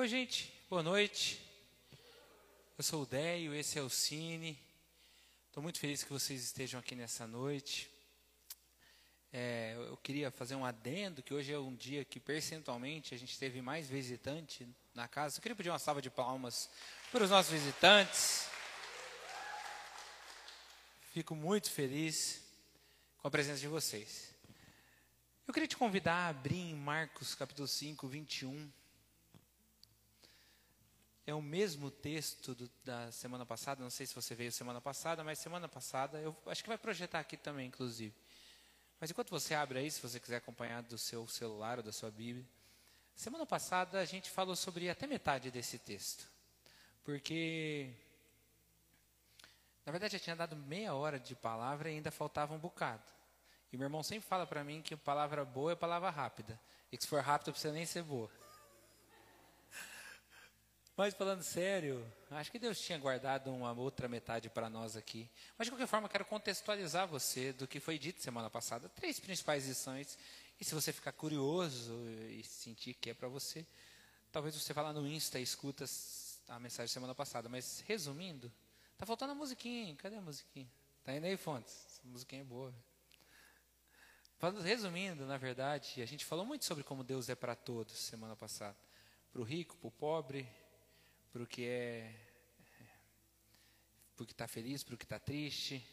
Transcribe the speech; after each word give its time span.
Oi, 0.00 0.08
gente, 0.08 0.50
boa 0.70 0.82
noite. 0.82 1.38
Eu 2.78 2.82
sou 2.82 3.02
o 3.02 3.06
Deio, 3.06 3.54
esse 3.54 3.78
é 3.78 3.82
o 3.82 3.90
Cine. 3.90 4.58
Estou 5.46 5.62
muito 5.62 5.78
feliz 5.78 6.02
que 6.02 6.10
vocês 6.10 6.42
estejam 6.42 6.80
aqui 6.80 6.94
nessa 6.94 7.26
noite. 7.26 7.90
É, 9.30 9.74
eu 9.76 9.98
queria 9.98 10.30
fazer 10.30 10.54
um 10.54 10.64
adendo, 10.64 11.22
que 11.22 11.34
hoje 11.34 11.52
é 11.52 11.58
um 11.58 11.76
dia 11.76 12.02
que 12.02 12.18
percentualmente 12.18 13.14
a 13.14 13.18
gente 13.18 13.38
teve 13.38 13.60
mais 13.60 13.90
visitante 13.90 14.66
na 14.94 15.06
casa. 15.06 15.36
Eu 15.36 15.42
queria 15.42 15.54
pedir 15.54 15.68
uma 15.68 15.78
salva 15.78 16.00
de 16.00 16.08
palmas 16.08 16.70
para 17.12 17.22
os 17.22 17.28
nossos 17.28 17.52
visitantes. 17.52 18.48
Fico 21.12 21.34
muito 21.34 21.70
feliz 21.70 22.42
com 23.18 23.28
a 23.28 23.30
presença 23.30 23.60
de 23.60 23.68
vocês. 23.68 24.34
Eu 25.46 25.52
queria 25.52 25.68
te 25.68 25.76
convidar 25.76 26.14
a 26.14 26.28
abrir 26.28 26.70
em 26.70 26.74
Marcos 26.74 27.34
capítulo 27.34 27.68
5, 27.68 28.08
21. 28.08 28.79
É 31.30 31.34
o 31.34 31.40
mesmo 31.40 31.92
texto 31.92 32.56
do, 32.56 32.68
da 32.84 33.12
semana 33.12 33.46
passada, 33.46 33.80
não 33.80 33.88
sei 33.88 34.04
se 34.04 34.12
você 34.12 34.34
veio 34.34 34.50
semana 34.50 34.80
passada, 34.80 35.22
mas 35.22 35.38
semana 35.38 35.68
passada, 35.68 36.18
eu 36.18 36.36
acho 36.46 36.60
que 36.60 36.68
vai 36.68 36.76
projetar 36.76 37.20
aqui 37.20 37.36
também, 37.36 37.68
inclusive. 37.68 38.12
Mas 38.98 39.12
enquanto 39.12 39.30
você 39.30 39.54
abre 39.54 39.78
aí, 39.78 39.88
se 39.92 40.02
você 40.02 40.18
quiser 40.18 40.38
acompanhar 40.38 40.82
do 40.82 40.98
seu 40.98 41.28
celular 41.28 41.78
ou 41.78 41.84
da 41.84 41.92
sua 41.92 42.10
Bíblia, 42.10 42.44
semana 43.14 43.46
passada 43.46 44.00
a 44.00 44.04
gente 44.04 44.28
falou 44.28 44.56
sobre 44.56 44.90
até 44.90 45.06
metade 45.06 45.52
desse 45.52 45.78
texto. 45.78 46.28
Porque, 47.04 47.94
na 49.86 49.92
verdade, 49.92 50.14
já 50.14 50.18
tinha 50.18 50.34
dado 50.34 50.56
meia 50.56 50.94
hora 50.94 51.20
de 51.20 51.36
palavra 51.36 51.92
e 51.92 51.94
ainda 51.94 52.10
faltava 52.10 52.52
um 52.52 52.58
bocado. 52.58 53.04
E 53.72 53.76
meu 53.76 53.86
irmão 53.86 54.02
sempre 54.02 54.28
fala 54.28 54.48
para 54.48 54.64
mim 54.64 54.82
que 54.82 54.96
palavra 54.96 55.44
boa 55.44 55.70
é 55.70 55.76
palavra 55.76 56.10
rápida. 56.10 56.58
E 56.90 56.96
que 56.96 57.04
se 57.04 57.08
for 57.08 57.22
rápido, 57.22 57.46
não 57.46 57.52
precisa 57.52 57.72
nem 57.72 57.86
ser 57.86 58.02
boa. 58.02 58.28
Mas 60.96 61.14
falando 61.14 61.42
sério, 61.42 62.06
acho 62.30 62.50
que 62.50 62.58
Deus 62.58 62.80
tinha 62.80 62.98
guardado 62.98 63.50
uma 63.50 63.72
outra 63.72 64.08
metade 64.08 64.50
para 64.50 64.68
nós 64.68 64.96
aqui. 64.96 65.30
Mas 65.56 65.66
de 65.66 65.72
qualquer 65.72 65.86
forma, 65.86 66.08
quero 66.08 66.24
contextualizar 66.24 67.06
você 67.06 67.52
do 67.52 67.66
que 67.66 67.80
foi 67.80 67.98
dito 67.98 68.20
semana 68.20 68.50
passada. 68.50 68.88
Três 68.90 69.18
principais 69.18 69.66
lições. 69.66 70.18
E 70.60 70.64
se 70.64 70.74
você 70.74 70.92
ficar 70.92 71.12
curioso 71.12 71.92
e 72.28 72.42
sentir 72.44 72.94
que 72.94 73.10
é 73.10 73.14
para 73.14 73.28
você, 73.28 73.64
talvez 74.30 74.54
você 74.54 74.74
vá 74.74 74.82
lá 74.82 74.92
no 74.92 75.06
Insta 75.06 75.40
e 75.40 75.42
escuta 75.42 75.86
a 76.48 76.58
mensagem 76.58 76.92
semana 76.92 77.14
passada. 77.14 77.48
Mas 77.48 77.82
resumindo, 77.86 78.52
tá 78.98 79.06
faltando 79.06 79.32
a 79.32 79.34
musiquinha. 79.34 79.96
Cadê 79.96 80.16
a 80.16 80.20
musiquinha? 80.20 80.70
Tá 81.02 81.14
indo 81.14 81.24
aí, 81.24 81.36
Fontes? 81.36 81.74
Essa 81.86 82.02
musiquinha 82.04 82.42
é 82.42 82.44
boa. 82.44 82.74
Resumindo, 84.62 85.26
na 85.26 85.36
verdade, 85.36 86.02
a 86.02 86.06
gente 86.06 86.24
falou 86.24 86.44
muito 86.44 86.64
sobre 86.64 86.82
como 86.82 87.04
Deus 87.04 87.28
é 87.28 87.34
para 87.34 87.54
todos 87.54 87.96
semana 87.96 88.34
passada. 88.34 88.76
Para 89.32 89.40
o 89.40 89.44
rico, 89.44 89.76
para 89.76 89.88
o 89.88 89.90
pobre, 89.90 90.48
para 91.32 91.42
o 91.42 91.46
que 91.46 91.64
é, 91.64 92.14
para 94.16 94.24
o 94.24 94.26
que 94.26 94.32
está 94.32 94.48
feliz, 94.48 94.82
para 94.82 94.94
o 94.94 94.98
que 94.98 95.04
está 95.04 95.18
triste, 95.18 95.84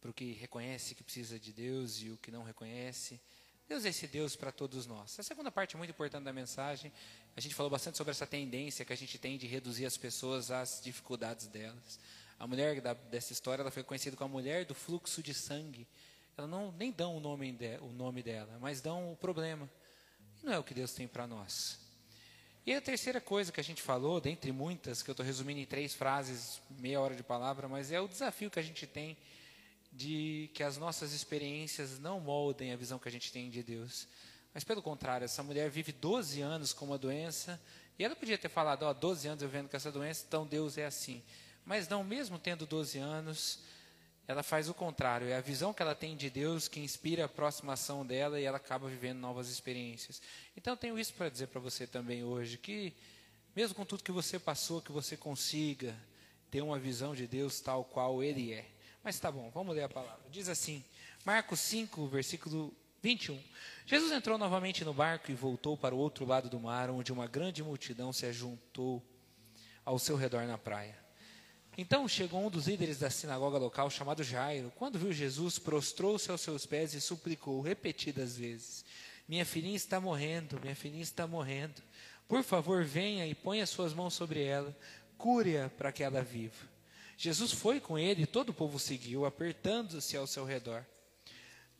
para 0.00 0.10
o 0.10 0.14
que 0.14 0.32
reconhece 0.32 0.94
que 0.94 1.02
precisa 1.02 1.38
de 1.38 1.52
Deus 1.52 2.02
e 2.02 2.10
o 2.10 2.18
que 2.18 2.30
não 2.30 2.42
reconhece. 2.42 3.20
Deus 3.66 3.84
é 3.84 3.88
esse 3.88 4.06
Deus 4.06 4.36
para 4.36 4.52
todos 4.52 4.86
nós. 4.86 5.18
A 5.18 5.22
segunda 5.22 5.50
parte 5.50 5.76
muito 5.76 5.90
importante 5.90 6.24
da 6.24 6.32
mensagem, 6.32 6.92
a 7.34 7.40
gente 7.40 7.54
falou 7.54 7.70
bastante 7.70 7.96
sobre 7.96 8.10
essa 8.10 8.26
tendência 8.26 8.84
que 8.84 8.92
a 8.92 8.96
gente 8.96 9.18
tem 9.18 9.38
de 9.38 9.46
reduzir 9.46 9.86
as 9.86 9.96
pessoas 9.96 10.50
às 10.50 10.80
dificuldades 10.82 11.46
delas. 11.46 11.98
A 12.38 12.46
mulher 12.46 12.80
da, 12.80 12.92
dessa 12.92 13.32
história, 13.32 13.62
ela 13.62 13.70
foi 13.70 13.82
conhecida 13.82 14.16
como 14.16 14.36
a 14.36 14.40
mulher 14.40 14.66
do 14.66 14.74
fluxo 14.74 15.22
de 15.22 15.32
sangue. 15.32 15.86
Ela 16.36 16.46
não 16.46 16.72
nem 16.72 16.90
dão 16.90 17.16
o 17.16 17.20
nome, 17.20 17.52
de, 17.52 17.78
o 17.78 17.92
nome 17.92 18.22
dela, 18.22 18.58
mas 18.60 18.80
dão 18.80 19.12
o 19.12 19.16
problema. 19.16 19.70
E 20.42 20.46
não 20.46 20.52
é 20.52 20.58
o 20.58 20.64
que 20.64 20.74
Deus 20.74 20.92
tem 20.92 21.08
para 21.08 21.26
nós. 21.26 21.78
E 22.66 22.72
a 22.72 22.80
terceira 22.80 23.20
coisa 23.20 23.52
que 23.52 23.60
a 23.60 23.64
gente 23.64 23.82
falou, 23.82 24.18
dentre 24.18 24.50
muitas, 24.50 25.02
que 25.02 25.10
eu 25.10 25.12
estou 25.12 25.24
resumindo 25.24 25.60
em 25.60 25.66
três 25.66 25.92
frases, 25.92 26.62
meia 26.78 26.98
hora 26.98 27.14
de 27.14 27.22
palavra, 27.22 27.68
mas 27.68 27.92
é 27.92 28.00
o 28.00 28.08
desafio 28.08 28.50
que 28.50 28.58
a 28.58 28.62
gente 28.62 28.86
tem 28.86 29.18
de 29.92 30.48
que 30.54 30.62
as 30.62 30.78
nossas 30.78 31.12
experiências 31.12 31.98
não 31.98 32.18
moldem 32.20 32.72
a 32.72 32.76
visão 32.76 32.98
que 32.98 33.06
a 33.06 33.12
gente 33.12 33.30
tem 33.30 33.50
de 33.50 33.62
Deus. 33.62 34.08
Mas 34.54 34.64
pelo 34.64 34.80
contrário, 34.80 35.26
essa 35.26 35.42
mulher 35.42 35.68
vive 35.68 35.92
12 35.92 36.40
anos 36.40 36.72
com 36.72 36.86
uma 36.86 36.96
doença, 36.96 37.60
e 37.98 38.04
ela 38.04 38.16
podia 38.16 38.38
ter 38.38 38.48
falado, 38.48 38.84
ó, 38.84 38.90
oh, 38.90 38.94
12 38.94 39.28
anos 39.28 39.42
eu 39.42 39.48
vendo 39.48 39.68
com 39.68 39.76
essa 39.76 39.92
doença, 39.92 40.24
então 40.26 40.46
Deus 40.46 40.78
é 40.78 40.86
assim. 40.86 41.22
Mas 41.66 41.86
não, 41.86 42.02
mesmo 42.02 42.38
tendo 42.38 42.64
12 42.64 42.98
anos, 42.98 43.58
ela 44.26 44.42
faz 44.42 44.68
o 44.68 44.74
contrário. 44.74 45.28
É 45.28 45.36
a 45.36 45.40
visão 45.40 45.72
que 45.74 45.82
ela 45.82 45.94
tem 45.94 46.16
de 46.16 46.30
Deus 46.30 46.66
que 46.66 46.80
inspira 46.80 47.22
a 47.22 47.26
aproximação 47.26 48.04
dela 48.04 48.40
e 48.40 48.44
ela 48.44 48.56
acaba 48.56 48.88
vivendo 48.88 49.18
novas 49.18 49.48
experiências. 49.48 50.20
Então, 50.56 50.72
eu 50.72 50.76
tenho 50.76 50.98
isso 50.98 51.12
para 51.14 51.28
dizer 51.28 51.48
para 51.48 51.60
você 51.60 51.86
também 51.86 52.24
hoje: 52.24 52.56
que, 52.56 52.92
mesmo 53.54 53.74
com 53.74 53.84
tudo 53.84 54.02
que 54.02 54.12
você 54.12 54.38
passou, 54.38 54.80
que 54.80 54.92
você 54.92 55.16
consiga 55.16 55.94
ter 56.50 56.62
uma 56.62 56.78
visão 56.78 57.14
de 57.14 57.26
Deus 57.26 57.60
tal 57.60 57.84
qual 57.84 58.22
Ele 58.22 58.52
é. 58.52 58.66
Mas 59.02 59.20
tá 59.20 59.30
bom, 59.30 59.50
vamos 59.50 59.74
ler 59.74 59.82
a 59.82 59.88
palavra. 59.88 60.24
Diz 60.30 60.48
assim, 60.48 60.82
Marcos 61.24 61.60
5, 61.60 62.06
versículo 62.06 62.74
21. 63.02 63.38
Jesus 63.84 64.10
entrou 64.12 64.38
novamente 64.38 64.82
no 64.82 64.94
barco 64.94 65.30
e 65.30 65.34
voltou 65.34 65.76
para 65.76 65.94
o 65.94 65.98
outro 65.98 66.24
lado 66.24 66.48
do 66.48 66.58
mar, 66.58 66.88
onde 66.88 67.12
uma 67.12 67.26
grande 67.26 67.62
multidão 67.62 68.14
se 68.14 68.24
ajuntou 68.24 69.02
ao 69.84 69.98
seu 69.98 70.16
redor 70.16 70.46
na 70.46 70.56
praia. 70.56 71.03
Então 71.76 72.06
chegou 72.06 72.46
um 72.46 72.50
dos 72.50 72.68
líderes 72.68 72.98
da 72.98 73.10
sinagoga 73.10 73.58
local, 73.58 73.90
chamado 73.90 74.22
Jairo. 74.22 74.72
Quando 74.76 74.98
viu 74.98 75.12
Jesus, 75.12 75.58
prostrou-se 75.58 76.30
aos 76.30 76.40
seus 76.40 76.64
pés 76.64 76.94
e 76.94 77.00
suplicou 77.00 77.60
repetidas 77.60 78.36
vezes: 78.36 78.84
Minha 79.28 79.44
filhinha 79.44 79.76
está 79.76 80.00
morrendo, 80.00 80.60
minha 80.60 80.76
filhinha 80.76 81.02
está 81.02 81.26
morrendo. 81.26 81.82
Por 82.28 82.42
favor, 82.44 82.84
venha 82.84 83.26
e 83.26 83.34
ponha 83.34 83.66
suas 83.66 83.92
mãos 83.92 84.14
sobre 84.14 84.42
ela, 84.44 84.74
cure-a 85.18 85.68
para 85.68 85.92
que 85.92 86.02
ela 86.02 86.22
viva. 86.22 86.72
Jesus 87.16 87.52
foi 87.52 87.80
com 87.80 87.98
ele 87.98 88.22
e 88.22 88.26
todo 88.26 88.50
o 88.50 88.54
povo 88.54 88.78
seguiu, 88.78 89.26
apertando-se 89.26 90.16
ao 90.16 90.26
seu 90.26 90.44
redor. 90.44 90.84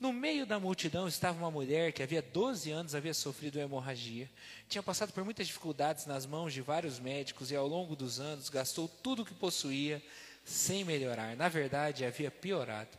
No 0.04 0.12
meio 0.12 0.44
da 0.44 0.60
multidão 0.60 1.09
estava 1.09 1.38
uma 1.38 1.50
mulher 1.50 1.91
que 1.91 2.03
havia 2.03 2.20
12 2.20 2.70
anos 2.70 2.94
havia 2.94 3.15
sofrido 3.15 3.59
hemorragia. 3.59 4.31
Tinha 4.69 4.82
passado 4.82 5.15
por 5.15 5.25
muitas 5.25 5.47
dificuldades 5.47 6.04
nas 6.04 6.26
mãos 6.26 6.53
de 6.53 6.60
vários 6.60 6.98
médicos 6.98 7.50
e 7.50 7.56
ao 7.56 7.66
longo 7.66 7.97
dos 7.97 8.20
anos 8.20 8.50
gastou 8.50 8.87
tudo 8.87 9.22
o 9.22 9.25
que 9.25 9.32
possuía 9.32 10.03
sem 10.44 10.84
melhorar. 10.84 11.34
Na 11.38 11.48
verdade, 11.48 12.04
havia 12.04 12.31
piorado. 12.31 12.91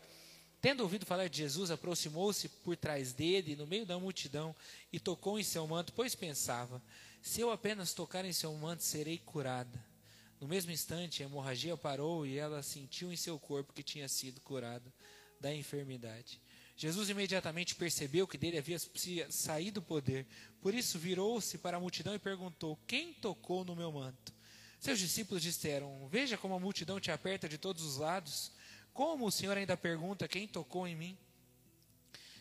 Tendo 0.59 0.81
ouvido 0.81 1.05
falar 1.05 1.27
de 1.27 1.37
Jesus, 1.37 1.69
aproximou-se 1.69 2.49
por 2.49 2.75
trás 2.75 3.13
dele, 3.13 3.55
no 3.55 3.67
meio 3.67 3.85
da 3.85 3.99
multidão, 3.99 4.55
e 4.91 4.99
tocou 4.99 5.37
em 5.37 5.43
seu 5.43 5.67
manto, 5.67 5.93
pois 5.93 6.15
pensava: 6.15 6.81
se 7.21 7.39
eu 7.39 7.51
apenas 7.51 7.93
tocar 7.93 8.25
em 8.25 8.33
seu 8.33 8.51
manto, 8.55 8.81
serei 8.81 9.19
curada. 9.19 9.79
No 10.41 10.47
mesmo 10.47 10.71
instante, 10.71 11.21
a 11.21 11.27
hemorragia 11.27 11.77
parou 11.77 12.25
e 12.25 12.39
ela 12.39 12.63
sentiu 12.63 13.13
em 13.13 13.15
seu 13.15 13.37
corpo 13.37 13.73
que 13.73 13.83
tinha 13.83 14.09
sido 14.09 14.41
curada 14.41 14.91
da 15.39 15.53
enfermidade. 15.53 16.43
Jesus 16.77 17.09
imediatamente 17.09 17.73
percebeu 17.75 18.27
que 18.27 18.37
dele 18.37 18.57
havia 18.57 18.77
saído 19.29 19.79
o 19.79 19.83
poder. 19.83 20.27
Por 20.61 20.73
isso 20.73 20.99
virou-se 20.99 21.57
para 21.57 21.77
a 21.77 21.79
multidão 21.79 22.13
e 22.13 22.19
perguntou: 22.19 22.77
Quem 22.85 23.13
tocou 23.13 23.63
no 23.63 23.75
meu 23.75 23.91
manto? 23.91 24.33
Seus 24.79 24.99
discípulos 24.99 25.41
disseram: 25.41 26.07
Veja 26.09 26.37
como 26.37 26.53
a 26.53 26.59
multidão 26.59 26.99
te 26.99 27.11
aperta 27.11 27.47
de 27.47 27.57
todos 27.57 27.83
os 27.83 27.97
lados. 27.97 28.51
Como 28.93 29.25
o 29.25 29.31
Senhor 29.31 29.55
ainda 29.57 29.77
pergunta: 29.77 30.27
Quem 30.27 30.47
tocou 30.47 30.85
em 30.85 30.95
mim? 30.95 31.17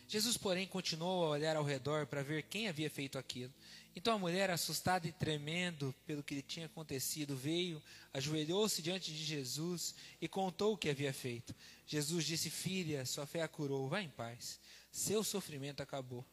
Jesus, 0.07 0.37
porém, 0.37 0.67
continuou 0.67 1.25
a 1.25 1.29
olhar 1.29 1.55
ao 1.55 1.63
redor 1.63 2.05
para 2.05 2.21
ver 2.21 2.43
quem 2.43 2.67
havia 2.67 2.89
feito 2.89 3.17
aquilo. 3.17 3.53
Então 3.95 4.15
a 4.15 4.19
mulher, 4.19 4.51
assustada 4.51 5.07
e 5.07 5.13
tremendo 5.13 5.95
pelo 6.05 6.21
que 6.21 6.35
lhe 6.35 6.41
tinha 6.41 6.65
acontecido, 6.65 7.35
veio, 7.35 7.81
ajoelhou-se 8.13 8.81
diante 8.81 9.13
de 9.13 9.23
Jesus 9.23 9.95
e 10.19 10.27
contou 10.27 10.73
o 10.73 10.77
que 10.77 10.89
havia 10.89 11.13
feito. 11.13 11.55
Jesus 11.87 12.25
disse: 12.25 12.49
Filha, 12.49 13.05
sua 13.05 13.25
fé 13.25 13.41
a 13.41 13.47
curou, 13.47 13.87
vá 13.87 14.01
em 14.01 14.09
paz. 14.09 14.59
Seu 14.91 15.23
sofrimento 15.23 15.81
acabou. 15.81 16.25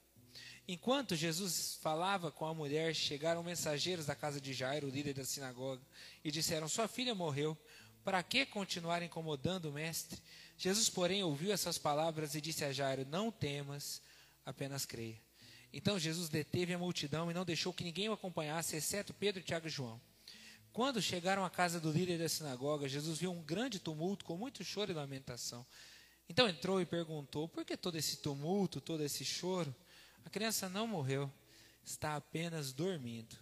Enquanto 0.66 1.14
Jesus 1.14 1.78
falava 1.80 2.32
com 2.32 2.46
a 2.46 2.54
mulher, 2.54 2.94
chegaram 2.94 3.42
mensageiros 3.42 4.06
da 4.06 4.14
casa 4.14 4.40
de 4.40 4.52
Jairo, 4.52 4.88
líder 4.88 5.14
da 5.14 5.24
sinagoga, 5.24 5.82
e 6.24 6.30
disseram: 6.32 6.68
Sua 6.68 6.88
filha 6.88 7.14
morreu. 7.14 7.56
Para 8.04 8.20
que 8.20 8.44
continuar 8.44 9.00
incomodando 9.00 9.66
o 9.66 9.72
mestre? 9.72 10.20
Jesus, 10.58 10.90
porém, 10.90 11.22
ouviu 11.22 11.52
essas 11.52 11.78
palavras 11.78 12.34
e 12.34 12.40
disse 12.40 12.64
a 12.64 12.72
Jairo: 12.72 13.06
Não 13.06 13.30
temas, 13.30 14.02
apenas 14.44 14.84
creia. 14.84 15.20
Então 15.72 15.98
Jesus 15.98 16.28
deteve 16.28 16.74
a 16.74 16.78
multidão 16.78 17.30
e 17.30 17.34
não 17.34 17.44
deixou 17.44 17.72
que 17.72 17.84
ninguém 17.84 18.08
o 18.08 18.12
acompanhasse, 18.12 18.76
exceto 18.76 19.14
Pedro, 19.14 19.42
Tiago 19.42 19.66
e 19.66 19.70
João. 19.70 20.00
Quando 20.72 21.02
chegaram 21.02 21.44
à 21.44 21.50
casa 21.50 21.80
do 21.80 21.90
líder 21.90 22.18
da 22.18 22.28
sinagoga, 22.28 22.88
Jesus 22.88 23.18
viu 23.18 23.30
um 23.30 23.42
grande 23.42 23.78
tumulto 23.78 24.24
com 24.24 24.36
muito 24.36 24.64
choro 24.64 24.90
e 24.90 24.94
lamentação. 24.94 25.66
Então 26.28 26.48
entrou 26.48 26.80
e 26.80 26.86
perguntou: 26.86 27.48
Por 27.48 27.64
que 27.64 27.76
todo 27.76 27.96
esse 27.96 28.18
tumulto, 28.18 28.80
todo 28.80 29.02
esse 29.02 29.24
choro? 29.24 29.74
A 30.24 30.30
criança 30.30 30.68
não 30.68 30.86
morreu, 30.86 31.30
está 31.84 32.16
apenas 32.16 32.72
dormindo. 32.72 33.36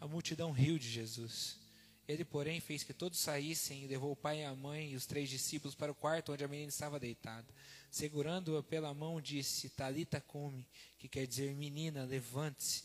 A 0.00 0.06
multidão 0.06 0.50
riu 0.50 0.78
de 0.78 0.88
Jesus. 0.88 1.58
Ele, 2.08 2.24
porém, 2.24 2.60
fez 2.60 2.84
que 2.84 2.94
todos 2.94 3.18
saíssem 3.18 3.82
e 3.82 3.86
levou 3.88 4.12
o 4.12 4.16
pai 4.16 4.40
e 4.40 4.44
a 4.44 4.54
mãe 4.54 4.92
e 4.92 4.96
os 4.96 5.06
três 5.06 5.28
discípulos 5.28 5.74
para 5.74 5.90
o 5.90 5.94
quarto 5.94 6.32
onde 6.32 6.44
a 6.44 6.48
menina 6.48 6.68
estava 6.68 7.00
deitada. 7.00 7.46
Segurando-a 7.90 8.62
pela 8.62 8.94
mão, 8.94 9.20
disse: 9.20 9.68
Talita 9.70 10.20
come, 10.20 10.68
que 10.98 11.08
quer 11.08 11.26
dizer 11.26 11.54
menina, 11.56 12.04
levante-se. 12.04 12.84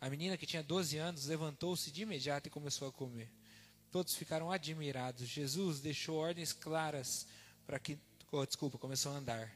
A 0.00 0.08
menina 0.08 0.36
que 0.36 0.46
tinha 0.46 0.62
12 0.62 0.96
anos 0.98 1.26
levantou-se 1.26 1.90
de 1.90 2.02
imediato 2.02 2.46
e 2.46 2.50
começou 2.50 2.88
a 2.88 2.92
comer. 2.92 3.30
Todos 3.90 4.14
ficaram 4.14 4.52
admirados. 4.52 5.26
Jesus 5.26 5.80
deixou 5.80 6.16
ordens 6.16 6.52
claras 6.52 7.26
para 7.66 7.78
que. 7.78 7.98
Oh, 8.30 8.46
desculpa, 8.46 8.78
começou 8.78 9.10
a 9.10 9.16
andar. 9.16 9.52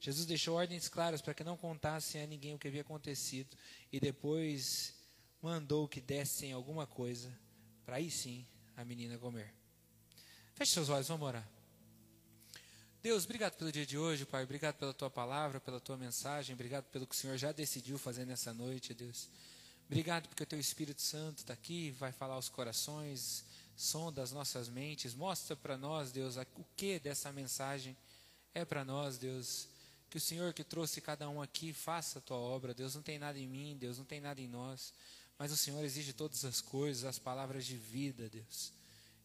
Jesus 0.00 0.26
deixou 0.26 0.56
ordens 0.56 0.88
claras 0.88 1.20
para 1.20 1.34
que 1.34 1.44
não 1.44 1.56
contassem 1.56 2.22
a 2.22 2.26
ninguém 2.26 2.54
o 2.54 2.58
que 2.58 2.68
havia 2.68 2.80
acontecido 2.80 3.56
e 3.92 4.00
depois 4.00 4.94
mandou 5.40 5.86
que 5.86 6.00
dessem 6.00 6.52
alguma 6.52 6.86
coisa 6.86 7.32
para 7.84 7.96
aí 7.96 8.10
sim 8.10 8.46
a 8.76 8.84
menina 8.84 9.18
comer. 9.18 9.52
Feche 10.54 10.72
seus 10.72 10.88
olhos, 10.88 11.08
vamos 11.08 11.26
orar. 11.26 11.48
Deus, 13.02 13.24
obrigado 13.24 13.54
pelo 13.56 13.70
dia 13.70 13.84
de 13.84 13.98
hoje, 13.98 14.24
Pai. 14.24 14.44
Obrigado 14.44 14.76
pela 14.76 14.94
tua 14.94 15.10
palavra, 15.10 15.60
pela 15.60 15.78
tua 15.78 15.96
mensagem. 15.96 16.54
Obrigado 16.54 16.84
pelo 16.84 17.06
que 17.06 17.14
o 17.14 17.18
Senhor 17.18 17.36
já 17.36 17.52
decidiu 17.52 17.98
fazer 17.98 18.24
nessa 18.24 18.54
noite, 18.54 18.94
Deus. 18.94 19.28
Obrigado 19.86 20.28
porque 20.28 20.42
o 20.42 20.46
teu 20.46 20.58
Espírito 20.58 21.02
Santo 21.02 21.38
está 21.40 21.52
aqui, 21.52 21.90
vai 21.90 22.10
falar 22.10 22.34
aos 22.34 22.48
corações, 22.48 23.44
sonda 23.76 24.22
as 24.22 24.32
nossas 24.32 24.68
mentes, 24.68 25.14
mostra 25.14 25.54
para 25.54 25.76
nós, 25.76 26.10
Deus, 26.10 26.36
o 26.36 26.64
que 26.74 26.98
dessa 26.98 27.30
mensagem 27.30 27.94
é 28.54 28.64
para 28.64 28.84
nós, 28.84 29.18
Deus. 29.18 29.68
Que 30.08 30.16
o 30.16 30.20
Senhor 30.20 30.54
que 30.54 30.64
trouxe 30.64 31.00
cada 31.00 31.28
um 31.28 31.42
aqui 31.42 31.72
faça 31.72 32.18
a 32.18 32.22
tua 32.22 32.38
obra, 32.38 32.72
Deus. 32.72 32.94
Não 32.94 33.02
tem 33.02 33.18
nada 33.18 33.38
em 33.38 33.46
mim, 33.46 33.76
Deus, 33.76 33.98
não 33.98 34.04
tem 34.04 34.20
nada 34.20 34.40
em 34.40 34.48
nós, 34.48 34.94
mas 35.38 35.52
o 35.52 35.56
Senhor 35.56 35.82
exige 35.84 36.12
todas 36.12 36.44
as 36.44 36.60
coisas, 36.60 37.04
as 37.04 37.18
palavras 37.18 37.66
de 37.66 37.76
vida, 37.76 38.28
Deus. 38.28 38.72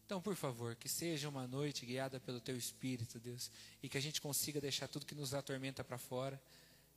Então, 0.04 0.20
por 0.20 0.34
favor, 0.34 0.74
que 0.74 0.88
seja 0.88 1.28
uma 1.28 1.46
noite 1.46 1.86
guiada 1.86 2.18
pelo 2.18 2.40
Teu 2.40 2.56
Espírito, 2.56 3.20
Deus, 3.20 3.50
e 3.80 3.88
que 3.88 3.96
a 3.96 4.00
gente 4.00 4.20
consiga 4.20 4.60
deixar 4.60 4.88
tudo 4.88 5.06
que 5.06 5.14
nos 5.14 5.34
atormenta 5.34 5.84
para 5.84 5.98
fora, 5.98 6.42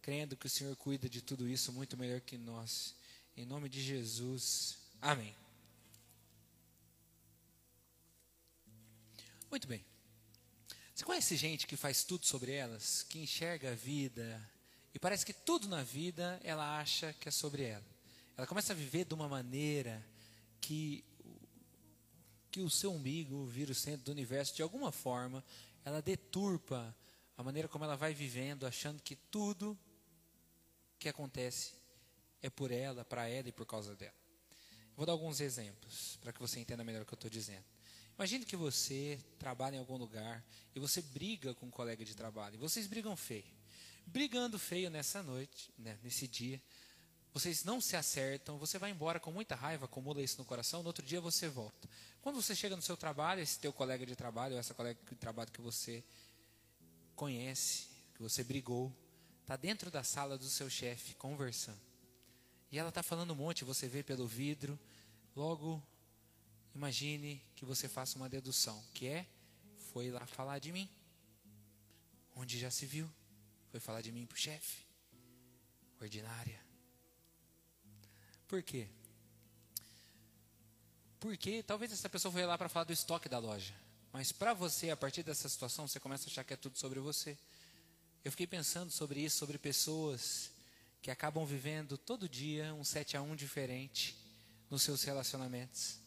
crendo 0.01 0.36
que 0.36 0.48
o 0.48 0.50
Senhor 0.50 0.75
cuida 0.75 1.07
de 1.07 1.21
tudo 1.21 1.48
isso 1.48 1.71
muito 1.71 1.95
melhor 1.95 2.21
que 2.21 2.38
nós. 2.39 2.95
Em 3.38 3.45
nome 3.45 3.69
de 3.69 3.81
Jesus. 3.83 4.77
Amém. 5.00 5.36
Muito 9.51 9.68
bem. 9.68 9.86
Você 10.95 11.06
conhece 11.06 11.36
gente 11.36 11.68
que 11.68 11.77
faz 11.77 12.04
tudo 12.04 12.25
sobre 12.25 12.51
elas, 12.51 13.04
que 13.04 13.19
enxerga 13.19 13.71
a 13.71 13.75
vida 13.75 14.42
e 14.92 14.98
parece 14.98 15.24
que 15.24 15.33
tudo 15.33 15.68
na 15.68 15.83
vida 15.83 16.39
ela 16.44 16.80
acha 16.80 17.13
que 17.13 17.30
é 17.30 17.31
sobre 17.31 17.63
ela. 17.63 17.92
Ela 18.38 18.47
começa 18.47 18.74
a 18.74 18.75
viver 18.75 19.06
de 19.06 19.13
uma 19.13 19.27
maneira 19.27 20.03
que 20.59 21.03
que 22.53 22.62
o 22.62 22.69
seu 22.69 22.94
umbigo 22.94 23.47
vira 23.47 23.71
o 23.71 23.75
centro 23.75 24.06
do 24.06 24.12
universo 24.12 24.56
de 24.56 24.62
alguma 24.62 24.91
forma, 24.91 25.44
ela 25.83 26.03
deturpa 26.03 26.95
a 27.35 27.41
maneira 27.41 27.68
como 27.68 27.83
ela 27.83 27.95
vai 27.95 28.13
vivendo, 28.13 28.68
achando 28.68 29.01
que 29.01 29.15
tudo 29.15 29.75
que 31.00 31.09
acontece 31.09 31.74
é 32.44 32.51
por 32.51 32.69
ela, 32.69 33.03
para 33.03 33.27
ela 33.27 33.50
e 33.50 33.51
por 33.51 33.65
causa 33.65 33.95
dela. 33.95 34.13
Vou 34.95 35.03
dar 35.03 35.13
alguns 35.13 35.41
exemplos 35.41 36.19
para 36.21 36.31
que 36.31 36.39
você 36.39 36.59
entenda 36.59 36.83
melhor 36.83 37.01
o 37.01 37.06
que 37.07 37.13
eu 37.13 37.15
estou 37.15 37.29
dizendo. 37.29 37.65
Imagine 38.15 38.45
que 38.45 38.56
você 38.56 39.19
trabalha 39.39 39.75
em 39.75 39.79
algum 39.79 39.97
lugar 39.97 40.45
e 40.75 40.79
você 40.79 41.01
briga 41.01 41.56
com 41.56 41.65
um 41.65 41.71
colega 41.71 42.06
de 42.06 42.15
trabalho. 42.15 42.53
E 42.53 42.57
vocês 42.59 42.86
brigam 42.86 43.18
feio. 43.18 43.51
Brigando 44.06 44.59
feio 44.59 44.91
nessa 44.91 45.24
noite, 45.24 45.74
né, 45.75 45.97
nesse 46.03 46.27
dia, 46.27 46.62
vocês 47.33 47.63
não 47.63 47.81
se 47.81 47.95
acertam, 47.95 48.59
você 48.59 48.77
vai 48.77 48.91
embora 48.91 49.19
com 49.19 49.31
muita 49.31 49.56
raiva, 49.56 49.85
acumula 49.85 50.21
isso 50.21 50.38
no 50.38 50.45
coração, 50.45 50.83
no 50.83 50.88
outro 50.88 51.03
dia 51.03 51.19
você 51.19 51.50
volta. 51.50 51.89
Quando 52.21 52.39
você 52.39 52.56
chega 52.56 52.75
no 52.75 52.81
seu 52.81 52.95
trabalho, 52.95 53.41
esse 53.41 53.59
teu 53.59 53.74
colega 53.74 54.06
de 54.06 54.15
trabalho, 54.15 54.53
ou 54.53 54.59
essa 54.59 54.74
colega 54.74 55.00
de 55.09 55.15
trabalho 55.15 55.51
que 55.51 55.59
você 55.59 56.03
conhece, 57.15 57.88
que 58.13 58.21
você 58.21 58.44
brigou, 58.44 58.95
está 59.41 59.56
dentro 59.56 59.89
da 59.89 60.03
sala 60.03 60.38
do 60.38 60.47
seu 60.47 60.69
chefe 60.69 61.15
conversando. 61.15 61.81
E 62.71 62.77
ela 62.77 62.89
está 62.89 63.01
falando 63.01 63.31
um 63.33 63.36
monte, 63.36 63.63
você 63.63 63.88
vê 63.88 64.03
pelo 64.03 64.27
vidro. 64.27 64.79
Logo, 65.36 65.81
imagine 66.75 67.44
que 67.56 67.65
você 67.65 67.89
faça 67.89 68.15
uma 68.15 68.29
dedução, 68.29 68.83
que 68.94 69.07
é, 69.07 69.25
foi 69.91 70.12
lá 70.12 70.25
falar 70.27 70.59
de 70.59 70.71
mim. 70.71 70.88
Onde 72.36 72.59
já 72.59 72.69
se 72.69 72.86
viu? 72.86 73.09
Foi 73.71 73.79
falar 73.79 74.01
de 74.01 74.12
mim 74.12 74.25
para 74.25 74.36
o 74.36 74.39
chefe. 74.39 74.86
Ordinária. 76.00 76.62
Por 78.53 78.61
quê? 78.61 78.88
Porque 81.19 81.63
talvez 81.63 81.91
essa 81.91 82.07
pessoa 82.07 82.31
foi 82.31 82.45
lá 82.45 82.55
para 82.55 82.69
falar 82.69 82.83
do 82.83 82.94
estoque 82.94 83.27
da 83.27 83.39
loja. 83.39 83.73
Mas 84.11 84.31
para 84.31 84.53
você, 84.53 84.91
a 84.91 84.95
partir 84.95 85.23
dessa 85.23 85.50
situação, 85.50 85.88
você 85.88 86.00
começa 86.00 86.25
a 86.25 86.29
achar 86.29 86.44
que 86.44 86.53
é 86.53 86.55
tudo 86.55 86.77
sobre 86.77 87.00
você. 87.00 87.35
Eu 88.23 88.29
fiquei 88.29 88.45
pensando 88.45 88.91
sobre 88.91 89.21
isso, 89.21 89.39
sobre 89.39 89.57
pessoas 89.57 90.51
que 91.01 91.09
acabam 91.09 91.44
vivendo 91.47 91.97
todo 91.97 92.29
dia 92.29 92.71
um 92.75 92.83
7 92.83 93.17
a 93.17 93.23
1 93.23 93.35
diferente 93.35 94.15
nos 94.69 94.83
seus 94.83 95.01
relacionamentos. 95.01 95.97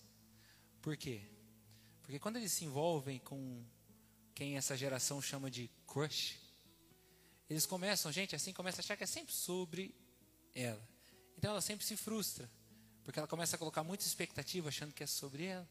Por 0.81 0.96
quê? 0.96 1.22
Porque 2.02 2.20
quando 2.20 2.37
eles 2.37 2.52
se 2.52 2.64
envolvem 2.64 3.19
com 3.19 3.60
quem 4.37 4.56
essa 4.56 4.76
geração 4.76 5.20
chama 5.20 5.50
de 5.50 5.69
crush, 5.84 6.38
eles 7.50 7.66
começam, 7.66 8.12
gente, 8.12 8.37
assim 8.37 8.52
começa 8.52 8.78
a 8.81 8.82
achar 8.84 8.96
que 8.96 9.02
é 9.02 9.08
sempre 9.08 9.34
sobre 9.34 9.93
ela. 10.54 10.94
Então 11.36 11.50
ela 11.50 11.60
sempre 11.60 11.84
se 11.84 11.96
frustra, 11.96 12.48
porque 13.04 13.18
ela 13.18 13.28
começa 13.28 13.56
a 13.56 13.58
colocar 13.58 13.84
muita 13.84 14.04
expectativa 14.04 14.68
achando 14.68 14.92
que 14.92 15.02
é 15.02 15.06
sobre 15.06 15.44
ela. 15.44 15.68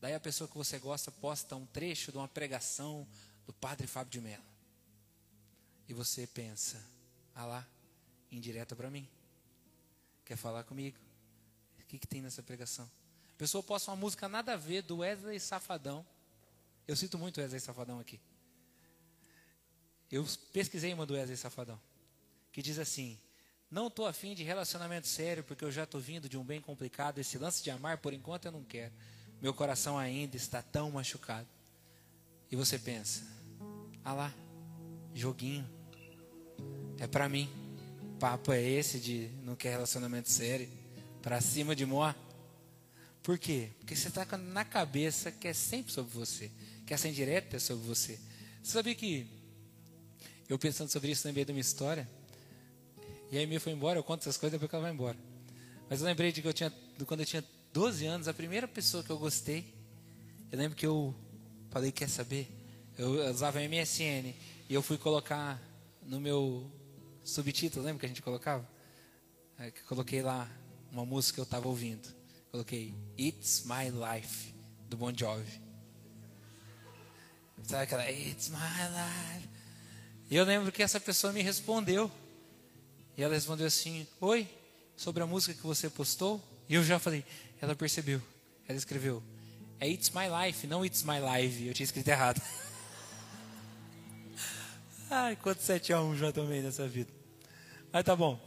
Daí 0.00 0.14
a 0.14 0.20
pessoa 0.20 0.48
que 0.48 0.56
você 0.56 0.78
gosta 0.78 1.10
posta 1.10 1.56
um 1.56 1.66
trecho 1.66 2.10
de 2.10 2.18
uma 2.18 2.28
pregação 2.28 3.06
do 3.46 3.52
padre 3.52 3.86
Fábio 3.86 4.12
de 4.12 4.20
Mello. 4.20 4.44
E 5.88 5.92
você 5.92 6.26
pensa, 6.26 6.82
ah 7.34 7.44
lá, 7.44 7.68
indireta 8.30 8.76
para 8.76 8.90
mim. 8.90 9.08
Quer 10.24 10.36
falar 10.36 10.64
comigo? 10.64 10.96
O 11.80 11.84
que, 11.86 11.98
que 11.98 12.06
tem 12.06 12.22
nessa 12.22 12.42
pregação? 12.42 12.88
A 13.34 13.36
pessoa 13.36 13.62
posta 13.62 13.90
uma 13.90 13.96
música 13.96 14.28
nada 14.28 14.52
a 14.52 14.56
ver 14.56 14.82
do 14.82 14.98
Wesley 14.98 15.40
Safadão. 15.40 16.06
Eu 16.86 16.94
cito 16.94 17.18
muito 17.18 17.40
Wesley 17.40 17.60
Safadão 17.60 17.98
aqui. 17.98 18.20
Eu 20.10 20.26
pesquisei 20.52 20.94
uma 20.94 21.04
do 21.04 21.14
Wesley 21.14 21.36
Safadão, 21.36 21.80
que 22.52 22.62
diz 22.62 22.78
assim: 22.78 23.18
não 23.70 23.86
estou 23.86 24.06
afim 24.06 24.34
de 24.34 24.42
relacionamento 24.42 25.06
sério, 25.06 25.44
porque 25.44 25.64
eu 25.64 25.70
já 25.70 25.84
estou 25.84 26.00
vindo 26.00 26.28
de 26.28 26.36
um 26.36 26.42
bem 26.42 26.60
complicado. 26.60 27.18
Esse 27.18 27.38
lance 27.38 27.62
de 27.62 27.70
amar, 27.70 27.98
por 27.98 28.12
enquanto, 28.12 28.46
eu 28.46 28.52
não 28.52 28.64
quero. 28.64 28.92
Meu 29.40 29.54
coração 29.54 29.96
ainda 29.96 30.36
está 30.36 30.60
tão 30.60 30.90
machucado. 30.90 31.46
E 32.50 32.56
você 32.56 32.78
pensa, 32.78 33.22
ah 34.04 34.12
lá, 34.12 34.34
joguinho. 35.14 35.68
É 36.98 37.06
para 37.06 37.28
mim. 37.28 37.48
Papo 38.18 38.52
é 38.52 38.60
esse 38.60 38.98
de 38.98 39.30
não 39.44 39.54
quer 39.54 39.70
relacionamento 39.70 40.28
sério. 40.28 40.68
Para 41.22 41.40
cima 41.40 41.76
de 41.76 41.86
mó. 41.86 42.12
Por 43.22 43.38
quê? 43.38 43.70
Porque 43.78 43.94
você 43.94 44.08
está 44.08 44.26
na 44.36 44.64
cabeça 44.64 45.30
que 45.30 45.46
é 45.46 45.52
sempre 45.52 45.92
sobre 45.92 46.12
você. 46.12 46.50
Que 46.84 46.92
essa 46.92 47.08
indireta 47.08 47.56
é 47.56 47.60
sobre 47.60 47.86
você. 47.86 48.18
Você 48.60 48.72
sabia 48.72 48.96
que 48.96 49.28
eu 50.48 50.58
pensando 50.58 50.90
sobre 50.90 51.12
isso 51.12 51.26
lembrei 51.28 51.44
de 51.44 51.52
uma 51.52 51.60
história 51.60 52.08
e 53.30 53.38
a 53.38 53.42
Amy 53.42 53.58
foi 53.58 53.72
embora, 53.72 53.98
eu 53.98 54.02
conto 54.02 54.20
essas 54.22 54.36
coisas 54.36 54.52
depois 54.52 54.68
que 54.68 54.74
ela 54.74 54.82
vai 54.82 54.92
embora. 54.92 55.16
Mas 55.88 56.00
eu 56.00 56.06
lembrei 56.06 56.32
de 56.32 56.42
que 56.42 56.48
eu 56.48 56.52
tinha, 56.52 56.72
quando 57.06 57.20
eu 57.20 57.26
tinha 57.26 57.44
12 57.72 58.06
anos, 58.06 58.28
a 58.28 58.34
primeira 58.34 58.66
pessoa 58.66 59.02
que 59.02 59.10
eu 59.10 59.18
gostei, 59.18 59.74
eu 60.50 60.58
lembro 60.58 60.76
que 60.76 60.86
eu 60.86 61.14
falei, 61.70 61.92
quer 61.92 62.08
saber? 62.08 62.48
Eu 62.98 63.30
usava 63.30 63.60
MSN 63.60 64.34
e 64.68 64.74
eu 64.74 64.82
fui 64.82 64.98
colocar 64.98 65.60
no 66.02 66.20
meu 66.20 66.70
subtítulo, 67.22 67.84
lembra 67.84 68.00
que 68.00 68.06
a 68.06 68.08
gente 68.08 68.22
colocava? 68.22 68.68
É, 69.58 69.70
coloquei 69.86 70.22
lá 70.22 70.50
uma 70.90 71.04
música 71.04 71.36
que 71.36 71.40
eu 71.40 71.44
estava 71.44 71.68
ouvindo. 71.68 72.08
Coloquei 72.50 72.94
It's 73.18 73.64
My 73.64 73.90
Life, 73.90 74.52
do 74.88 74.96
Bon 74.96 75.12
Jovi. 75.16 75.60
Sabe 77.62 77.84
aquela 77.84 78.10
It's 78.10 78.48
My 78.48 78.56
Life? 78.56 79.48
E 80.30 80.36
eu 80.36 80.44
lembro 80.44 80.72
que 80.72 80.82
essa 80.82 80.98
pessoa 80.98 81.32
me 81.32 81.42
respondeu. 81.42 82.10
E 83.20 83.22
ela 83.22 83.34
respondeu 83.34 83.66
assim: 83.66 84.06
Oi, 84.18 84.48
sobre 84.96 85.22
a 85.22 85.26
música 85.26 85.52
que 85.52 85.66
você 85.66 85.90
postou? 85.90 86.42
E 86.66 86.74
eu 86.74 86.82
já 86.82 86.98
falei: 86.98 87.22
Ela 87.60 87.76
percebeu. 87.76 88.18
Ela 88.66 88.78
escreveu: 88.78 89.22
É 89.78 89.86
It's 89.86 90.08
My 90.08 90.22
Life, 90.46 90.66
não 90.66 90.82
It's 90.86 91.02
My 91.02 91.20
Live. 91.20 91.66
Eu 91.66 91.74
tinha 91.74 91.84
escrito 91.84 92.08
errado. 92.08 92.40
Ai, 95.10 95.36
quanto 95.36 95.60
7 95.60 95.92
a 95.92 96.00
1 96.00 96.16
já 96.16 96.32
tomei 96.32 96.62
nessa 96.62 96.88
vida. 96.88 97.12
Mas 97.92 98.04
tá 98.04 98.16
bom. 98.16 98.40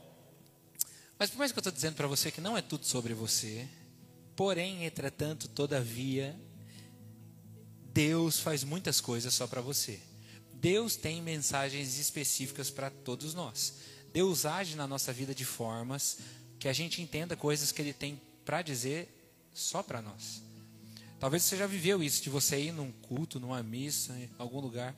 Mas 1.20 1.30
por 1.30 1.38
mais 1.38 1.51
que 1.51 1.60
eu 1.60 1.62
estou 1.62 1.72
dizendo 1.72 1.94
para 1.94 2.08
você 2.08 2.32
que 2.32 2.42
não 2.42 2.58
é 2.58 2.62
tudo 2.63 2.84
sobre 2.84 3.13
você, 3.13 3.68
porém, 4.36 4.86
entretanto, 4.86 5.48
todavia, 5.48 6.36
Deus 7.94 8.39
faz 8.39 8.63
muitas 8.63 9.00
coisas 9.00 9.36
só 9.36 9.46
para 9.46 9.62
você. 9.62 10.00
Deus 10.51 10.96
tem 10.96 11.22
mensagens 11.22 12.00
específicas 12.00 12.72
para 12.72 12.89
todos 12.89 13.36
nós. 13.36 13.92
Deus 14.13 14.46
age 14.46 14.75
na 14.75 14.88
nossa 14.88 15.12
vida 15.12 15.34
de 15.34 15.43
formas 15.43 16.20
que 16.60 16.70
a 16.70 16.74
gente 16.74 17.01
entenda 17.01 17.36
coisas 17.36 17.72
que 17.72 17.82
Ele 17.82 17.91
tem 17.91 18.22
para 18.46 18.62
dizer 18.62 19.10
só 19.51 19.82
para 19.82 20.01
nós. 20.01 20.43
Talvez 21.20 21.43
você 21.43 21.58
já 21.58 21.65
viveu 21.65 22.03
isso, 22.03 22.22
de 22.22 22.29
você 22.29 22.60
ir 22.60 22.72
num 22.72 22.91
culto, 22.91 23.39
numa 23.39 23.63
missa, 23.63 24.13
em 24.13 24.29
algum 24.38 24.60
lugar, 24.60 24.96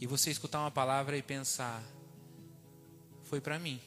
e 0.00 0.06
você 0.06 0.30
escutar 0.30 0.60
uma 0.60 0.70
palavra 0.70 1.16
e 1.16 1.22
pensar, 1.22 1.82
foi 3.24 3.40
para 3.40 3.58
mim. 3.58 3.80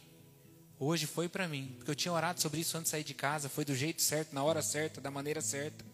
hoje 0.80 1.06
foi 1.06 1.30
para 1.30 1.48
mim, 1.48 1.74
porque 1.78 1.92
eu 1.92 1.96
tinha 1.96 2.12
orado 2.12 2.42
sobre 2.42 2.60
isso 2.60 2.78
antes 2.78 2.88
de 2.88 2.92
sair 2.92 3.04
de 3.04 3.14
casa, 3.14 3.48
foi 3.50 3.64
do 3.64 3.76
jeito 3.76 4.02
certo, 4.02 4.34
na 4.34 4.44
hora 4.44 4.62
certa, 4.62 5.00
da 5.00 5.12
maneira 5.12 5.42
certa. 5.42 5.86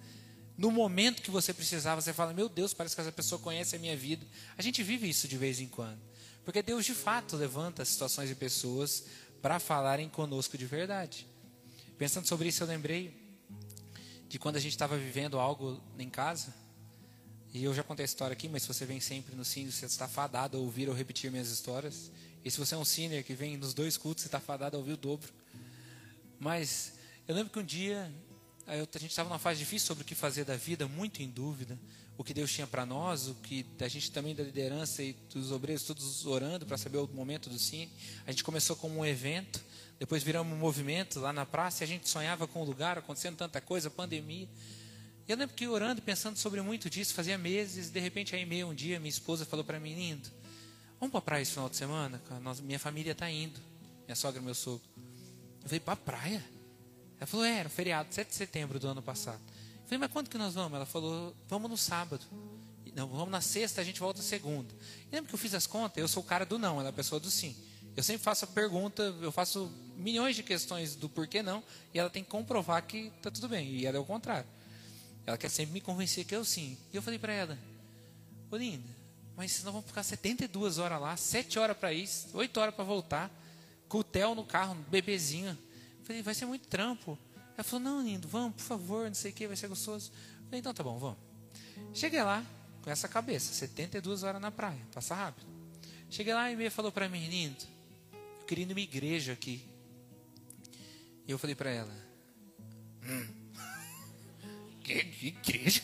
No 0.57 0.71
momento 0.71 1.21
que 1.21 1.29
você 1.29 1.53
precisava, 1.53 2.01
você 2.01 2.13
fala: 2.13 2.33
Meu 2.33 2.47
Deus, 2.47 2.73
parece 2.73 2.95
que 2.95 3.01
essa 3.01 3.11
pessoa 3.11 3.39
conhece 3.39 3.75
a 3.75 3.79
minha 3.79 3.97
vida. 3.97 4.25
A 4.57 4.61
gente 4.61 4.81
vive 4.81 5.09
isso 5.09 5.27
de 5.27 5.37
vez 5.37 5.59
em 5.59 5.67
quando. 5.67 5.99
Porque 6.45 6.61
Deus 6.61 6.85
de 6.85 6.93
fato 6.93 7.35
levanta 7.35 7.83
situações 7.83 8.29
e 8.29 8.35
pessoas 8.35 9.05
para 9.41 9.59
falarem 9.59 10.07
conosco 10.07 10.57
de 10.57 10.65
verdade. 10.65 11.27
Pensando 11.97 12.27
sobre 12.27 12.47
isso, 12.49 12.61
eu 12.61 12.67
lembrei 12.67 13.19
de 14.29 14.37
quando 14.37 14.55
a 14.57 14.59
gente 14.59 14.73
estava 14.73 14.95
vivendo 14.95 15.39
algo 15.39 15.81
em 15.97 16.09
casa. 16.09 16.53
E 17.51 17.63
eu 17.63 17.73
já 17.73 17.83
contei 17.83 18.03
a 18.03 18.05
história 18.05 18.33
aqui, 18.33 18.47
mas 18.47 18.61
se 18.61 18.67
você 18.67 18.85
vem 18.85 18.99
sempre 18.99 19.35
no 19.35 19.43
Cine, 19.43 19.71
você 19.71 19.87
está 19.87 20.07
fadado 20.07 20.55
a 20.55 20.59
ouvir 20.59 20.87
ou 20.87 20.93
repetir 20.93 21.31
minhas 21.31 21.49
histórias. 21.49 22.11
E 22.43 22.51
se 22.51 22.59
você 22.59 22.75
é 22.75 22.77
um 22.77 22.85
senior 22.85 23.23
que 23.23 23.33
vem 23.33 23.57
nos 23.57 23.73
dois 23.73 23.97
cultos, 23.97 24.21
você 24.21 24.27
está 24.27 24.39
fadado 24.39 24.77
a 24.77 24.79
ouvir 24.79 24.93
o 24.93 24.97
dobro. 24.97 25.33
Mas 26.39 26.93
eu 27.27 27.33
lembro 27.33 27.51
que 27.51 27.57
um 27.57 27.65
dia 27.65 28.11
a 28.67 28.77
gente 28.99 29.09
estava 29.09 29.29
numa 29.29 29.39
fase 29.39 29.57
difícil 29.57 29.87
sobre 29.87 30.03
o 30.03 30.05
que 30.05 30.13
fazer 30.13 30.43
da 30.43 30.55
vida, 30.55 30.87
muito 30.87 31.23
em 31.23 31.29
dúvida 31.29 31.79
o 32.17 32.23
que 32.23 32.33
Deus 32.33 32.51
tinha 32.51 32.65
para 32.65 32.85
nós, 32.85 33.27
o 33.27 33.35
que 33.35 33.65
a 33.79 33.87
gente 33.87 34.11
também 34.11 34.33
da 34.33 34.43
liderança 34.43 35.03
e 35.03 35.13
dos 35.33 35.51
obreiros 35.51 35.83
todos 35.83 36.25
orando 36.25 36.65
para 36.65 36.77
saber 36.77 36.97
o 36.97 37.07
momento 37.07 37.49
do 37.49 37.59
cine. 37.59 37.91
A 38.25 38.31
gente 38.31 38.43
começou 38.43 38.75
como 38.75 38.99
um 38.99 39.05
evento, 39.05 39.63
depois 39.99 40.23
viramos 40.23 40.53
um 40.53 40.59
movimento 40.59 41.19
lá 41.19 41.33
na 41.33 41.45
praça, 41.45 41.83
e 41.83 41.85
a 41.85 41.87
gente 41.87 42.07
sonhava 42.07 42.47
com 42.47 42.61
o 42.61 42.65
lugar, 42.65 42.97
acontecendo 42.97 43.35
tanta 43.35 43.59
coisa, 43.59 43.89
pandemia. 43.89 44.47
E 45.27 45.31
eu 45.31 45.37
lembro 45.37 45.55
que 45.55 45.67
orando, 45.67 46.01
pensando 46.01 46.37
sobre 46.37 46.61
muito 46.61 46.89
disso, 46.89 47.13
fazia 47.13 47.37
meses, 47.37 47.89
de 47.89 47.99
repente 47.99 48.35
aí 48.35 48.45
meio 48.45 48.67
um 48.67 48.75
dia 48.75 48.99
minha 48.99 49.09
esposa 49.09 49.43
falou 49.43 49.65
para 49.65 49.79
mim, 49.79 49.95
lindo, 49.95 50.29
vamos 50.99 51.11
para 51.11 51.19
a 51.19 51.21
praia 51.21 51.41
esse 51.41 51.51
final 51.51 51.67
de 51.67 51.75
semana? 51.75 52.21
Minha 52.63 52.79
família 52.79 53.11
está 53.11 53.29
indo, 53.29 53.59
minha 54.05 54.15
sogra 54.15 54.39
e 54.39 54.45
meu 54.45 54.55
sogro. 54.55 54.87
Eu 55.63 55.69
falei, 55.69 55.79
para 55.79 55.93
a 55.93 55.97
praia? 55.97 56.45
Ela 57.17 57.27
falou, 57.27 57.45
é, 57.45 57.57
era 57.57 57.67
um 57.67 57.71
feriado, 57.71 58.13
7 58.13 58.29
de 58.29 58.35
setembro 58.35 58.79
do 58.79 58.87
ano 58.87 59.01
passado. 59.01 59.41
Falei, 59.85 59.99
mas 59.99 60.11
quando 60.11 60.29
que 60.29 60.37
nós 60.37 60.53
vamos? 60.53 60.75
Ela 60.75 60.85
falou, 60.85 61.35
vamos 61.47 61.69
no 61.69 61.77
sábado. 61.77 62.25
Não, 62.95 63.07
vamos 63.07 63.29
na 63.29 63.41
sexta, 63.41 63.81
a 63.81 63.83
gente 63.83 63.99
volta 63.99 64.21
segunda. 64.21 64.73
E 65.11 65.15
lembra 65.15 65.27
que 65.27 65.35
eu 65.35 65.39
fiz 65.39 65.53
as 65.53 65.67
contas? 65.67 65.97
Eu 65.97 66.07
sou 66.07 66.23
o 66.23 66.25
cara 66.25 66.45
do 66.45 66.57
não, 66.57 66.79
ela 66.79 66.87
é 66.87 66.89
a 66.89 66.93
pessoa 66.93 67.19
do 67.19 67.29
sim. 67.29 67.55
Eu 67.95 68.01
sempre 68.01 68.23
faço 68.23 68.45
a 68.45 68.47
pergunta, 68.47 69.03
eu 69.21 69.31
faço 69.31 69.71
milhões 69.97 70.35
de 70.35 70.43
questões 70.43 70.95
do 70.95 71.09
porquê 71.09 71.43
não, 71.43 71.61
e 71.93 71.99
ela 71.99 72.09
tem 72.09 72.23
que 72.23 72.29
comprovar 72.29 72.81
que 72.85 73.11
está 73.17 73.29
tudo 73.29 73.49
bem. 73.49 73.67
E 73.69 73.85
ela 73.85 73.97
é 73.97 73.99
o 73.99 74.05
contrário. 74.05 74.47
Ela 75.25 75.37
quer 75.37 75.49
sempre 75.49 75.73
me 75.73 75.81
convencer 75.81 76.23
que 76.23 76.35
eu 76.35 76.45
sim. 76.45 76.77
E 76.93 76.95
eu 76.95 77.01
falei 77.01 77.19
para 77.19 77.33
ela, 77.33 77.59
ô 78.49 78.55
linda, 78.55 78.89
mas 79.35 79.61
nós 79.63 79.73
vamos 79.73 79.87
ficar 79.87 80.03
72 80.03 80.77
horas 80.77 81.01
lá, 81.01 81.17
7 81.17 81.59
horas 81.59 81.77
para 81.77 81.91
ir, 81.91 82.09
8 82.33 82.59
horas 82.59 82.73
para 82.73 82.83
voltar, 82.83 83.29
com 83.89 83.99
o 83.99 84.03
Theo 84.03 84.35
no 84.35 84.45
carro, 84.45 84.75
bebezinho. 84.89 85.49
Eu 85.99 86.05
falei, 86.05 86.21
vai 86.21 86.33
ser 86.33 86.45
muito 86.45 86.67
trampo. 86.67 87.17
Ela 87.55 87.63
falou, 87.63 87.85
não, 87.85 88.03
lindo, 88.03 88.27
vamos, 88.27 88.55
por 88.55 88.63
favor, 88.63 89.07
não 89.07 89.15
sei 89.15 89.31
o 89.31 89.33
que, 89.33 89.47
vai 89.47 89.55
ser 89.55 89.67
gostoso. 89.67 90.11
Eu 90.11 90.45
falei, 90.45 90.59
então 90.59 90.73
tá 90.73 90.83
bom, 90.83 90.97
vamos. 90.97 91.17
Cheguei 91.93 92.21
lá 92.21 92.45
com 92.81 92.89
essa 92.89 93.07
cabeça, 93.07 93.53
72 93.53 94.23
horas 94.23 94.41
na 94.41 94.51
praia, 94.51 94.81
passa 94.93 95.15
rápido. 95.15 95.47
Cheguei 96.09 96.33
lá 96.33 96.51
e 96.51 96.55
meio 96.55 96.69
falou 96.69 96.91
para 96.91 97.09
mim, 97.09 97.25
lindo, 97.27 97.65
eu 98.39 98.45
queria 98.45 98.63
ir 98.63 98.67
numa 98.67 98.79
igreja 98.79 99.33
aqui. 99.33 99.65
E 101.27 101.31
eu 101.31 101.37
falei 101.37 101.55
para 101.55 101.69
ela, 101.71 101.95
hum, 103.03 103.27
igreja? 104.83 105.81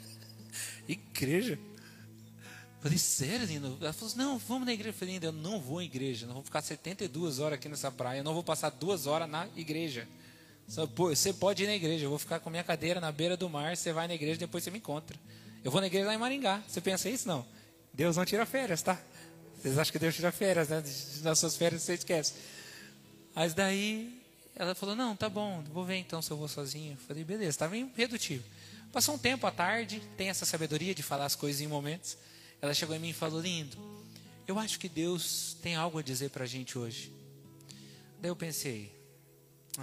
igreja? 0.88 1.58
Falei, 2.80 2.98
sério, 2.98 3.46
lindo? 3.46 3.78
Ela 3.80 3.92
falou, 3.92 4.14
não, 4.16 4.38
vamos 4.38 4.66
na 4.66 4.72
igreja. 4.72 4.90
Eu 4.90 4.94
falei, 4.94 5.14
lindo, 5.14 5.26
eu 5.26 5.32
não 5.32 5.60
vou 5.60 5.78
à 5.78 5.84
igreja, 5.84 6.24
nós 6.26 6.34
vamos 6.34 6.46
ficar 6.46 6.62
72 6.62 7.38
horas 7.38 7.58
aqui 7.58 7.68
nessa 7.68 7.90
praia, 7.90 8.18
eu 8.20 8.24
não 8.24 8.32
vou 8.32 8.42
passar 8.42 8.70
duas 8.70 9.06
horas 9.06 9.28
na 9.28 9.46
igreja. 9.56 10.08
Você 10.68 11.32
pode 11.32 11.62
ir 11.62 11.66
na 11.66 11.74
igreja, 11.74 12.04
eu 12.04 12.10
vou 12.10 12.18
ficar 12.18 12.40
com 12.40 12.50
minha 12.50 12.64
cadeira 12.64 13.00
na 13.00 13.12
beira 13.12 13.36
do 13.36 13.48
mar, 13.48 13.76
você 13.76 13.92
vai 13.92 14.08
na 14.08 14.14
igreja, 14.14 14.38
depois 14.38 14.64
você 14.64 14.70
me 14.70 14.78
encontra. 14.78 15.16
Eu 15.62 15.70
vou 15.70 15.80
na 15.80 15.86
igreja 15.86 16.06
lá 16.06 16.14
em 16.14 16.18
Maringá. 16.18 16.62
Você 16.66 16.80
pensa 16.80 17.08
isso? 17.08 17.26
Não. 17.26 17.46
Deus 17.92 18.16
não 18.16 18.24
tira 18.24 18.44
férias, 18.44 18.82
tá? 18.82 19.00
Vocês 19.58 19.78
acham 19.78 19.92
que 19.92 19.98
Deus 19.98 20.14
tira 20.14 20.30
férias, 20.30 20.68
né? 20.68 20.82
Nas 21.22 21.38
suas 21.38 21.56
férias 21.56 21.82
você 21.82 21.94
esquece. 21.94 22.34
Mas 23.34 23.54
daí 23.54 24.22
ela 24.54 24.74
falou: 24.74 24.96
Não, 24.96 25.14
tá 25.16 25.28
bom, 25.28 25.62
vou 25.72 25.84
ver 25.84 25.96
então 25.96 26.22
se 26.22 26.30
eu 26.30 26.36
vou 26.36 26.48
sozinha. 26.48 26.92
Eu 26.92 27.06
falei: 27.06 27.24
Beleza, 27.24 27.50
estava 27.50 27.76
tá 27.76 27.86
redutivo. 27.96 28.44
Passou 28.92 29.14
um 29.14 29.18
tempo 29.18 29.46
à 29.46 29.50
tarde, 29.50 30.00
tem 30.16 30.28
essa 30.28 30.46
sabedoria 30.46 30.94
de 30.94 31.02
falar 31.02 31.26
as 31.26 31.34
coisas 31.34 31.60
em 31.60 31.66
momentos. 31.66 32.16
Ela 32.62 32.72
chegou 32.72 32.96
em 32.96 32.98
mim 32.98 33.10
e 33.10 33.12
falou: 33.12 33.40
Lindo, 33.40 33.76
eu 34.46 34.58
acho 34.58 34.78
que 34.78 34.88
Deus 34.88 35.56
tem 35.62 35.74
algo 35.74 35.98
a 35.98 36.02
dizer 36.02 36.30
para 36.30 36.44
a 36.44 36.46
gente 36.46 36.78
hoje. 36.78 37.12
Daí 38.20 38.30
eu 38.30 38.36
pensei: 38.36 38.95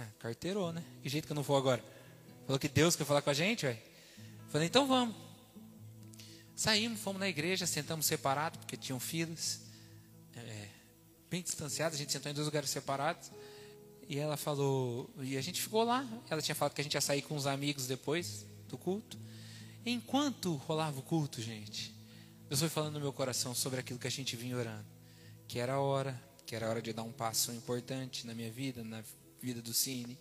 é, 0.00 0.06
carteirou, 0.18 0.72
né? 0.72 0.82
Que 1.02 1.08
jeito 1.08 1.26
que 1.26 1.32
eu 1.32 1.36
não 1.36 1.42
vou 1.42 1.56
agora? 1.56 1.84
Falou 2.46 2.58
que 2.58 2.68
Deus 2.68 2.96
quer 2.96 3.04
falar 3.04 3.22
com 3.22 3.30
a 3.30 3.34
gente, 3.34 3.64
velho. 3.64 3.78
Falei, 4.48 4.66
então 4.66 4.86
vamos. 4.86 5.16
Saímos, 6.54 7.00
fomos 7.00 7.18
na 7.18 7.28
igreja, 7.28 7.66
sentamos 7.66 8.06
separados, 8.06 8.58
porque 8.58 8.76
tinham 8.76 9.00
filas. 9.00 9.60
É, 10.36 10.68
bem 11.30 11.42
distanciados, 11.42 11.96
a 11.96 11.98
gente 11.98 12.12
sentou 12.12 12.30
em 12.30 12.34
dois 12.34 12.46
lugares 12.46 12.70
separados. 12.70 13.30
E 14.08 14.18
ela 14.18 14.36
falou, 14.36 15.10
e 15.20 15.36
a 15.36 15.40
gente 15.40 15.60
ficou 15.60 15.82
lá. 15.82 16.06
Ela 16.28 16.42
tinha 16.42 16.54
falado 16.54 16.74
que 16.74 16.80
a 16.80 16.84
gente 16.84 16.94
ia 16.94 17.00
sair 17.00 17.22
com 17.22 17.34
os 17.34 17.46
amigos 17.46 17.86
depois 17.86 18.46
do 18.68 18.76
culto. 18.76 19.18
Enquanto 19.84 20.54
rolava 20.54 20.98
o 20.98 21.02
culto, 21.02 21.40
gente, 21.40 21.94
Deus 22.48 22.60
foi 22.60 22.68
falando 22.68 22.94
no 22.94 23.00
meu 23.00 23.12
coração 23.12 23.54
sobre 23.54 23.80
aquilo 23.80 23.98
que 23.98 24.06
a 24.06 24.10
gente 24.10 24.36
vinha 24.36 24.56
orando. 24.56 24.86
Que 25.48 25.58
era 25.58 25.74
a 25.74 25.80
hora, 25.80 26.20
que 26.46 26.54
era 26.54 26.66
a 26.66 26.70
hora 26.70 26.82
de 26.82 26.92
dar 26.92 27.02
um 27.02 27.12
passo 27.12 27.52
importante 27.52 28.26
na 28.26 28.34
minha 28.34 28.50
vida, 28.50 28.84
na 28.84 29.02
vida 29.44 29.60
do 29.60 29.74
Cine, 29.74 30.18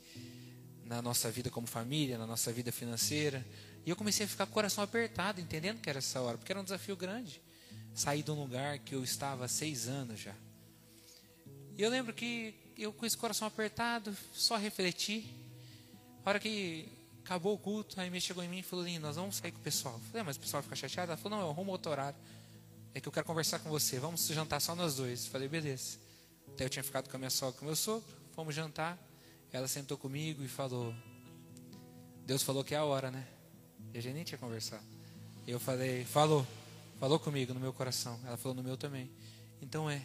na 0.86 1.01
nossa 1.01 1.32
vida 1.32 1.50
como 1.50 1.65
família, 1.65 2.18
na 2.18 2.27
nossa 2.27 2.51
vida 2.51 2.72
financeira. 2.72 3.46
E 3.86 3.89
eu 3.89 3.96
comecei 3.96 4.25
a 4.25 4.30
ficar 4.30 4.46
com 4.46 4.51
o 4.51 4.53
coração 4.53 4.84
apertado, 4.84 5.39
entendendo 5.39 5.80
que 5.80 5.89
era 5.89 6.00
essa 6.00 6.20
hora, 6.22 6.38
porque 6.38 6.51
era 6.51 6.60
um 6.60 6.63
desafio 6.63 6.96
grande. 6.96 7.42
Sair 7.94 8.24
de 8.24 8.32
um 8.32 8.39
lugar 8.39 8.80
que 8.80 8.96
eu 8.96 9.03
estava 9.03 9.46
há 9.46 9.48
seis 9.48 9.88
anos 9.88 10.20
já. 10.20 10.36
E 11.77 11.82
eu 11.82 11.89
lembro 11.89 12.13
que 12.13 12.53
eu 12.77 12.92
com 12.92 13.06
esse 13.06 13.18
coração 13.18 13.48
apertado, 13.48 14.15
só 14.34 14.58
refleti. 14.58 15.25
A 16.25 16.30
hora 16.30 16.39
que 16.39 16.88
acabou 17.24 17.53
o 17.53 17.58
culto, 17.58 18.00
a 18.00 18.03
Amy 18.03 18.20
chegou 18.20 18.44
em 18.44 18.50
mim 18.50 18.60
e 18.60 18.63
falou: 18.63 18.84
Lindo, 18.84 19.01
nós 19.01 19.15
vamos 19.15 19.38
sair 19.38 19.51
com 19.51 19.60
o 19.60 19.62
pessoal. 19.62 19.96
Eu 19.96 20.01
falei: 20.01 20.22
ah, 20.22 20.24
Mas 20.25 20.38
o 20.38 20.39
pessoal 20.39 20.62
vai 20.62 20.63
ficar 20.63 20.75
chateado? 20.75 21.12
Ela 21.12 21.18
falou: 21.18 21.38
Não, 21.38 21.46
eu 21.46 21.51
arrumo 21.51 21.72
outro 21.72 21.92
horário. 21.92 22.18
É 22.94 23.00
que 23.00 23.08
eu 23.08 23.12
quero 23.12 23.25
conversar 23.25 23.60
com 23.60 23.70
você. 23.70 24.00
Vamos 24.00 24.25
jantar 24.27 24.60
só 24.60 24.75
nós 24.75 24.96
dois. 24.96 25.25
Eu 25.25 25.32
falei: 25.32 25.48
Beleza. 25.48 25.98
Até 26.50 26.65
eu 26.65 26.70
tinha 26.70 26.84
ficado 26.84 27.10
com 27.10 27.15
a 27.15 27.20
minha 27.20 27.30
sogra 27.30 27.58
com 27.58 27.65
o 27.65 27.68
meu 27.68 27.75
sogro. 27.75 28.08
Fomos 28.34 28.53
jantar. 28.53 28.98
Ela 29.53 29.67
sentou 29.67 29.95
comigo 30.00 30.43
e 30.43 30.48
falou: 30.48 30.91
Deus 32.25 32.41
falou 32.41 32.63
que 32.63 32.74
é 32.74 32.77
a 32.79 32.83
hora, 32.83 33.12
né? 33.12 33.24
E 33.93 34.00
a 34.00 34.01
gente 34.01 34.15
nem 34.15 34.24
tinha 34.24 34.38
conversado. 34.39 34.83
Eu 35.48 35.60
falei: 35.60 36.03
Falou, 36.05 36.45
falou 37.00 37.19
comigo 37.19 37.53
no 37.53 37.60
meu 37.60 37.72
coração. 37.72 38.19
Ela 38.25 38.36
falou 38.36 38.55
no 38.55 38.63
meu 38.63 38.75
também. 38.75 39.12
Então 39.62 39.88
é. 39.88 40.03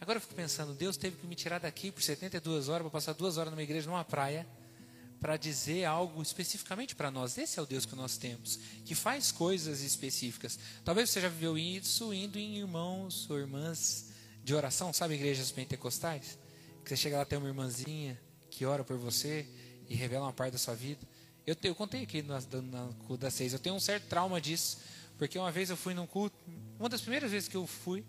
Agora 0.00 0.16
eu 0.16 0.20
fico 0.20 0.34
pensando: 0.34 0.74
Deus 0.74 0.96
teve 0.96 1.16
que 1.16 1.26
me 1.28 1.36
tirar 1.36 1.60
daqui 1.60 1.92
por 1.92 2.02
72 2.02 2.68
horas 2.68 2.82
para 2.82 2.90
passar 2.90 3.12
duas 3.12 3.38
horas 3.38 3.52
numa 3.52 3.62
igreja, 3.62 3.88
numa 3.88 4.04
praia, 4.04 4.44
para 5.20 5.36
dizer 5.36 5.84
algo 5.84 6.20
especificamente 6.20 6.96
para 6.96 7.08
nós. 7.08 7.38
Esse 7.38 7.60
é 7.60 7.62
o 7.62 7.66
Deus 7.66 7.86
que 7.86 7.94
nós 7.94 8.16
temos, 8.16 8.58
que 8.84 8.96
faz 8.96 9.30
coisas 9.30 9.80
específicas. 9.80 10.58
Talvez 10.84 11.08
você 11.08 11.20
já 11.20 11.28
viveu 11.28 11.56
isso 11.56 12.12
indo 12.12 12.36
em 12.36 12.56
irmãos 12.56 13.30
ou 13.30 13.38
irmãs 13.38 14.10
de 14.42 14.56
oração, 14.56 14.92
sabe, 14.92 15.14
igrejas 15.14 15.52
pentecostais? 15.52 16.36
Que 16.82 16.88
você 16.88 16.96
chega 16.96 17.18
lá, 17.18 17.24
tem 17.24 17.38
uma 17.38 17.46
irmãzinha 17.46 18.18
que 18.52 18.66
ora 18.66 18.84
por 18.84 18.96
você 18.96 19.46
e 19.88 19.94
revela 19.94 20.26
uma 20.26 20.32
parte 20.32 20.52
da 20.52 20.58
sua 20.58 20.74
vida. 20.74 21.00
Eu, 21.46 21.56
eu 21.64 21.74
contei 21.74 22.02
aqui 22.02 22.22
na, 22.22 22.40
na 22.40 22.92
culto 23.06 23.22
das 23.22 23.34
seis, 23.34 23.52
eu 23.52 23.58
tenho 23.58 23.74
um 23.74 23.80
certo 23.80 24.06
trauma 24.06 24.40
disso, 24.40 24.78
porque 25.18 25.38
uma 25.38 25.50
vez 25.50 25.70
eu 25.70 25.76
fui 25.76 25.94
num 25.94 26.06
culto, 26.06 26.36
uma 26.78 26.88
das 26.88 27.00
primeiras 27.00 27.30
vezes 27.30 27.48
que 27.48 27.56
eu 27.56 27.66
fui, 27.66 28.04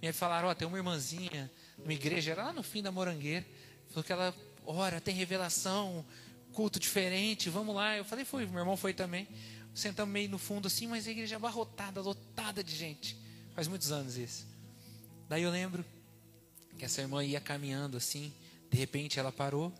me 0.00 0.12
falaram, 0.12 0.48
ó, 0.48 0.52
oh, 0.52 0.54
tem 0.54 0.66
uma 0.66 0.78
irmãzinha 0.78 1.50
numa 1.76 1.92
igreja, 1.92 2.30
era 2.30 2.44
lá 2.44 2.52
no 2.52 2.62
fim 2.62 2.82
da 2.82 2.92
Morangueira, 2.92 3.44
falou 3.88 4.04
que 4.04 4.12
ela 4.12 4.34
ora, 4.64 5.00
tem 5.00 5.14
revelação, 5.14 6.04
culto 6.52 6.78
diferente, 6.78 7.50
vamos 7.50 7.74
lá. 7.74 7.96
Eu 7.96 8.04
falei, 8.04 8.24
fui, 8.24 8.46
meu 8.46 8.60
irmão 8.60 8.76
foi 8.76 8.94
também. 8.94 9.26
Sentamos 9.74 10.12
meio 10.12 10.28
no 10.28 10.38
fundo 10.38 10.66
assim, 10.66 10.86
mas 10.86 11.06
a 11.06 11.10
igreja 11.10 11.36
abarrotada, 11.36 12.00
lotada 12.00 12.62
de 12.62 12.74
gente. 12.74 13.16
Faz 13.54 13.66
muitos 13.66 13.90
anos 13.90 14.16
isso. 14.16 14.46
Daí 15.28 15.42
eu 15.42 15.50
lembro 15.50 15.84
que 16.78 16.84
essa 16.84 17.00
irmã 17.00 17.24
ia 17.24 17.40
caminhando 17.40 17.96
assim, 17.96 18.32
de 18.70 18.78
repente 18.78 19.18
ela 19.18 19.32
parou, 19.32 19.72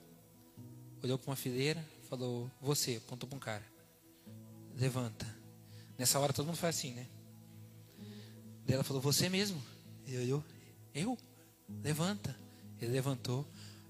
olhou 1.02 1.19
para 1.19 1.31
uma 1.31 1.37
fileira, 1.37 1.85
falou: 2.09 2.50
Você, 2.61 2.97
apontou 2.97 3.28
para 3.28 3.37
um 3.37 3.40
cara, 3.40 3.64
levanta. 4.76 5.26
Nessa 5.97 6.19
hora 6.21 6.33
todo 6.33 6.47
mundo 6.47 6.57
faz 6.57 6.76
assim, 6.76 6.93
né? 6.93 7.07
Daí 8.64 8.75
ela 8.75 8.85
falou: 8.85 9.02
Você 9.02 9.28
mesmo? 9.28 9.62
Ele 10.07 10.19
olhou: 10.19 10.45
Eu? 10.95 11.19
Levanta. 11.83 12.37
Ele 12.81 12.93
levantou. 12.93 13.47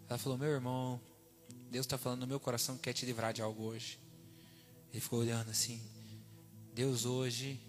Ela 0.08 0.18
falou: 0.18 0.38
Meu 0.38 0.48
irmão, 0.48 1.00
Deus 1.70 1.84
está 1.84 1.98
falando 1.98 2.20
no 2.20 2.26
meu 2.26 2.40
coração 2.40 2.76
que 2.76 2.82
quer 2.82 2.92
te 2.92 3.04
livrar 3.04 3.32
de 3.32 3.42
algo 3.42 3.62
hoje. 3.64 3.98
Ele 4.90 5.00
ficou 5.00 5.20
olhando 5.20 5.50
assim: 5.50 5.80
Deus 6.72 7.04
hoje 7.04 7.60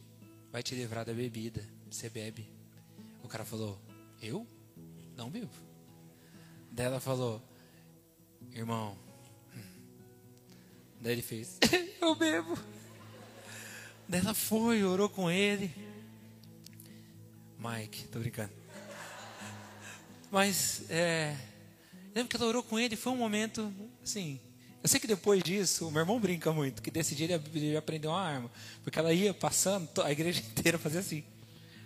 vai 0.52 0.64
te 0.64 0.76
livrar 0.76 1.06
da 1.06 1.14
bebida. 1.14 1.68
Você 1.90 2.10
bebe. 2.10 2.50
O 3.24 3.28
cara 3.28 3.44
falou: 3.44 3.80
Eu? 4.22 4.48
Não 5.16 5.30
bebo. 5.30 5.52
Daí 6.72 6.86
ela 6.86 7.00
falou: 7.00 7.42
irmão. 8.54 9.09
Daí 11.00 11.14
ele 11.14 11.22
fez, 11.22 11.58
eu 12.02 12.16
bebo. 12.16 12.58
Daí 14.08 14.20
ela 14.22 14.34
foi, 14.34 14.84
orou 14.84 15.10
com 15.10 15.30
ele. 15.30 15.74
Mike, 17.58 18.08
tô 18.08 18.20
brincando. 18.20 18.52
Mas, 20.32 20.84
é, 20.90 21.36
lembro 22.14 22.30
que 22.30 22.36
ela 22.36 22.46
orou 22.46 22.64
com 22.64 22.80
ele, 22.80 22.96
foi 22.96 23.12
um 23.12 23.18
momento, 23.18 23.74
assim, 24.04 24.40
eu 24.82 24.88
sei 24.88 25.00
que 25.00 25.08
depois 25.08 25.44
disso, 25.44 25.88
o 25.88 25.92
meu 25.92 26.02
irmão 26.02 26.20
brinca 26.20 26.54
muito, 26.54 26.82
que 26.82 26.90
desse 26.90 27.14
dia 27.14 27.42
ele 27.54 27.76
aprendeu 27.76 28.12
uma 28.12 28.22
arma. 28.22 28.52
Porque 28.84 28.98
ela 28.98 29.12
ia 29.12 29.34
passando, 29.34 29.90
a 30.02 30.12
igreja 30.12 30.40
inteira 30.52 30.78
fazia 30.78 31.02
assim. 31.02 31.24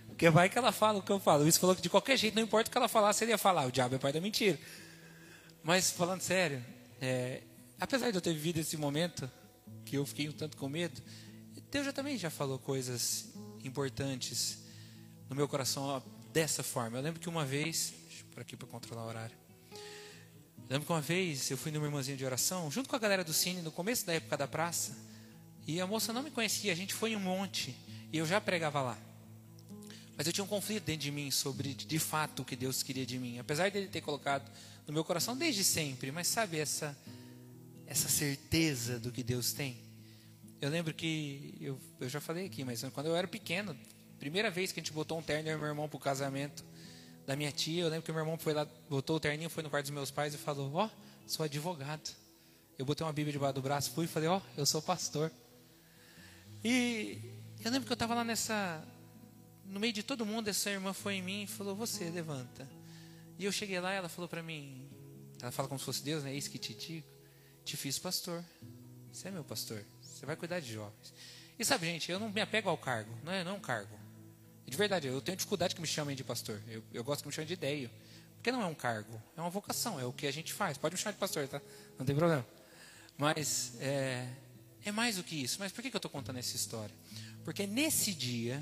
Porque 0.08 0.30
vai 0.30 0.48
que 0.48 0.58
ela 0.58 0.72
fala 0.72 1.00
o 1.00 1.02
que 1.02 1.12
eu 1.12 1.20
falo. 1.20 1.48
Isso 1.48 1.60
falou 1.60 1.76
que 1.76 1.82
de 1.82 1.90
qualquer 1.90 2.18
jeito, 2.18 2.36
não 2.36 2.44
importa 2.44 2.70
o 2.70 2.72
que 2.72 2.78
ela 2.78 2.88
falasse, 2.88 3.24
ele 3.24 3.32
ia 3.32 3.38
falar. 3.38 3.66
O 3.66 3.72
diabo 3.72 3.96
é 3.96 3.98
pai 3.98 4.14
da 4.14 4.22
mentira. 4.22 4.60
Mas, 5.64 5.90
falando 5.90 6.22
sério, 6.22 6.64
é, 7.02 7.42
apesar 7.84 8.12
de 8.12 8.18
eu 8.18 8.22
ter 8.22 8.32
vivido 8.34 8.60
esse 8.60 8.78
momento, 8.78 9.30
que 9.84 9.98
eu 9.98 10.06
fiquei 10.06 10.30
um 10.30 10.32
tanto 10.32 10.56
com 10.56 10.70
medo, 10.70 11.02
Deus 11.70 11.86
já 11.86 11.92
também 11.92 12.18
já 12.18 12.30
falou 12.30 12.58
coisas 12.58 13.26
importantes 13.62 14.60
no 15.30 15.36
meu 15.36 15.50
coração 15.50 16.02
dessa 16.32 16.64
forma. 16.64 16.98
Eu 16.98 17.02
lembro 17.02 17.20
que 17.20 17.28
uma 17.28 17.46
vez, 17.46 17.94
eu 18.20 18.26
por 18.32 18.42
aqui 18.42 18.56
para 18.56 18.70
controlar 18.70 19.04
o 19.04 19.08
horário. 19.10 19.36
Lembro 20.70 20.86
que 20.86 20.94
uma 20.94 21.02
vez 21.02 21.52
eu 21.52 21.58
fui 21.58 21.74
numa 21.74 21.86
irmãzinha 21.86 22.16
de 22.16 22.24
oração, 22.24 22.72
junto 22.72 22.88
com 22.88 22.96
a 22.96 23.00
galera 23.00 23.22
do 23.22 23.34
Cine, 23.34 23.62
no 23.62 23.72
começo 23.72 24.06
da 24.06 24.14
época 24.14 24.38
da 24.38 24.48
praça, 24.48 24.98
e 25.68 25.82
a 25.82 25.86
moça 25.86 26.14
não 26.14 26.24
me 26.24 26.32
conhecia, 26.32 26.72
a 26.72 26.76
gente 26.76 26.94
foi 26.94 27.12
em 27.12 27.18
um 27.18 27.20
monte, 27.20 27.76
e 28.14 28.18
eu 28.18 28.26
já 28.26 28.40
pregava 28.40 28.82
lá. 28.82 28.98
Mas 30.16 30.26
eu 30.26 30.32
tinha 30.32 30.46
um 30.46 30.48
conflito 30.48 30.86
dentro 30.86 31.02
de 31.02 31.12
mim 31.12 31.30
sobre, 31.32 31.74
de 31.74 32.00
fato, 32.00 32.44
o 32.44 32.46
que 32.46 32.56
Deus 32.56 32.82
queria 32.82 33.06
de 33.06 33.20
mim. 33.20 33.40
Apesar 33.40 33.70
dele 33.70 33.88
ter 33.88 34.00
colocado 34.00 34.50
no 34.88 34.94
meu 34.94 35.04
coração 35.04 35.36
desde 35.36 35.66
sempre, 35.66 36.12
mas 36.14 36.28
sabe 36.28 36.60
essa, 36.60 36.98
essa 37.88 38.10
certeza 38.10 39.00
do 39.00 39.12
que 39.12 39.24
Deus 39.24 39.54
tem? 39.54 39.78
Eu 40.62 40.70
lembro 40.70 40.94
que, 40.94 41.56
eu, 41.60 41.80
eu 42.00 42.10
já 42.10 42.22
falei 42.22 42.46
aqui, 42.46 42.64
mas 42.64 42.84
quando 42.94 43.08
eu 43.08 43.16
era 43.16 43.28
pequeno, 43.28 43.78
primeira 44.18 44.50
vez 44.50 44.72
que 44.72 44.80
a 44.80 44.84
gente 44.84 44.94
botou 44.94 45.20
um 45.20 45.22
terno 45.22 45.50
e 45.50 45.56
meu 45.58 45.68
irmão 45.68 45.90
para 45.90 45.98
o 45.98 46.00
casamento, 46.00 46.64
da 47.26 47.36
minha 47.36 47.52
tia. 47.52 47.84
Eu 47.84 47.90
lembro 47.90 48.04
que 48.04 48.12
meu 48.12 48.22
irmão 48.22 48.38
foi 48.38 48.54
lá, 48.54 48.68
botou 48.90 49.18
o 49.18 49.20
terninho, 49.20 49.50
foi 49.50 49.64
no 49.64 49.70
quarto 49.70 49.86
dos 49.86 49.94
meus 49.94 50.12
pais 50.12 50.34
e 50.34 50.38
falou: 50.38 50.72
Ó, 50.74 50.86
oh, 50.86 50.90
sou 51.28 51.44
advogado. 51.44 52.10
Eu 52.78 52.86
botei 52.86 53.06
uma 53.06 53.14
Bíblia 53.14 53.32
debaixo 53.32 53.56
do 53.56 53.62
braço, 53.62 53.92
fui 53.92 54.06
e 54.06 54.08
falei: 54.08 54.30
Ó, 54.30 54.38
oh, 54.38 54.42
eu 54.60 54.66
sou 54.66 54.82
pastor. 54.82 55.32
E 56.64 57.20
eu 57.64 57.72
lembro 57.72 57.86
que 57.86 57.92
eu 57.92 57.96
estava 57.96 58.14
lá 58.14 58.24
nessa. 58.24 58.86
No 59.66 59.80
meio 59.80 59.94
de 59.94 60.04
todo 60.04 60.26
mundo, 60.26 60.50
essa 60.50 60.70
irmã 60.70 60.94
foi 60.94 61.16
em 61.16 61.22
mim 61.22 61.44
e 61.44 61.48
falou: 61.48 61.76
Você, 61.76 62.10
levanta. 62.10 62.68
E 63.40 63.46
eu 63.46 63.52
cheguei 63.52 63.80
lá 63.80 63.92
ela 63.92 64.10
falou 64.10 64.28
para 64.28 64.44
mim: 64.44 64.88
Ela 65.42 65.52
fala 65.52 65.68
como 65.68 65.80
se 65.80 65.86
fosse 65.86 66.04
Deus, 66.04 66.24
né? 66.24 66.34
Eis 66.34 66.48
que 66.48 66.58
te 66.58 66.74
digo: 66.74 67.08
Te 67.64 67.78
fiz 67.78 67.98
pastor. 68.00 68.44
Você 69.12 69.28
é 69.28 69.32
meu 69.32 69.44
pastor. 69.44 69.84
Você 70.02 70.26
vai 70.26 70.36
cuidar 70.36 70.60
de 70.60 70.74
jovens. 70.74 71.14
E 71.58 71.64
sabe, 71.64 71.86
gente, 71.88 72.12
eu 72.12 72.20
não 72.20 72.30
me 72.30 72.42
apego 72.42 72.70
ao 72.70 72.78
cargo. 72.78 73.12
Não 73.24 73.32
é, 73.32 73.44
não 73.44 73.52
é 73.52 73.56
um 73.56 73.60
cargo. 73.60 73.98
De 74.66 74.78
verdade, 74.78 75.08
eu 75.08 75.22
tenho 75.22 75.38
dificuldade 75.38 75.76
que 75.76 75.82
me 75.82 75.88
chamem 75.88 76.16
de 76.16 76.24
pastor. 76.24 76.62
Eu, 76.68 76.84
eu 76.94 77.04
gosto 77.04 77.22
que 77.22 77.28
me 77.28 77.34
chamem 77.34 77.48
de 77.48 77.54
ideia. 77.54 77.92
Porque 78.38 78.52
não 78.52 78.62
é 78.62 78.66
um 78.66 78.76
cargo, 78.76 79.22
é 79.38 79.40
uma 79.40 79.50
vocação, 79.50 79.98
é 79.98 80.06
o 80.06 80.12
que 80.12 80.28
a 80.28 80.32
gente 80.32 80.52
faz. 80.52 80.78
Pode 80.78 80.96
me 80.96 81.00
chamar 81.00 81.14
de 81.14 81.18
pastor, 81.18 81.48
tá? 81.48 81.62
Não 81.98 82.06
tem 82.06 82.14
problema. 82.14 82.46
Mas 83.18 83.74
é, 83.80 84.28
é 84.84 84.92
mais 84.92 85.16
do 85.16 85.24
que 85.24 85.42
isso. 85.42 85.58
Mas 85.60 85.72
por 85.72 85.82
que, 85.82 85.90
que 85.90 85.96
eu 85.96 86.00
estou 86.00 86.12
contando 86.12 86.40
essa 86.40 86.54
história? 86.54 86.94
Porque 87.46 87.66
nesse 87.66 88.14
dia, 88.14 88.62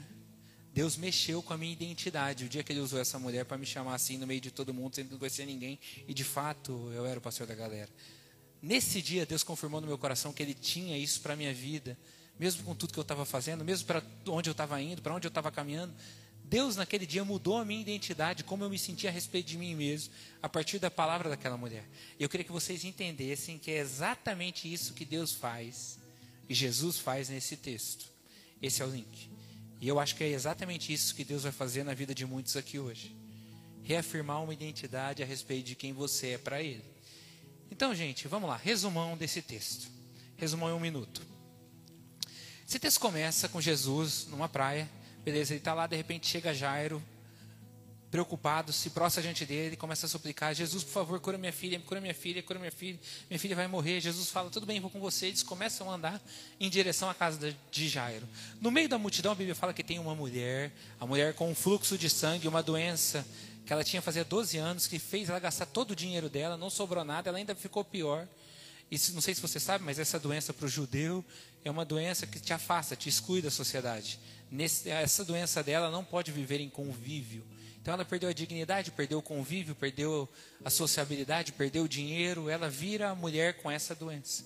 Deus 0.71 0.97
mexeu 0.97 1.41
com 1.41 1.53
a 1.53 1.57
minha 1.57 1.73
identidade. 1.73 2.45
O 2.45 2.49
dia 2.49 2.63
que 2.63 2.71
Ele 2.71 2.79
usou 2.79 2.99
essa 2.99 3.17
mulher 3.17 3.43
para 3.45 3.57
me 3.57 3.65
chamar 3.65 3.95
assim 3.95 4.17
no 4.17 4.27
meio 4.27 4.39
de 4.39 4.51
todo 4.51 4.71
mundo, 4.71 4.93
sem 4.93 5.03
não 5.03 5.17
conhecer 5.17 5.45
ninguém. 5.45 5.79
E 6.07 6.13
de 6.13 6.23
fato, 6.23 6.91
eu 6.93 7.05
era 7.05 7.17
o 7.17 7.21
pastor 7.21 7.47
da 7.47 7.55
galera. 7.55 7.89
Nesse 8.61 9.01
dia, 9.01 9.25
Deus 9.25 9.43
confirmou 9.43 9.81
no 9.81 9.87
meu 9.87 9.97
coração 9.97 10.31
que 10.31 10.43
Ele 10.43 10.53
tinha 10.53 10.97
isso 10.97 11.21
para 11.21 11.33
a 11.33 11.35
minha 11.35 11.53
vida 11.53 11.97
mesmo 12.41 12.63
com 12.63 12.73
tudo 12.73 12.91
que 12.91 12.97
eu 12.97 13.03
estava 13.03 13.23
fazendo, 13.23 13.63
mesmo 13.63 13.85
para 13.85 14.01
onde 14.27 14.49
eu 14.49 14.53
estava 14.53 14.81
indo, 14.81 14.99
para 14.99 15.13
onde 15.13 15.27
eu 15.27 15.29
estava 15.29 15.51
caminhando, 15.51 15.93
Deus 16.43 16.75
naquele 16.75 17.05
dia 17.05 17.23
mudou 17.23 17.59
a 17.59 17.63
minha 17.63 17.79
identidade, 17.79 18.43
como 18.43 18.63
eu 18.63 18.69
me 18.69 18.79
sentia 18.79 19.11
a 19.11 19.13
respeito 19.13 19.45
de 19.45 19.59
mim 19.59 19.75
mesmo, 19.75 20.11
a 20.41 20.49
partir 20.49 20.79
da 20.79 20.89
palavra 20.89 21.29
daquela 21.29 21.55
mulher. 21.55 21.87
E 22.19 22.23
eu 22.23 22.27
queria 22.27 22.43
que 22.43 22.51
vocês 22.51 22.83
entendessem 22.83 23.59
que 23.59 23.69
é 23.69 23.77
exatamente 23.77 24.73
isso 24.73 24.95
que 24.95 25.05
Deus 25.05 25.33
faz, 25.33 25.99
e 26.49 26.55
Jesus 26.55 26.97
faz 26.97 27.29
nesse 27.29 27.55
texto. 27.55 28.07
Esse 28.59 28.81
é 28.81 28.85
o 28.85 28.89
link. 28.89 29.29
E 29.79 29.87
eu 29.87 29.99
acho 29.99 30.15
que 30.15 30.23
é 30.23 30.29
exatamente 30.29 30.91
isso 30.91 31.13
que 31.13 31.23
Deus 31.23 31.43
vai 31.43 31.51
fazer 31.51 31.83
na 31.83 31.93
vida 31.93 32.15
de 32.15 32.25
muitos 32.25 32.57
aqui 32.57 32.79
hoje. 32.79 33.15
Reafirmar 33.83 34.43
uma 34.43 34.53
identidade 34.53 35.21
a 35.21 35.27
respeito 35.27 35.67
de 35.67 35.75
quem 35.75 35.93
você 35.93 36.29
é 36.29 36.37
para 36.39 36.61
Ele. 36.61 36.90
Então, 37.71 37.95
gente, 37.95 38.27
vamos 38.27 38.49
lá. 38.49 38.57
Resumão 38.57 39.17
desse 39.17 39.41
texto. 39.41 39.89
Resumão 40.37 40.69
em 40.69 40.73
um 40.73 40.79
minuto. 40.79 41.25
Esse 42.67 42.77
texto 42.77 42.99
começa 42.99 43.49
com 43.49 43.59
Jesus 43.59 44.27
numa 44.29 44.47
praia, 44.47 44.89
beleza, 45.25 45.53
ele 45.53 45.59
está 45.59 45.73
lá, 45.73 45.87
de 45.87 45.95
repente 45.95 46.27
chega 46.27 46.53
Jairo, 46.53 47.03
preocupado, 48.11 48.73
se 48.73 48.89
prostra 48.89 49.21
diante 49.21 49.45
dele, 49.45 49.75
começa 49.75 50.05
a 50.05 50.09
suplicar: 50.09 50.53
Jesus, 50.53 50.83
por 50.83 50.91
favor, 50.91 51.19
cura 51.19 51.37
minha 51.37 51.51
filha, 51.51 51.79
cura 51.79 51.99
minha 51.99 52.13
filha, 52.13 52.43
cura 52.43 52.59
minha 52.59 52.71
filha, 52.71 52.99
minha 53.29 53.39
filha 53.39 53.55
vai 53.55 53.67
morrer. 53.67 53.99
Jesus 53.99 54.29
fala: 54.29 54.49
Tudo 54.49 54.65
bem, 54.65 54.79
vou 54.79 54.89
com 54.89 54.99
você. 54.99 55.27
Eles 55.27 55.43
começam 55.43 55.89
a 55.89 55.95
andar 55.95 56.21
em 56.59 56.69
direção 56.69 57.09
à 57.09 57.13
casa 57.13 57.55
de 57.71 57.89
Jairo. 57.89 58.27
No 58.59 58.69
meio 58.69 58.89
da 58.89 58.97
multidão, 58.97 59.31
a 59.31 59.35
Bíblia 59.35 59.55
fala 59.55 59.73
que 59.73 59.83
tem 59.83 59.99
uma 59.99 60.13
mulher, 60.13 60.71
a 60.99 61.05
mulher 61.05 61.33
com 61.33 61.49
um 61.49 61.55
fluxo 61.55 61.97
de 61.97 62.09
sangue, 62.09 62.47
uma 62.47 62.61
doença 62.61 63.25
que 63.65 63.71
ela 63.71 63.83
tinha 63.83 64.01
fazia 64.01 64.23
12 64.23 64.57
anos, 64.57 64.87
que 64.87 64.99
fez 64.99 65.29
ela 65.29 65.39
gastar 65.39 65.65
todo 65.65 65.91
o 65.91 65.95
dinheiro 65.95 66.29
dela, 66.29 66.57
não 66.57 66.69
sobrou 66.69 67.03
nada, 67.03 67.29
ela 67.29 67.37
ainda 67.37 67.55
ficou 67.55 67.83
pior. 67.83 68.27
E 68.91 68.97
não 69.13 69.21
sei 69.21 69.33
se 69.33 69.41
você 69.41 69.59
sabe, 69.59 69.85
mas 69.85 69.97
essa 69.99 70.19
doença 70.19 70.53
para 70.53 70.65
o 70.65 70.69
judeu 70.69 71.23
é 71.63 71.71
uma 71.71 71.85
doença 71.85 72.27
que 72.27 72.39
te 72.39 72.51
afasta, 72.51 72.95
te 72.95 73.07
exclui 73.07 73.41
da 73.41 73.49
sociedade. 73.49 74.19
Nesse, 74.51 74.89
essa 74.89 75.23
doença 75.23 75.63
dela 75.63 75.89
não 75.89 76.03
pode 76.03 76.31
viver 76.31 76.59
em 76.59 76.69
convívio. 76.69 77.45
Então 77.81 77.93
ela 77.93 78.03
perdeu 78.03 78.29
a 78.29 78.33
dignidade, 78.33 78.91
perdeu 78.91 79.19
o 79.19 79.21
convívio, 79.21 79.73
perdeu 79.73 80.27
a 80.63 80.69
sociabilidade, 80.69 81.53
perdeu 81.53 81.83
o 81.83 81.87
dinheiro. 81.87 82.49
Ela 82.49 82.69
vira 82.69 83.09
a 83.09 83.15
mulher 83.15 83.61
com 83.61 83.71
essa 83.71 83.95
doença. 83.95 84.43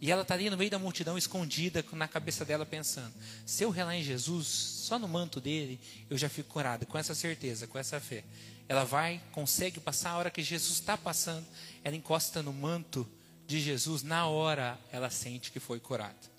E 0.00 0.10
ela 0.10 0.22
está 0.22 0.34
ali 0.34 0.50
no 0.50 0.56
meio 0.56 0.70
da 0.70 0.78
multidão, 0.78 1.16
escondida 1.16 1.82
na 1.92 2.08
cabeça 2.08 2.44
dela, 2.44 2.66
pensando: 2.66 3.14
se 3.46 3.62
eu 3.62 3.70
relar 3.70 3.94
em 3.96 4.02
Jesus, 4.02 4.46
só 4.46 4.98
no 4.98 5.08
manto 5.08 5.40
dele, 5.40 5.80
eu 6.10 6.18
já 6.18 6.28
fico 6.28 6.50
curada, 6.50 6.84
com 6.84 6.98
essa 6.98 7.14
certeza, 7.14 7.66
com 7.66 7.78
essa 7.78 8.00
fé. 8.00 8.24
Ela 8.68 8.84
vai, 8.84 9.20
consegue 9.32 9.78
passar 9.78 10.10
a 10.10 10.16
hora 10.16 10.30
que 10.30 10.42
Jesus 10.42 10.78
está 10.78 10.96
passando, 10.96 11.46
ela 11.82 11.94
encosta 11.94 12.42
no 12.42 12.52
manto 12.52 13.06
de 13.46 13.60
Jesus, 13.60 14.02
na 14.02 14.26
hora 14.26 14.78
ela 14.90 15.10
sente 15.10 15.52
que 15.52 15.60
foi 15.60 15.78
curada. 15.78 16.34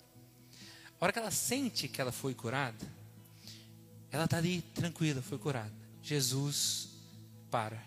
A 1.00 1.04
hora 1.04 1.12
que 1.12 1.18
ela 1.18 1.30
sente 1.30 1.88
que 1.88 2.00
ela 2.00 2.10
foi 2.10 2.34
curada, 2.34 2.84
ela 4.10 4.24
está 4.24 4.38
ali 4.38 4.62
tranquila, 4.74 5.22
foi 5.22 5.38
curada. 5.38 5.72
Jesus 6.02 6.88
para. 7.50 7.80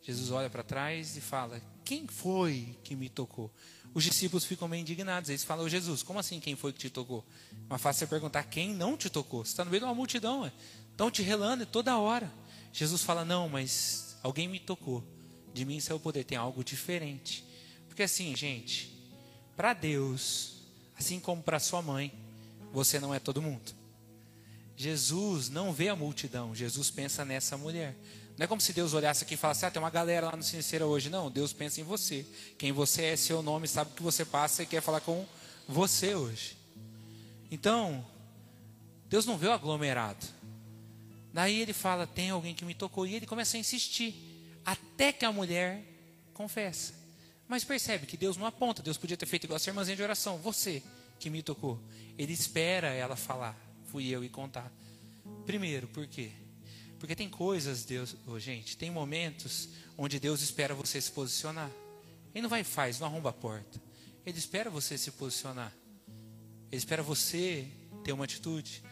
Jesus 0.00 0.30
olha 0.30 0.48
para 0.48 0.62
trás 0.62 1.16
e 1.16 1.20
fala: 1.20 1.60
Quem 1.84 2.06
foi 2.06 2.78
que 2.84 2.94
me 2.94 3.08
tocou? 3.08 3.50
Os 3.94 4.04
discípulos 4.04 4.44
ficam 4.44 4.68
meio 4.68 4.82
indignados. 4.82 5.30
Eles 5.30 5.44
falam: 5.44 5.68
Jesus, 5.68 6.02
como 6.02 6.18
assim 6.18 6.40
quem 6.40 6.54
foi 6.54 6.72
que 6.72 6.78
te 6.78 6.90
tocou? 6.90 7.24
Mas 7.68 7.80
fácil 7.80 8.00
você 8.00 8.06
perguntar 8.06 8.44
quem 8.44 8.74
não 8.74 8.96
te 8.96 9.08
tocou. 9.08 9.44
Você 9.44 9.52
está 9.52 9.64
no 9.64 9.70
meio 9.70 9.80
de 9.80 9.86
uma 9.86 9.94
multidão, 9.94 10.50
estão 10.90 11.10
te 11.10 11.22
relando 11.22 11.64
toda 11.66 11.98
hora. 11.98 12.30
Jesus 12.74 13.04
fala: 13.04 13.24
Não, 13.24 13.48
mas 13.48 14.16
alguém 14.22 14.48
me 14.48 14.58
tocou. 14.58 15.02
De 15.54 15.64
mim 15.64 15.78
saiu 15.78 15.96
o 15.96 16.00
poder. 16.00 16.24
Tem 16.24 16.36
algo 16.36 16.64
diferente. 16.64 17.44
Porque 17.86 18.02
assim, 18.02 18.34
gente, 18.34 18.92
para 19.56 19.72
Deus, 19.72 20.56
assim 20.98 21.20
como 21.20 21.40
para 21.40 21.60
sua 21.60 21.80
mãe, 21.80 22.12
você 22.72 22.98
não 22.98 23.14
é 23.14 23.20
todo 23.20 23.40
mundo. 23.40 23.72
Jesus 24.76 25.48
não 25.48 25.72
vê 25.72 25.88
a 25.88 25.94
multidão, 25.94 26.52
Jesus 26.52 26.90
pensa 26.90 27.24
nessa 27.24 27.56
mulher. 27.56 27.96
Não 28.36 28.42
é 28.42 28.48
como 28.48 28.60
se 28.60 28.72
Deus 28.72 28.92
olhasse 28.92 29.22
aqui 29.22 29.34
e 29.34 29.36
falasse: 29.36 29.64
Ah, 29.64 29.70
tem 29.70 29.80
uma 29.80 29.90
galera 29.90 30.26
lá 30.26 30.36
no 30.36 30.42
Sincera 30.42 30.84
hoje. 30.84 31.08
Não, 31.08 31.30
Deus 31.30 31.52
pensa 31.52 31.80
em 31.80 31.84
você. 31.84 32.26
Quem 32.58 32.72
você 32.72 33.04
é, 33.04 33.16
seu 33.16 33.40
nome, 33.40 33.68
sabe 33.68 33.92
o 33.92 33.94
que 33.94 34.02
você 34.02 34.24
passa 34.24 34.64
e 34.64 34.66
quer 34.66 34.82
falar 34.82 35.00
com 35.00 35.24
você 35.68 36.16
hoje. 36.16 36.56
Então, 37.52 38.04
Deus 39.08 39.24
não 39.24 39.38
vê 39.38 39.46
o 39.46 39.52
aglomerado. 39.52 40.33
Daí 41.34 41.60
ele 41.60 41.72
fala: 41.72 42.06
Tem 42.06 42.30
alguém 42.30 42.54
que 42.54 42.64
me 42.64 42.74
tocou. 42.74 43.04
E 43.06 43.16
ele 43.16 43.26
começa 43.26 43.56
a 43.56 43.60
insistir. 43.60 44.14
Até 44.64 45.12
que 45.12 45.24
a 45.24 45.32
mulher 45.32 45.82
confessa. 46.32 46.94
Mas 47.46 47.64
percebe 47.64 48.06
que 48.06 48.16
Deus 48.16 48.36
não 48.36 48.46
aponta, 48.46 48.82
Deus 48.82 48.96
podia 48.96 49.16
ter 49.16 49.26
feito 49.26 49.44
igual 49.44 49.60
a 49.60 49.68
irmãzinha 49.68 49.96
de 49.96 50.02
oração, 50.02 50.38
você 50.38 50.82
que 51.18 51.28
me 51.28 51.42
tocou. 51.42 51.78
Ele 52.16 52.32
espera 52.32 52.88
ela 52.88 53.16
falar, 53.16 53.54
fui 53.90 54.08
eu 54.08 54.24
e 54.24 54.28
contar. 54.30 54.72
Primeiro, 55.44 55.86
por 55.88 56.06
quê? 56.06 56.30
Porque 56.98 57.14
tem 57.14 57.28
coisas, 57.28 57.84
Deus, 57.84 58.16
oh, 58.26 58.38
gente, 58.38 58.78
tem 58.78 58.90
momentos 58.90 59.68
onde 59.98 60.18
Deus 60.18 60.40
espera 60.40 60.74
você 60.74 60.98
se 61.00 61.10
posicionar. 61.10 61.70
Ele 62.34 62.42
não 62.42 62.48
vai 62.48 62.60
e 62.60 62.64
faz, 62.64 62.98
não 62.98 63.08
arromba 63.08 63.28
a 63.28 63.32
porta. 63.32 63.82
Ele 64.24 64.38
espera 64.38 64.70
você 64.70 64.96
se 64.96 65.10
posicionar. 65.10 65.72
Ele 66.70 66.78
espera 66.78 67.02
você 67.02 67.68
ter 68.02 68.12
uma 68.12 68.24
atitude. 68.24 68.82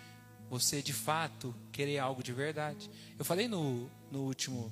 Você 0.53 0.83
de 0.83 0.93
fato 0.93 1.55
querer 1.73 1.97
algo 1.97 2.23
de 2.23 2.31
verdade. 2.31 2.91
Eu 3.19 3.25
falei 3.25 3.49
no, 3.49 3.91
no 4.11 4.25
último 4.25 4.71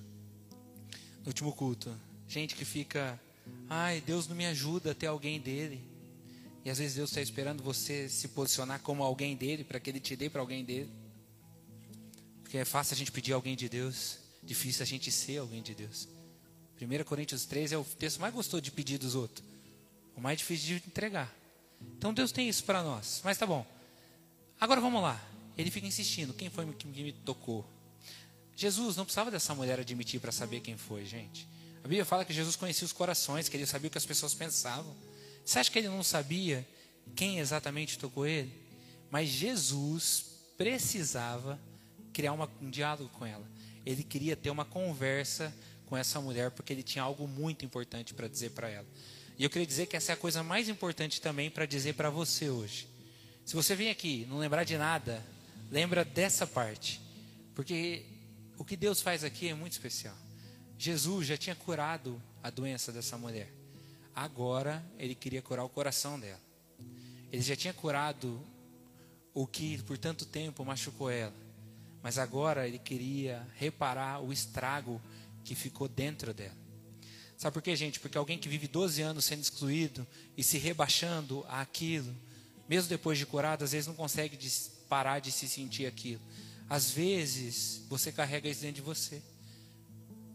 no 1.23 1.29
último 1.29 1.55
culto, 1.55 1.91
gente 2.29 2.55
que 2.55 2.67
fica 2.67 3.19
Ai, 3.67 4.03
Deus 4.03 4.29
não 4.29 4.37
me 4.37 4.45
ajuda 4.45 4.91
a 4.91 4.95
ter 4.95 5.07
alguém 5.07 5.41
dele. 5.41 5.83
E 6.67 6.69
às 6.69 6.77
vezes 6.77 6.97
Deus 6.97 7.09
está 7.09 7.23
esperando 7.23 7.63
você 7.63 8.11
se 8.11 8.29
posicionar 8.29 8.81
como 8.81 9.03
alguém 9.03 9.35
dele, 9.35 9.65
para 9.65 9.81
que 9.81 9.89
ele 9.89 10.01
te 10.01 10.15
dê 10.15 10.29
para 10.29 10.43
alguém 10.43 10.63
dele. 10.63 10.91
Porque 12.43 12.59
é 12.59 12.65
fácil 12.67 12.93
a 12.93 12.99
gente 12.99 13.11
pedir 13.11 13.33
alguém 13.33 13.57
de 13.57 13.67
Deus, 13.67 14.19
difícil 14.43 14.83
a 14.83 14.87
gente 14.87 15.11
ser 15.11 15.39
alguém 15.39 15.63
de 15.63 15.75
Deus. 15.75 16.07
1 16.79 17.05
Coríntios 17.05 17.47
3 17.47 17.73
é 17.73 17.79
o 17.79 17.85
texto 17.85 18.21
mais 18.21 18.35
gostoso 18.35 18.61
de 18.61 18.71
pedir 18.71 18.99
dos 18.99 19.15
outros, 19.15 19.43
o 20.15 20.21
mais 20.21 20.37
difícil 20.37 20.79
de 20.79 20.87
entregar. 20.87 21.35
Então 21.97 22.13
Deus 22.13 22.33
tem 22.33 22.51
isso 22.51 22.65
para 22.65 22.83
nós, 22.83 23.23
mas 23.25 23.39
tá 23.39 23.47
bom. 23.47 23.67
Agora 24.61 24.79
vamos 24.79 25.01
lá. 25.01 25.30
Ele 25.61 25.71
fica 25.71 25.87
insistindo: 25.87 26.33
quem 26.33 26.49
foi 26.51 26.67
que 26.73 26.87
me 26.87 27.13
tocou? 27.13 27.69
Jesus 28.57 28.97
não 28.97 29.05
precisava 29.05 29.31
dessa 29.31 29.55
mulher 29.55 29.81
admitir 29.81 30.21
para 30.21 30.33
saber 30.33 30.61
quem 30.61 30.77
foi, 30.77 31.05
gente. 31.05 31.47
A 31.79 31.89
Bíblia 31.89 32.05
fala 32.05 32.25
que 32.25 32.33
Jesus 32.33 32.57
conhecia 32.57 32.85
os 32.85 32.93
corações, 32.93 33.49
que 33.49 33.57
ele 33.57 33.65
sabia 33.67 33.89
o 33.89 33.91
que 33.91 33.99
as 33.99 34.05
pessoas 34.05 34.35
pensavam. 34.35 34.95
Você 35.45 35.59
acha 35.59 35.71
que 35.71 35.79
ele 35.79 35.89
não 35.89 36.03
sabia 36.03 36.67
quem 37.17 37.39
exatamente 37.39 37.99
tocou 37.99 38.27
ele? 38.27 38.53
Mas 39.11 39.29
Jesus 39.29 40.27
precisava 40.59 41.59
criar 42.13 42.33
uma, 42.33 42.51
um 42.61 42.69
diálogo 42.71 43.09
com 43.19 43.25
ela. 43.25 43.47
Ele 43.85 44.03
queria 44.03 44.37
ter 44.37 44.51
uma 44.51 44.65
conversa 44.65 45.55
com 45.87 45.97
essa 45.97 46.21
mulher 46.21 46.51
porque 46.51 46.73
ele 46.73 46.83
tinha 46.83 47.03
algo 47.03 47.27
muito 47.27 47.65
importante 47.65 48.13
para 48.13 48.29
dizer 48.29 48.51
para 48.51 48.69
ela. 48.69 48.87
E 49.39 49.45
eu 49.45 49.49
queria 49.49 49.67
dizer 49.67 49.87
que 49.87 49.97
essa 49.97 50.13
é 50.13 50.15
a 50.15 50.19
coisa 50.19 50.43
mais 50.43 50.69
importante 50.69 51.21
também 51.21 51.51
para 51.51 51.65
dizer 51.65 51.95
para 51.95 52.11
você 52.11 52.51
hoje. 52.51 52.87
Se 53.45 53.57
você 53.57 53.75
vem 53.75 53.89
aqui 53.89 54.27
não 54.29 54.39
lembrar 54.39 54.65
de 54.65 54.77
nada, 54.77 55.25
lembra 55.71 56.05
dessa 56.05 56.47
parte. 56.47 57.01
Porque 57.55 58.05
o 58.59 58.65
que 58.65 58.77
Deus 58.77 59.01
faz 59.01 59.25
aqui 59.25 59.49
é 59.49 59.55
muito 59.55 59.73
especial. 59.73 60.17
Jesus 60.77 61.27
já 61.27 61.37
tinha 61.37 61.55
curado 61.55 62.21
a 62.43 62.51
doença 62.51 62.91
dessa 62.91 63.17
mulher. 63.17 63.53
Agora 64.15 64.85
ele 64.99 65.15
queria 65.15 65.41
curar 65.41 65.65
o 65.65 65.69
coração 65.69 66.19
dela. 66.19 66.41
Ele 67.31 67.43
já 67.43 67.55
tinha 67.55 67.73
curado 67.73 68.41
o 69.33 69.47
que 69.47 69.83
por 69.83 69.97
tanto 69.97 70.27
tempo 70.27 70.65
machucou 70.65 71.11
ela. 71.11 71.35
Mas 72.03 72.19
agora 72.19 72.67
ele 72.67 72.79
queria 72.79 73.47
reparar 73.57 74.21
o 74.21 74.33
estrago 74.33 75.01
que 75.45 75.55
ficou 75.55 75.87
dentro 75.87 76.33
dela. 76.33 76.57
Sabe 77.37 77.55
por 77.55 77.63
quê, 77.63 77.75
gente? 77.77 78.01
Porque 78.01 78.19
alguém 78.19 78.39
que 78.39 78.49
vive 78.49 78.67
12 78.69 79.01
anos 79.01 79.25
sendo 79.25 79.41
excluído 79.41 80.07
e 80.37 80.43
se 80.43 80.59
rebaixando 80.59 81.45
àquilo, 81.49 82.15
mesmo 82.69 82.89
depois 82.89 83.19
de 83.19 83.25
curado, 83.25 83.65
às 83.65 83.73
vezes 83.73 83.87
não 83.87 83.95
consegue 83.95 84.37
parar 84.91 85.21
de 85.21 85.31
se 85.31 85.49
sentir 85.49 85.87
aquilo. 85.87 86.21
Às 86.69 86.91
vezes, 86.91 87.83
você 87.89 88.11
carrega 88.11 88.49
isso 88.49 88.61
dentro 88.61 88.77
de 88.77 88.83
você. 88.83 89.23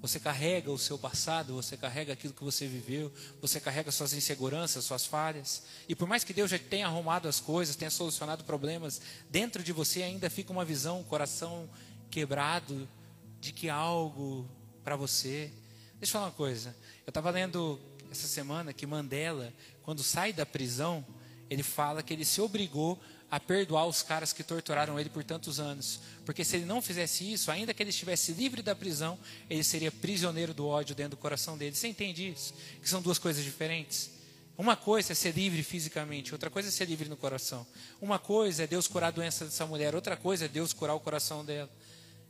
Você 0.02 0.20
carrega 0.20 0.72
o 0.72 0.78
seu 0.78 0.98
passado, 0.98 1.56
você 1.56 1.76
carrega 1.76 2.14
aquilo 2.14 2.34
que 2.34 2.44
você 2.44 2.68
viveu, 2.68 3.12
você 3.42 3.60
carrega 3.60 3.92
suas 3.92 4.14
inseguranças, 4.14 4.86
suas 4.86 5.06
falhas. 5.06 5.64
E 5.90 5.96
por 5.96 6.08
mais 6.08 6.24
que 6.24 6.34
Deus 6.34 6.52
já 6.52 6.60
tenha 6.60 6.86
arrumado 6.86 7.28
as 7.28 7.40
coisas, 7.40 7.76
tenha 7.76 7.92
solucionado 7.92 8.44
problemas, 8.44 9.02
dentro 9.30 9.62
de 9.64 9.74
você 9.74 10.04
ainda 10.04 10.30
fica 10.30 10.52
uma 10.52 10.64
visão, 10.64 11.00
um 11.00 11.04
coração 11.04 11.70
quebrado 12.10 12.88
de 13.42 13.52
que 13.52 13.70
algo 13.70 14.48
para 14.84 14.96
você. 14.96 15.52
Deixa 16.00 16.12
eu 16.12 16.14
falar 16.14 16.26
uma 16.26 16.32
coisa. 16.34 16.76
Eu 17.06 17.10
estava 17.10 17.30
lendo 17.32 17.80
essa 18.12 18.28
semana 18.28 18.72
que 18.72 18.86
Mandela, 18.86 19.52
quando 19.82 20.04
sai 20.04 20.32
da 20.32 20.46
prisão, 20.46 21.06
ele 21.50 21.64
fala 21.64 22.04
que 22.04 22.14
ele 22.14 22.26
se 22.26 22.40
obrigou 22.42 23.02
a 23.36 23.40
perdoar 23.40 23.86
os 23.86 24.02
caras 24.02 24.32
que 24.32 24.46
torturaram 24.46 24.98
ele 24.98 25.10
por 25.10 25.22
tantos 25.22 25.60
anos. 25.60 26.00
Porque 26.26 26.46
se 26.46 26.56
ele 26.56 26.64
não 26.64 26.82
fizesse 26.82 27.34
isso, 27.34 27.52
ainda 27.52 27.74
que 27.74 27.84
ele 27.84 27.90
estivesse 27.90 28.32
livre 28.32 28.62
da 28.62 28.74
prisão, 28.74 29.20
ele 29.50 29.62
seria 29.62 29.92
prisioneiro 29.92 30.54
do 30.54 30.66
ódio 30.66 30.96
dentro 30.96 31.18
do 31.18 31.18
coração 31.18 31.58
dele. 31.58 31.76
Você 31.76 31.90
entende 31.90 32.30
isso? 32.30 32.54
Que 32.82 32.90
são 32.90 33.02
duas 33.02 33.20
coisas 33.20 33.44
diferentes. 33.44 34.10
Uma 34.58 34.78
coisa 34.78 35.12
é 35.12 35.16
ser 35.16 35.34
livre 35.36 35.62
fisicamente, 35.64 36.34
outra 36.34 36.50
coisa 36.50 36.70
é 36.70 36.72
ser 36.72 36.86
livre 36.86 37.10
no 37.10 37.18
coração. 37.18 37.68
Uma 38.00 38.18
coisa 38.18 38.64
é 38.64 38.68
Deus 38.68 38.88
curar 38.88 39.08
a 39.08 39.12
doença 39.12 39.44
dessa 39.44 39.66
mulher, 39.66 39.96
outra 39.96 40.16
coisa 40.16 40.46
é 40.46 40.48
Deus 40.48 40.72
curar 40.72 40.96
o 40.96 41.00
coração 41.02 41.44
dela. 41.44 41.70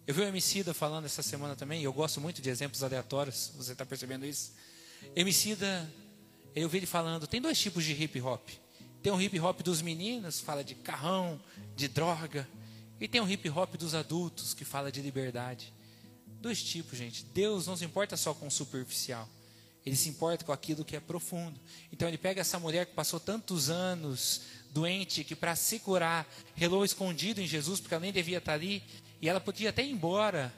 Eu 0.08 0.16
vi 0.16 0.22
o 0.22 0.24
Emicida 0.24 0.74
falando 0.74 1.06
essa 1.06 1.22
semana 1.22 1.56
também, 1.56 1.82
e 1.82 1.84
eu 1.84 1.94
gosto 1.94 2.20
muito 2.20 2.42
de 2.42 2.50
exemplos 2.50 2.82
aleatórios, 2.82 3.52
você 3.56 3.74
está 3.74 3.86
percebendo 3.86 4.26
isso? 4.26 4.54
Emicida, 5.16 5.88
eu 6.56 6.68
vi 6.68 6.80
ele 6.80 6.88
falando, 6.88 7.28
tem 7.28 7.40
dois 7.40 7.60
tipos 7.60 7.84
de 7.84 7.92
hip 7.94 8.20
hop. 8.20 8.65
Tem 9.06 9.14
o 9.14 9.22
hip 9.22 9.40
hop 9.40 9.62
dos 9.62 9.84
meninos, 9.84 10.40
fala 10.40 10.64
de 10.64 10.74
carrão, 10.74 11.40
de 11.76 11.88
droga. 11.88 12.50
E 13.00 13.08
tem 13.08 13.22
o 13.22 13.30
hip 13.30 13.48
hop 13.52 13.76
dos 13.76 13.94
adultos, 13.94 14.56
que 14.56 14.66
fala 14.66 14.92
de 14.92 15.00
liberdade. 15.00 15.72
Dois 16.42 16.64
tipos, 16.64 16.98
gente. 16.98 17.24
Deus 17.26 17.68
não 17.68 17.78
se 17.78 17.86
importa 17.86 18.18
só 18.18 18.34
com 18.34 18.48
o 18.48 18.52
superficial. 18.52 19.30
Ele 19.86 19.96
se 19.96 20.10
importa 20.10 20.44
com 20.44 20.52
aquilo 20.52 20.84
que 20.84 20.96
é 20.96 21.00
profundo. 21.00 21.60
Então 21.94 22.08
ele 22.08 22.18
pega 22.18 22.42
essa 22.42 22.58
mulher 22.58 22.88
que 22.88 22.96
passou 22.96 23.20
tantos 23.20 23.70
anos 23.70 24.42
doente, 24.72 25.24
que 25.24 25.36
para 25.36 25.56
se 25.56 25.78
curar, 25.78 26.28
relou 26.56 26.84
escondido 26.84 27.40
em 27.40 27.46
Jesus, 27.46 27.80
porque 27.80 27.94
ela 27.94 28.02
nem 28.02 28.12
devia 28.12 28.40
estar 28.40 28.54
ali, 28.54 28.82
e 29.22 29.30
ela 29.30 29.40
podia 29.40 29.70
até 29.70 29.86
ir 29.86 29.92
embora 29.92 30.52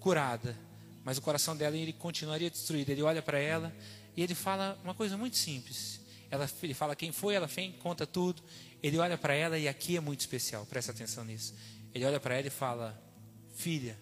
curada, 0.00 0.54
mas 1.02 1.16
o 1.16 1.22
coração 1.22 1.56
dela 1.56 1.74
ele 1.78 1.94
continuaria 1.94 2.50
destruído. 2.50 2.90
Ele 2.90 3.00
olha 3.00 3.22
para 3.22 3.38
ela 3.38 3.74
e 4.14 4.22
ele 4.22 4.34
fala 4.34 4.78
uma 4.84 4.92
coisa 4.92 5.16
muito 5.16 5.38
simples. 5.38 5.99
Ela, 6.30 6.48
ele 6.62 6.74
fala 6.74 6.94
quem 6.94 7.10
foi, 7.10 7.34
ela 7.34 7.46
vem, 7.46 7.72
conta 7.72 8.06
tudo. 8.06 8.42
Ele 8.82 8.98
olha 8.98 9.18
para 9.18 9.34
ela 9.34 9.58
e 9.58 9.66
aqui 9.66 9.96
é 9.96 10.00
muito 10.00 10.20
especial, 10.20 10.64
presta 10.66 10.92
atenção 10.92 11.24
nisso. 11.24 11.54
Ele 11.94 12.04
olha 12.04 12.20
para 12.20 12.36
ela 12.36 12.46
e 12.46 12.50
fala: 12.50 13.02
Filha, 13.54 13.98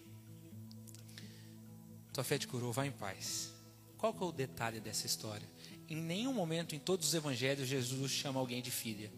tua 2.13 2.23
fé 2.23 2.37
te 2.37 2.47
curou, 2.47 2.71
vá 2.71 2.85
em 2.85 2.91
paz. 2.91 3.51
Qual 3.97 4.13
que 4.13 4.23
é 4.23 4.27
o 4.27 4.31
detalhe 4.31 4.79
dessa 4.79 5.05
história? 5.05 5.47
Em 5.89 5.95
nenhum 5.95 6.33
momento 6.33 6.75
em 6.75 6.79
todos 6.79 7.07
os 7.07 7.13
evangelhos 7.13 7.67
Jesus 7.67 8.11
chama 8.11 8.39
alguém 8.39 8.61
de 8.61 8.69
filha. 8.69 9.11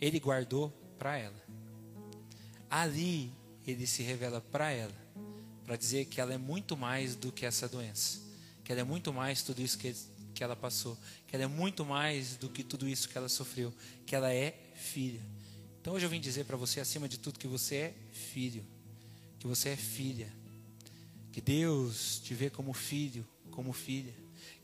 Ele 0.00 0.18
guardou 0.18 0.70
para 0.98 1.18
ela. 1.18 1.40
Ali 2.70 3.32
ele 3.66 3.86
se 3.86 4.02
revela 4.02 4.40
para 4.40 4.70
ela, 4.70 4.94
para 5.64 5.76
dizer 5.76 6.06
que 6.06 6.20
ela 6.20 6.32
é 6.32 6.38
muito 6.38 6.76
mais 6.76 7.14
do 7.14 7.30
que 7.30 7.46
essa 7.46 7.68
doença, 7.68 8.20
que 8.64 8.72
ela 8.72 8.80
é 8.80 8.84
muito 8.84 9.12
mais 9.12 9.42
tudo 9.42 9.60
isso 9.60 9.78
que 9.78 9.94
que 10.42 10.44
ela 10.44 10.56
passou, 10.56 10.98
que 11.28 11.36
ela 11.36 11.44
é 11.44 11.46
muito 11.46 11.84
mais 11.84 12.34
do 12.36 12.48
que 12.48 12.64
tudo 12.64 12.88
isso 12.88 13.08
que 13.08 13.16
ela 13.16 13.28
sofreu, 13.28 13.72
que 14.04 14.16
ela 14.16 14.34
é 14.34 14.72
filha. 14.74 15.20
Então 15.80 15.94
hoje 15.94 16.04
eu 16.04 16.10
vim 16.10 16.20
dizer 16.20 16.44
para 16.46 16.56
você, 16.56 16.80
acima 16.80 17.08
de 17.08 17.16
tudo, 17.16 17.38
que 17.38 17.46
você 17.46 17.76
é 17.76 17.94
filho, 18.12 18.66
que 19.38 19.46
você 19.46 19.68
é 19.68 19.76
filha, 19.76 20.28
que 21.30 21.40
Deus 21.40 22.20
te 22.24 22.34
vê 22.34 22.50
como 22.50 22.72
filho, 22.72 23.24
como 23.52 23.72
filha, 23.72 24.12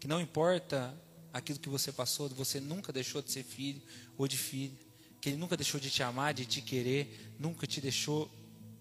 que 0.00 0.08
não 0.08 0.20
importa 0.20 1.00
aquilo 1.32 1.60
que 1.60 1.68
você 1.68 1.92
passou, 1.92 2.28
você 2.30 2.58
nunca 2.58 2.92
deixou 2.92 3.22
de 3.22 3.30
ser 3.30 3.44
filho 3.44 3.80
ou 4.16 4.26
de 4.26 4.36
filha, 4.36 4.76
que 5.20 5.28
Ele 5.28 5.36
nunca 5.36 5.56
deixou 5.56 5.78
de 5.78 5.88
te 5.90 6.02
amar, 6.02 6.34
de 6.34 6.44
te 6.44 6.60
querer, 6.60 7.36
nunca 7.38 7.68
te 7.68 7.80
deixou, 7.80 8.28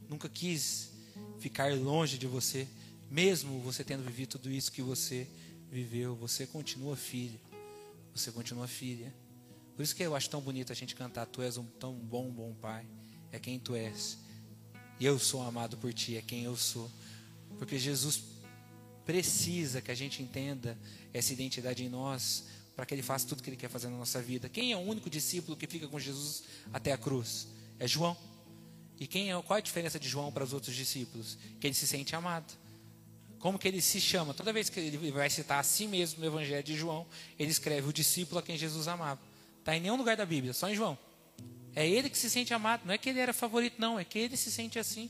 nunca 0.10 0.28
quis 0.28 0.90
ficar 1.40 1.72
longe 1.76 2.18
de 2.18 2.26
você, 2.26 2.68
mesmo 3.08 3.60
você 3.60 3.84
tendo 3.84 4.04
vivido 4.04 4.30
tudo 4.30 4.52
isso 4.52 4.72
que 4.72 4.82
você 4.82 5.28
viveu, 5.72 6.16
você 6.16 6.46
continua 6.46 6.96
filho. 6.96 7.40
Você 8.14 8.32
continua 8.32 8.68
filha. 8.68 9.14
Por 9.76 9.84
isso 9.84 9.96
que 9.96 10.04
eu 10.04 10.16
acho 10.16 10.30
tão 10.30 10.42
bonito 10.42 10.72
a 10.72 10.76
gente 10.76 10.96
cantar: 10.96 11.26
Tu 11.26 11.42
és 11.42 11.58
um 11.58 11.66
tão 11.66 11.94
bom, 11.94 12.30
bom 12.32 12.54
Pai. 12.56 12.86
É 13.32 13.40
quem 13.40 13.60
tu 13.60 13.76
és. 13.76 14.18
E 15.00 15.06
eu 15.06 15.20
sou 15.20 15.44
amado 15.44 15.78
por 15.78 15.94
ti, 15.94 16.18
é 16.18 16.22
quem 16.22 16.44
eu 16.44 16.56
sou. 16.56 16.90
Porque 17.60 17.78
Jesus 17.78 18.24
precisa 19.06 19.82
que 19.82 19.92
a 19.92 19.96
gente 19.96 20.22
entenda 20.24 20.78
essa 21.14 21.32
identidade 21.32 21.84
em 21.84 21.90
nós, 21.90 22.46
para 22.76 22.86
que 22.86 22.94
Ele 22.94 23.04
faça 23.04 23.28
tudo 23.28 23.44
que 23.44 23.50
Ele 23.50 23.58
quer 23.58 23.70
fazer 23.70 23.90
na 23.90 23.98
nossa 23.98 24.22
vida. 24.22 24.50
Quem 24.50 24.72
é 24.72 24.78
o 24.78 24.80
único 24.80 25.10
discípulo 25.10 25.56
que 25.56 25.68
fica 25.68 25.88
com 25.88 26.00
Jesus 26.00 26.44
até 26.74 26.92
a 26.92 26.98
cruz? 26.98 27.48
É 27.80 27.88
João. 27.88 28.18
E 29.00 29.06
quem 29.06 29.32
é, 29.32 29.42
qual 29.44 29.58
é 29.58 29.60
a 29.60 29.64
diferença 29.64 30.00
de 30.00 30.10
João 30.10 30.32
para 30.32 30.44
os 30.44 30.54
outros 30.54 30.76
discípulos? 30.76 31.38
Que 31.60 31.68
ele 31.68 31.76
se 31.76 31.86
sente 31.86 32.16
amado. 32.16 32.52
Como 33.48 33.58
que 33.58 33.66
ele 33.66 33.82
se 33.82 34.02
chama? 34.02 34.34
Toda 34.34 34.52
vez 34.52 34.70
que 34.70 34.78
ele 34.78 35.10
vai 35.10 35.30
citar 35.30 35.62
a 35.62 35.64
si 35.64 35.88
mesmo 35.88 36.20
no 36.20 36.26
Evangelho 36.26 36.62
de 36.62 36.76
João, 36.76 37.08
ele 37.40 37.50
escreve 37.50 37.88
o 37.88 37.94
discípulo 37.94 38.40
a 38.40 38.44
quem 38.44 38.58
Jesus 38.58 38.90
amava. 38.90 39.22
Está 39.60 39.74
em 39.74 39.80
nenhum 39.80 39.96
lugar 39.96 40.18
da 40.18 40.26
Bíblia, 40.26 40.52
só 40.52 40.70
em 40.70 40.76
João. 40.76 40.98
É 41.74 41.88
ele 41.88 42.10
que 42.10 42.18
se 42.18 42.30
sente 42.30 42.54
amado, 42.54 42.82
não 42.84 42.94
é 42.94 42.98
que 42.98 43.08
ele 43.08 43.22
era 43.22 43.32
favorito, 43.32 43.76
não, 43.80 43.98
é 43.98 44.04
que 44.04 44.20
ele 44.20 44.36
se 44.36 44.52
sente 44.52 44.78
assim. 44.78 45.10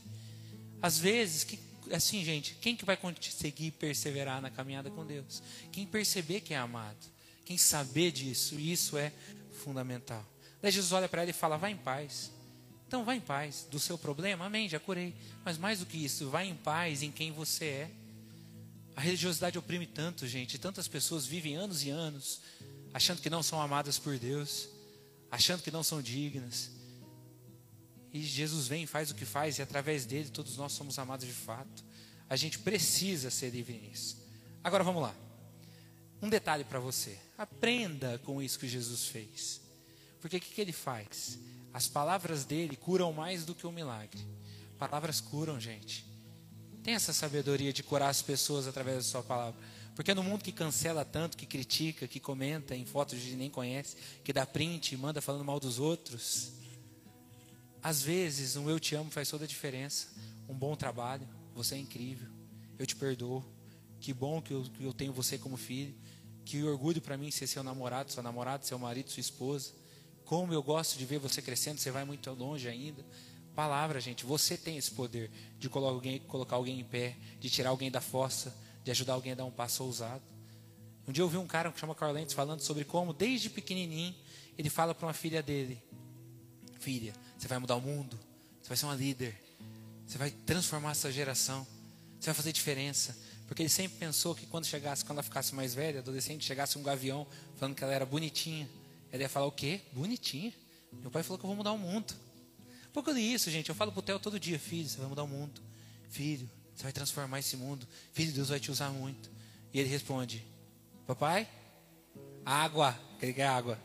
Às 0.80 1.00
vezes, 1.00 1.42
que, 1.42 1.58
assim, 1.90 2.24
gente, 2.24 2.54
quem 2.60 2.76
que 2.76 2.84
vai 2.84 2.96
conseguir 2.96 3.72
perseverar 3.72 4.40
na 4.40 4.50
caminhada 4.50 4.88
com 4.88 5.04
Deus? 5.04 5.42
Quem 5.72 5.84
perceber 5.84 6.40
que 6.40 6.54
é 6.54 6.58
amado, 6.58 7.08
quem 7.44 7.58
saber 7.58 8.12
disso, 8.12 8.54
isso 8.54 8.96
é 8.96 9.12
fundamental. 9.64 10.24
Daí 10.62 10.70
Jesus 10.70 10.92
olha 10.92 11.08
para 11.08 11.22
ele 11.22 11.32
e 11.32 11.34
fala: 11.34 11.56
Vá 11.56 11.68
em 11.68 11.76
paz. 11.76 12.30
Então, 12.86 13.04
vá 13.04 13.16
em 13.16 13.20
paz. 13.20 13.66
Do 13.68 13.80
seu 13.80 13.98
problema, 13.98 14.44
amém, 14.44 14.68
já 14.68 14.78
curei. 14.78 15.12
Mas 15.44 15.58
mais 15.58 15.80
do 15.80 15.86
que 15.86 16.04
isso, 16.04 16.30
vá 16.30 16.44
em 16.44 16.54
paz 16.54 17.02
em 17.02 17.10
quem 17.10 17.32
você 17.32 17.64
é. 17.64 17.90
A 18.98 19.00
religiosidade 19.00 19.56
oprime 19.56 19.86
tanto, 19.86 20.26
gente. 20.26 20.58
Tantas 20.58 20.88
pessoas 20.88 21.24
vivem 21.24 21.54
anos 21.54 21.84
e 21.84 21.88
anos 21.88 22.40
achando 22.92 23.22
que 23.22 23.30
não 23.30 23.44
são 23.44 23.62
amadas 23.62 23.96
por 23.96 24.18
Deus, 24.18 24.68
achando 25.30 25.62
que 25.62 25.70
não 25.70 25.84
são 25.84 26.02
dignas. 26.02 26.72
E 28.12 28.20
Jesus 28.20 28.66
vem, 28.66 28.86
faz 28.86 29.12
o 29.12 29.14
que 29.14 29.24
faz, 29.24 29.56
e 29.56 29.62
através 29.62 30.04
dele 30.04 30.30
todos 30.30 30.56
nós 30.56 30.72
somos 30.72 30.98
amados 30.98 31.28
de 31.28 31.32
fato. 31.32 31.84
A 32.28 32.34
gente 32.34 32.58
precisa 32.58 33.30
ser 33.30 33.50
livre 33.50 33.78
nisso. 33.78 34.20
Agora 34.64 34.82
vamos 34.82 35.02
lá. 35.02 35.14
Um 36.20 36.28
detalhe 36.28 36.64
para 36.64 36.80
você: 36.80 37.16
aprenda 37.38 38.18
com 38.24 38.42
isso 38.42 38.58
que 38.58 38.66
Jesus 38.66 39.04
fez. 39.04 39.60
Porque 40.20 40.38
o 40.38 40.40
que, 40.40 40.52
que 40.52 40.60
ele 40.60 40.72
faz? 40.72 41.38
As 41.72 41.86
palavras 41.86 42.44
dele 42.44 42.74
curam 42.74 43.12
mais 43.12 43.44
do 43.44 43.54
que 43.54 43.64
um 43.64 43.70
milagre. 43.70 44.26
Palavras 44.76 45.20
curam, 45.20 45.60
gente. 45.60 46.07
Tem 46.82 46.94
essa 46.94 47.12
sabedoria 47.12 47.72
de 47.72 47.82
curar 47.82 48.08
as 48.08 48.22
pessoas 48.22 48.66
através 48.66 48.96
da 48.96 49.02
sua 49.02 49.22
palavra. 49.22 49.60
Porque 49.94 50.14
no 50.14 50.22
mundo 50.22 50.44
que 50.44 50.52
cancela 50.52 51.04
tanto, 51.04 51.36
que 51.36 51.44
critica, 51.44 52.06
que 52.06 52.20
comenta 52.20 52.76
em 52.76 52.84
fotos 52.84 53.20
de 53.20 53.34
nem 53.34 53.50
conhece, 53.50 53.96
que 54.22 54.32
dá 54.32 54.46
print, 54.46 54.96
manda 54.96 55.20
falando 55.20 55.44
mal 55.44 55.58
dos 55.58 55.80
outros, 55.80 56.52
às 57.82 58.02
vezes 58.02 58.56
um 58.56 58.68
eu 58.68 58.78
te 58.78 58.94
amo 58.94 59.10
faz 59.10 59.28
toda 59.28 59.44
a 59.44 59.48
diferença. 59.48 60.08
Um 60.48 60.54
bom 60.54 60.76
trabalho, 60.76 61.28
você 61.54 61.74
é 61.74 61.78
incrível, 61.78 62.28
eu 62.78 62.86
te 62.86 62.94
perdoo. 62.94 63.44
Que 64.00 64.12
bom 64.12 64.40
que 64.40 64.52
eu, 64.52 64.62
que 64.62 64.84
eu 64.84 64.92
tenho 64.92 65.12
você 65.12 65.36
como 65.36 65.56
filho. 65.56 65.94
Que 66.44 66.62
orgulho 66.62 67.00
para 67.00 67.16
mim 67.16 67.30
ser 67.30 67.46
seu 67.46 67.62
namorado, 67.62 68.12
sua 68.12 68.22
namorada, 68.22 68.64
seu 68.64 68.78
marido, 68.78 69.10
sua 69.10 69.20
esposa. 69.20 69.72
Como 70.24 70.52
eu 70.52 70.62
gosto 70.62 70.96
de 70.96 71.04
ver 71.04 71.18
você 71.18 71.42
crescendo, 71.42 71.78
você 71.80 71.90
vai 71.90 72.04
muito 72.04 72.30
longe 72.30 72.68
ainda. 72.68 73.04
Palavra, 73.58 74.00
gente, 74.00 74.24
você 74.24 74.56
tem 74.56 74.76
esse 74.76 74.88
poder 74.88 75.32
de 75.58 75.68
colocar 75.68 75.92
alguém, 75.92 76.20
colocar 76.20 76.54
alguém 76.54 76.78
em 76.78 76.84
pé, 76.84 77.16
de 77.40 77.50
tirar 77.50 77.70
alguém 77.70 77.90
da 77.90 78.00
fossa, 78.00 78.56
de 78.84 78.90
ajudar 78.92 79.14
alguém 79.14 79.32
a 79.32 79.34
dar 79.34 79.44
um 79.44 79.50
passo 79.50 79.82
ousado. 79.82 80.22
Um 81.08 81.10
dia 81.10 81.24
eu 81.24 81.28
vi 81.28 81.38
um 81.38 81.46
cara 81.48 81.72
que 81.72 81.80
chama 81.80 81.92
Carl 81.92 82.12
Lentz 82.12 82.32
falando 82.32 82.60
sobre 82.60 82.84
como, 82.84 83.12
desde 83.12 83.50
pequenininho, 83.50 84.14
ele 84.56 84.70
fala 84.70 84.94
para 84.94 85.08
uma 85.08 85.12
filha 85.12 85.42
dele: 85.42 85.82
Filha, 86.78 87.12
você 87.36 87.48
vai 87.48 87.58
mudar 87.58 87.74
o 87.74 87.80
mundo, 87.80 88.16
você 88.62 88.68
vai 88.68 88.76
ser 88.76 88.86
uma 88.86 88.94
líder, 88.94 89.34
você 90.06 90.18
vai 90.18 90.30
transformar 90.30 90.92
essa 90.92 91.10
geração, 91.10 91.66
você 92.20 92.26
vai 92.26 92.34
fazer 92.34 92.52
diferença. 92.52 93.18
Porque 93.48 93.60
ele 93.60 93.68
sempre 93.68 93.98
pensou 93.98 94.36
que 94.36 94.46
quando 94.46 94.66
chegasse, 94.66 95.04
quando 95.04 95.18
ela 95.18 95.24
ficasse 95.24 95.52
mais 95.52 95.74
velha, 95.74 95.98
adolescente, 95.98 96.44
chegasse 96.44 96.78
um 96.78 96.82
gavião 96.84 97.26
falando 97.56 97.74
que 97.74 97.82
ela 97.82 97.92
era 97.92 98.06
bonitinha. 98.06 98.70
Ela 99.10 99.22
ia 99.22 99.28
falar 99.28 99.46
o 99.46 99.52
quê? 99.52 99.80
Bonitinha? 99.92 100.52
Meu 100.92 101.10
pai 101.10 101.24
falou 101.24 101.40
que 101.40 101.44
eu 101.44 101.48
vou 101.48 101.56
mudar 101.56 101.72
o 101.72 101.78
mundo. 101.78 102.27
Por 102.92 103.04
que 103.04 103.10
isso, 103.12 103.50
gente? 103.50 103.68
Eu 103.68 103.74
falo 103.74 103.92
pro 103.92 104.02
Theo 104.02 104.18
todo 104.18 104.38
dia, 104.38 104.58
filho, 104.58 104.88
você 104.88 104.98
vai 104.98 105.08
mudar 105.08 105.22
o 105.22 105.28
mundo. 105.28 105.60
Filho, 106.08 106.48
você 106.74 106.82
vai 106.84 106.92
transformar 106.92 107.38
esse 107.38 107.56
mundo. 107.56 107.86
Filho, 108.12 108.32
Deus 108.32 108.48
vai 108.48 108.60
te 108.60 108.70
usar 108.70 108.90
muito. 108.90 109.30
E 109.72 109.80
ele 109.80 109.88
responde: 109.88 110.44
Papai, 111.06 111.48
água. 112.44 112.98
Ele 113.20 113.32
quer 113.32 113.46
água. 113.46 113.78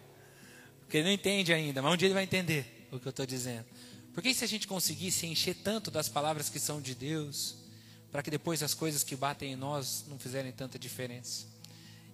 Porque 0.82 0.98
ele 0.98 1.06
não 1.06 1.12
entende 1.12 1.52
ainda, 1.52 1.82
mas 1.82 1.94
um 1.94 1.98
dia 1.98 2.08
ele 2.08 2.13
vai 2.13 2.24
entender 2.24 2.88
o 2.92 3.00
que 3.00 3.08
eu 3.08 3.10
estou 3.10 3.26
dizendo. 3.26 3.66
Porque 4.13 4.34
se 4.34 4.44
a 4.44 4.48
gente 4.48 4.68
conseguisse 4.68 5.26
encher 5.26 5.56
tanto 5.56 5.89
das 5.89 6.08
palavras 6.08 6.50
que 6.50 6.60
são 6.60 6.80
de 6.80 6.94
Deus, 6.94 7.56
para 8.12 8.22
que 8.22 8.30
depois 8.30 8.62
as 8.62 8.76
coisas 8.76 9.04
que 9.04 9.16
batem 9.16 9.54
em 9.54 9.56
nós 9.56 10.06
não 10.08 10.20
fizerem 10.20 10.52
tanta 10.52 10.78
diferença? 10.78 11.48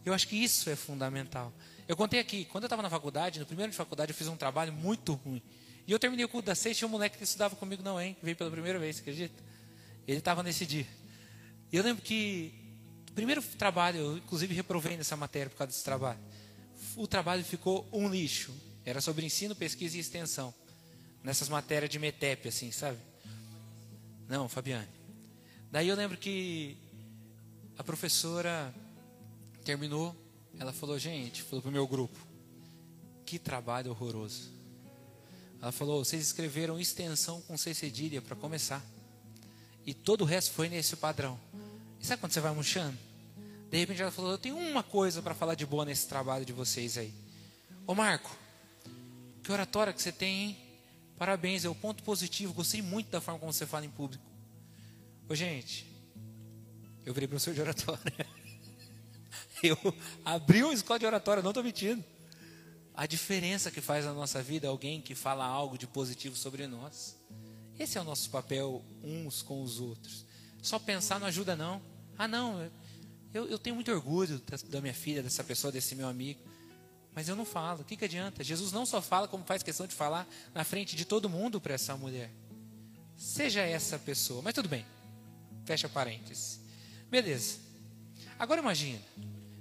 Eu 0.06 0.14
acho 0.14 0.28
que 0.28 0.36
isso 0.38 0.70
é 0.70 0.76
fundamental. 0.76 1.52
Eu 1.88 1.98
contei 1.98 2.22
aqui, 2.22 2.46
quando 2.46 2.64
eu 2.64 2.68
estava 2.68 2.82
na 2.82 2.90
faculdade, 2.90 3.40
no 3.40 3.46
primeiro 3.46 3.72
de 3.72 3.78
faculdade, 3.78 4.12
eu 4.12 4.16
fiz 4.16 4.28
um 4.28 4.38
trabalho 4.38 4.72
muito 4.72 5.14
ruim. 5.14 5.42
E 5.90 5.92
eu 5.92 5.98
terminei 5.98 6.24
o 6.24 6.30
culto 6.30 6.46
das 6.46 6.60
seis, 6.60 6.78
tinha 6.78 6.88
um 6.88 6.92
moleque 6.92 7.18
que 7.18 7.24
estudava 7.24 7.56
comigo 7.56 7.82
não, 7.82 8.00
hein? 8.00 8.16
Veio 8.22 8.36
pela 8.36 8.52
primeira 8.52 8.78
vez, 8.78 9.00
acredita? 9.00 9.44
Ele 10.08 10.20
estava 10.20 10.44
nesse 10.44 10.64
dia. 10.64 10.86
E 11.72 11.76
eu 11.76 11.84
lembro 11.84 12.04
que 12.04 12.54
o 13.10 13.14
primeiro 13.14 13.42
trabalho, 13.42 13.98
eu 13.98 14.18
inclusive 14.18 14.54
reprovei 14.54 14.96
nessa 14.96 15.18
matéria 15.18 15.50
por 15.50 15.58
causa 15.58 15.72
desse 15.72 15.84
trabalho. 15.84 16.20
O 16.96 17.08
trabalho 17.08 17.44
ficou 17.44 17.90
um 17.92 18.08
lixo. 18.08 18.54
Era 18.86 19.02
sobre 19.02 19.26
ensino, 19.26 19.56
pesquisa 19.56 19.98
e 19.98 20.00
extensão. 20.00 20.54
Nessas 21.24 21.50
matérias 21.50 21.90
de 21.90 21.98
METEP, 21.98 22.50
assim, 22.50 22.72
sabe? 22.72 23.00
Não, 24.28 24.48
Fabiane. 24.48 24.88
Daí 25.72 25.88
eu 25.88 25.96
lembro 25.96 26.20
que 26.20 26.78
a 27.80 27.84
professora 27.84 28.72
terminou, 29.66 30.16
ela 30.60 30.72
falou, 30.72 31.00
gente, 31.00 31.42
falou 31.42 31.64
pro 31.64 31.72
meu 31.72 31.88
grupo, 31.88 32.20
que 33.26 33.40
trabalho 33.40 33.90
horroroso. 33.90 34.59
Ela 35.62 35.72
falou, 35.72 36.04
vocês 36.04 36.24
escreveram 36.24 36.80
extensão 36.80 37.42
com 37.42 37.58
C 37.58 37.74
cedilha 37.74 38.22
para 38.22 38.36
começar. 38.36 38.84
E 39.86 39.94
todo 39.94 40.22
o 40.22 40.26
resto 40.26 40.52
foi 40.52 40.70
nesse 40.70 40.96
padrão. 40.96 41.40
E 42.00 42.06
sabe 42.06 42.22
quando 42.22 42.32
você 42.32 42.40
vai 42.40 42.54
murchando? 42.54 42.98
De 43.70 43.78
repente 43.78 44.02
ela 44.02 44.12
falou: 44.12 44.32
Eu 44.32 44.38
tenho 44.38 44.58
uma 44.58 44.84
coisa 44.84 45.22
para 45.22 45.36
falar 45.36 45.56
de 45.56 45.66
boa 45.66 45.86
nesse 45.86 46.08
trabalho 46.08 46.46
de 46.46 46.54
vocês 46.54 46.98
aí. 46.98 47.14
Ô 47.86 47.94
Marco, 47.94 48.36
que 49.44 49.52
oratória 49.52 49.94
que 49.94 50.02
você 50.02 50.12
tem, 50.12 50.42
hein? 50.42 50.58
Parabéns, 51.18 51.66
é 51.66 51.70
o 51.70 51.76
ponto 51.76 52.02
positivo. 52.04 52.54
Gostei 52.54 52.82
muito 52.82 53.10
da 53.10 53.20
forma 53.20 53.40
como 53.40 53.52
você 53.52 53.66
fala 53.66 53.86
em 53.86 53.90
público. 53.90 54.24
Ô 55.28 55.36
gente, 55.36 55.86
eu 57.06 57.14
virei 57.14 57.28
professor 57.28 57.54
de 57.54 57.62
oratória. 57.62 58.28
Eu 59.62 59.78
abri 60.24 60.64
uma 60.64 60.74
escola 60.74 60.98
de 60.98 61.06
oratória, 61.06 61.44
não 61.44 61.50
estou 61.52 61.62
mentindo. 61.62 62.02
A 63.00 63.06
diferença 63.06 63.72
que 63.72 63.80
faz 63.80 64.04
na 64.04 64.14
nossa 64.14 64.44
vida 64.44 64.68
é 64.68 64.70
alguém 64.70 65.00
que 65.00 65.16
fala 65.16 65.46
algo 65.46 65.78
de 65.78 65.88
positivo 65.88 66.36
sobre 66.36 66.68
nós. 66.68 67.16
Esse 67.80 67.98
é 67.98 68.02
o 68.02 68.04
nosso 68.04 68.30
papel 68.30 68.84
uns 69.02 69.42
com 69.42 69.64
os 69.64 69.80
outros. 69.80 70.26
Só 70.62 70.78
pensar 70.78 71.18
não 71.18 71.28
ajuda, 71.28 71.56
não. 71.56 71.82
Ah, 72.18 72.28
não, 72.28 72.70
eu, 73.34 73.48
eu 73.48 73.58
tenho 73.58 73.78
muito 73.78 73.90
orgulho 73.90 74.42
da 74.68 74.82
minha 74.82 74.94
filha, 74.94 75.24
dessa 75.24 75.46
pessoa, 75.46 75.72
desse 75.72 75.96
meu 75.96 76.10
amigo. 76.10 76.42
Mas 77.16 77.30
eu 77.30 77.38
não 77.38 77.46
falo. 77.46 77.84
O 77.84 77.86
que, 77.86 77.96
que 77.96 78.04
adianta? 78.04 78.44
Jesus 78.44 78.74
não 78.74 78.86
só 78.86 79.02
fala, 79.02 79.30
como 79.30 79.46
faz 79.46 79.64
questão 79.64 79.88
de 79.88 79.96
falar 79.96 80.28
na 80.54 80.66
frente 80.66 80.94
de 80.94 81.06
todo 81.06 81.30
mundo 81.30 81.62
para 81.62 81.76
essa 81.76 81.96
mulher. 81.96 82.30
Seja 83.16 83.62
essa 83.62 83.98
pessoa. 83.98 84.42
Mas 84.42 84.54
tudo 84.54 84.68
bem. 84.68 84.86
Fecha 85.64 85.88
parênteses. 85.88 86.60
Beleza. 87.10 87.60
Agora 88.38 88.60
imagina. 88.60 89.00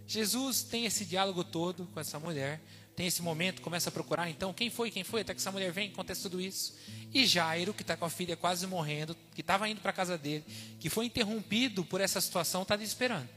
Jesus 0.08 0.62
tem 0.64 0.86
esse 0.86 1.04
diálogo 1.04 1.44
todo 1.44 1.86
com 1.94 2.00
essa 2.00 2.18
mulher 2.18 2.60
tem 2.98 3.06
esse 3.06 3.22
momento, 3.22 3.62
começa 3.62 3.90
a 3.90 3.92
procurar, 3.92 4.28
então, 4.28 4.52
quem 4.52 4.68
foi, 4.68 4.90
quem 4.90 5.04
foi, 5.04 5.20
até 5.20 5.32
que 5.32 5.38
essa 5.38 5.52
mulher 5.52 5.70
vem, 5.70 5.88
acontece 5.88 6.22
tudo 6.22 6.40
isso. 6.40 6.74
E 7.14 7.24
Jairo, 7.24 7.72
que 7.72 7.82
está 7.82 7.96
com 7.96 8.04
a 8.04 8.10
filha 8.10 8.36
quase 8.36 8.66
morrendo, 8.66 9.16
que 9.36 9.40
estava 9.40 9.68
indo 9.68 9.80
para 9.80 9.92
a 9.92 9.94
casa 9.94 10.18
dele, 10.18 10.44
que 10.80 10.90
foi 10.90 11.06
interrompido 11.06 11.84
por 11.84 12.00
essa 12.00 12.20
situação, 12.20 12.62
está 12.62 12.74
esperando. 12.74 13.28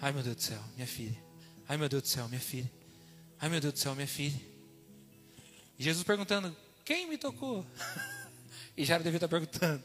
Ai 0.00 0.12
meu 0.12 0.22
Deus 0.22 0.36
do 0.36 0.42
céu, 0.42 0.62
minha 0.76 0.86
filha. 0.86 1.18
Ai 1.68 1.76
meu 1.76 1.88
Deus 1.88 2.04
do 2.04 2.08
céu, 2.08 2.28
minha 2.28 2.40
filha. 2.40 2.70
Ai 3.40 3.48
meu 3.48 3.60
Deus 3.60 3.72
do 3.74 3.80
céu, 3.80 3.96
minha 3.96 4.06
filha. 4.06 4.40
E 5.76 5.82
Jesus 5.82 6.04
perguntando: 6.04 6.56
Quem 6.84 7.08
me 7.08 7.18
tocou? 7.18 7.66
e 8.78 8.84
Jairo 8.84 9.02
devia 9.02 9.16
estar 9.16 9.26
tá 9.26 9.36
perguntando, 9.36 9.82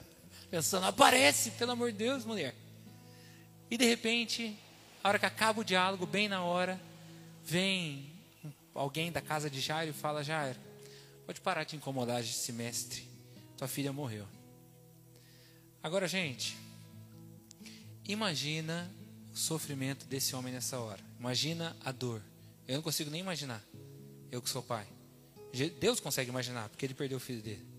pensando: 0.52 0.86
Aparece, 0.86 1.50
pelo 1.50 1.72
amor 1.72 1.92
de 1.92 1.98
Deus, 1.98 2.26
mulher. 2.26 2.54
E 3.72 3.76
de 3.76 3.86
repente, 3.86 4.56
a 5.04 5.10
hora 5.10 5.18
que 5.18 5.26
acaba 5.26 5.62
o 5.62 5.66
diálogo, 5.66 6.06
bem 6.06 6.28
na 6.28 6.44
hora, 6.44 6.80
vem 7.44 8.13
alguém 8.74 9.12
da 9.12 9.22
casa 9.22 9.50
de 9.50 9.60
Jairo 9.60 9.92
e 9.92 9.94
fala: 9.94 10.24
Jairo, 10.24 10.60
pode 11.26 11.42
parar 11.42 11.64
de 11.64 11.76
incomodar 11.76 12.22
esse 12.22 12.52
mestre. 12.52 13.08
Tua 13.58 13.68
filha 13.68 13.94
morreu. 13.94 14.28
Agora, 15.82 16.08
gente, 16.08 16.58
imagina 18.06 18.90
o 19.34 19.38
sofrimento 19.38 20.06
desse 20.06 20.36
homem 20.36 20.54
nessa 20.54 20.80
hora. 20.80 21.02
Imagina 21.20 21.76
a 21.84 21.92
dor. 21.92 22.22
Eu 22.68 22.76
não 22.76 22.82
consigo 22.82 23.10
nem 23.10 23.22
imaginar. 23.22 23.62
Eu 24.32 24.42
que 24.42 24.50
sou 24.50 24.64
pai. 24.64 24.88
Deus 25.80 26.00
consegue 26.00 26.30
imaginar, 26.30 26.70
porque 26.70 26.86
ele 26.86 26.94
perdeu 26.94 27.18
o 27.18 27.22
filho 27.22 27.42
dele. 27.42 27.74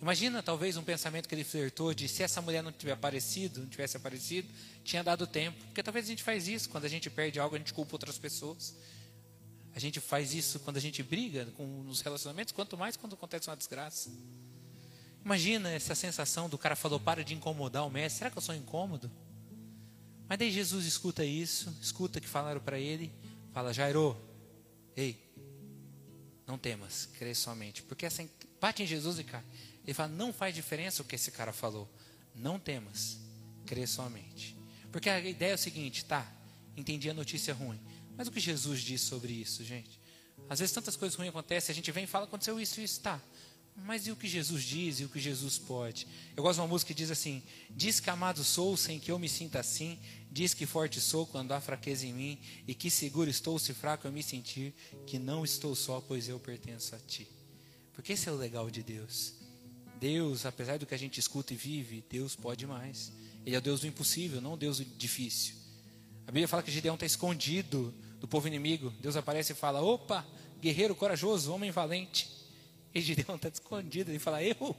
Imagina 0.00 0.42
talvez 0.42 0.76
um 0.76 0.84
pensamento 0.84 1.28
que 1.28 1.34
ele 1.34 1.42
flertou 1.42 1.92
de 1.92 2.06
se 2.08 2.22
essa 2.22 2.40
mulher 2.40 2.62
não 2.62 2.70
tivesse 2.70 2.94
aparecido, 2.94 3.60
não 3.60 3.68
tivesse 3.68 3.96
aparecido, 3.96 4.48
tinha 4.84 5.02
dado 5.02 5.26
tempo. 5.26 5.58
Porque 5.64 5.82
talvez 5.82 6.04
a 6.04 6.08
gente 6.08 6.22
faz 6.22 6.46
isso, 6.46 6.68
quando 6.68 6.84
a 6.84 6.88
gente 6.88 7.10
perde 7.10 7.40
algo, 7.40 7.56
a 7.56 7.58
gente 7.58 7.74
culpa 7.74 7.94
outras 7.94 8.16
pessoas. 8.16 8.76
A 9.78 9.80
gente 9.80 10.00
faz 10.00 10.34
isso 10.34 10.58
quando 10.58 10.76
a 10.76 10.80
gente 10.80 11.04
briga 11.04 11.46
com 11.56 11.64
nos 11.84 12.00
relacionamentos, 12.00 12.52
quanto 12.52 12.76
mais 12.76 12.96
quando 12.96 13.12
acontece 13.12 13.48
uma 13.48 13.56
desgraça. 13.56 14.10
Imagina 15.24 15.70
essa 15.70 15.94
sensação 15.94 16.48
do 16.48 16.58
cara 16.58 16.74
falou: 16.74 16.98
para 16.98 17.22
de 17.22 17.32
incomodar 17.32 17.86
o 17.86 17.88
mestre. 17.88 18.18
Será 18.18 18.28
que 18.28 18.36
eu 18.36 18.42
sou 18.42 18.56
incômodo? 18.56 19.08
Mas 20.28 20.36
daí 20.36 20.50
Jesus 20.50 20.84
escuta 20.84 21.24
isso, 21.24 21.72
escuta 21.80 22.20
que 22.20 22.26
falaram 22.26 22.60
para 22.60 22.76
ele, 22.76 23.12
fala: 23.52 23.72
Jairo, 23.72 24.20
ei, 24.96 25.16
não 26.44 26.58
temas, 26.58 27.08
crê 27.16 27.32
somente. 27.32 27.80
Porque 27.84 28.04
assim, 28.04 28.28
bate 28.60 28.82
em 28.82 28.86
Jesus 28.86 29.20
e 29.20 29.22
cai. 29.22 29.44
Ele 29.84 29.94
fala: 29.94 30.08
não 30.08 30.32
faz 30.32 30.52
diferença 30.52 31.02
o 31.02 31.04
que 31.04 31.14
esse 31.14 31.30
cara 31.30 31.52
falou. 31.52 31.88
Não 32.34 32.58
temas, 32.58 33.20
crê 33.64 33.86
somente. 33.86 34.56
Porque 34.90 35.08
a 35.08 35.20
ideia 35.20 35.52
é 35.52 35.54
o 35.54 35.58
seguinte, 35.58 36.04
tá? 36.04 36.26
Entendi 36.76 37.08
a 37.08 37.14
notícia 37.14 37.54
ruim. 37.54 37.78
Mas 38.18 38.26
o 38.26 38.32
que 38.32 38.40
Jesus 38.40 38.80
diz 38.80 39.00
sobre 39.00 39.32
isso, 39.32 39.64
gente? 39.64 40.00
Às 40.50 40.58
vezes 40.58 40.74
tantas 40.74 40.96
coisas 40.96 41.16
ruins 41.16 41.28
acontecem, 41.28 41.72
a 41.72 41.74
gente 41.74 41.92
vem 41.92 42.02
e 42.02 42.06
fala, 42.06 42.24
aconteceu 42.24 42.58
isso 42.60 42.80
e 42.80 42.84
isso, 42.84 43.00
tá. 43.00 43.22
Mas 43.76 44.08
e 44.08 44.10
o 44.10 44.16
que 44.16 44.26
Jesus 44.26 44.64
diz 44.64 44.98
e 44.98 45.04
o 45.04 45.08
que 45.08 45.20
Jesus 45.20 45.56
pode? 45.56 46.04
Eu 46.36 46.42
gosto 46.42 46.56
de 46.56 46.62
uma 46.62 46.66
música 46.66 46.88
que 46.88 46.98
diz 46.98 47.12
assim: 47.12 47.40
Diz 47.70 48.00
que 48.00 48.10
amado 48.10 48.42
sou 48.42 48.76
sem 48.76 48.98
que 48.98 49.12
eu 49.12 49.20
me 49.20 49.28
sinta 49.28 49.60
assim, 49.60 50.00
diz 50.32 50.52
que 50.52 50.66
forte 50.66 51.00
sou 51.00 51.24
quando 51.28 51.52
há 51.52 51.60
fraqueza 51.60 52.04
em 52.04 52.12
mim, 52.12 52.40
e 52.66 52.74
que 52.74 52.90
seguro 52.90 53.30
estou 53.30 53.56
se 53.56 53.72
fraco 53.72 54.08
eu 54.08 54.10
me 54.10 54.20
sentir, 54.20 54.74
que 55.06 55.16
não 55.16 55.44
estou 55.44 55.76
só, 55.76 56.00
pois 56.00 56.28
eu 56.28 56.40
pertenço 56.40 56.96
a 56.96 56.98
ti. 56.98 57.28
Porque 57.92 58.14
esse 58.14 58.28
é 58.28 58.32
o 58.32 58.36
legal 58.36 58.68
de 58.68 58.82
Deus. 58.82 59.34
Deus, 60.00 60.44
apesar 60.44 60.76
do 60.76 60.86
que 60.86 60.94
a 60.94 60.98
gente 60.98 61.20
escuta 61.20 61.54
e 61.54 61.56
vive, 61.56 62.04
Deus 62.10 62.34
pode 62.34 62.66
mais. 62.66 63.12
Ele 63.46 63.54
é 63.54 63.58
o 63.58 63.62
Deus 63.62 63.82
do 63.82 63.86
impossível, 63.86 64.40
não 64.40 64.54
o 64.54 64.56
Deus 64.56 64.78
do 64.78 64.84
difícil. 64.84 65.54
A 66.26 66.32
Bíblia 66.32 66.48
fala 66.48 66.62
que 66.62 66.70
Gideão 66.70 66.94
está 66.94 67.06
escondido 67.06 67.94
do 68.20 68.28
povo 68.28 68.48
inimigo, 68.48 68.92
Deus 69.00 69.16
aparece 69.16 69.52
e 69.52 69.56
fala: 69.56 69.80
opa, 69.80 70.26
guerreiro 70.60 70.94
corajoso, 70.94 71.52
homem 71.52 71.70
valente. 71.70 72.36
E 72.94 73.02
Gideão 73.02 73.36
está 73.36 73.48
escondido, 73.48 74.10
ele 74.10 74.18
fala: 74.18 74.42
eu. 74.42 74.74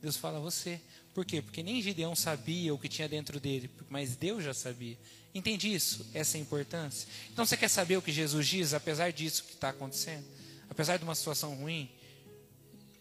Deus 0.00 0.16
fala: 0.16 0.40
você. 0.40 0.80
Por 1.14 1.24
quê? 1.24 1.40
Porque 1.40 1.62
nem 1.62 1.80
Gideão 1.80 2.16
sabia 2.16 2.74
o 2.74 2.78
que 2.78 2.88
tinha 2.88 3.08
dentro 3.08 3.38
dele, 3.38 3.70
mas 3.88 4.16
Deus 4.16 4.42
já 4.42 4.52
sabia. 4.52 4.98
Entende 5.34 5.72
isso? 5.72 6.06
Essa 6.12 6.36
é 6.36 6.40
a 6.40 6.42
importância. 6.42 7.08
Então 7.32 7.46
você 7.46 7.56
quer 7.56 7.68
saber 7.68 7.96
o 7.96 8.02
que 8.02 8.12
Jesus 8.12 8.46
diz, 8.46 8.74
apesar 8.74 9.12
disso 9.12 9.44
que 9.44 9.54
está 9.54 9.68
acontecendo? 9.70 10.26
Apesar 10.68 10.96
de 10.96 11.04
uma 11.04 11.14
situação 11.14 11.54
ruim? 11.54 11.90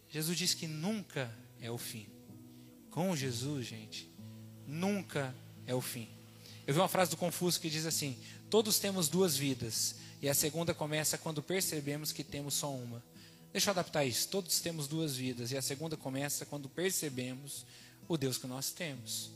Jesus 0.09 0.37
diz 0.37 0.53
que 0.53 0.67
nunca 0.67 1.33
é 1.59 1.71
o 1.71 1.77
fim. 1.77 2.07
Com 2.89 3.15
Jesus, 3.15 3.65
gente, 3.65 4.09
nunca 4.67 5.33
é 5.65 5.73
o 5.73 5.81
fim. 5.81 6.07
Eu 6.67 6.73
vi 6.73 6.79
uma 6.79 6.87
frase 6.87 7.11
do 7.11 7.17
Confúcio 7.17 7.61
que 7.61 7.69
diz 7.69 7.85
assim: 7.85 8.17
Todos 8.51 8.79
temos 8.79 9.07
duas 9.07 9.37
vidas, 9.37 9.95
e 10.21 10.27
a 10.27 10.33
segunda 10.33 10.73
começa 10.73 11.17
quando 11.17 11.41
percebemos 11.41 12.11
que 12.11 12.21
temos 12.21 12.53
só 12.53 12.69
uma. 12.69 13.01
Deixa 13.53 13.69
eu 13.69 13.71
adaptar 13.71 14.03
isso. 14.03 14.27
Todos 14.27 14.59
temos 14.59 14.89
duas 14.89 15.15
vidas, 15.15 15.53
e 15.53 15.57
a 15.57 15.61
segunda 15.61 15.95
começa 15.95 16.45
quando 16.45 16.67
percebemos 16.67 17.65
o 18.09 18.17
Deus 18.17 18.37
que 18.37 18.47
nós 18.47 18.69
temos. 18.69 19.31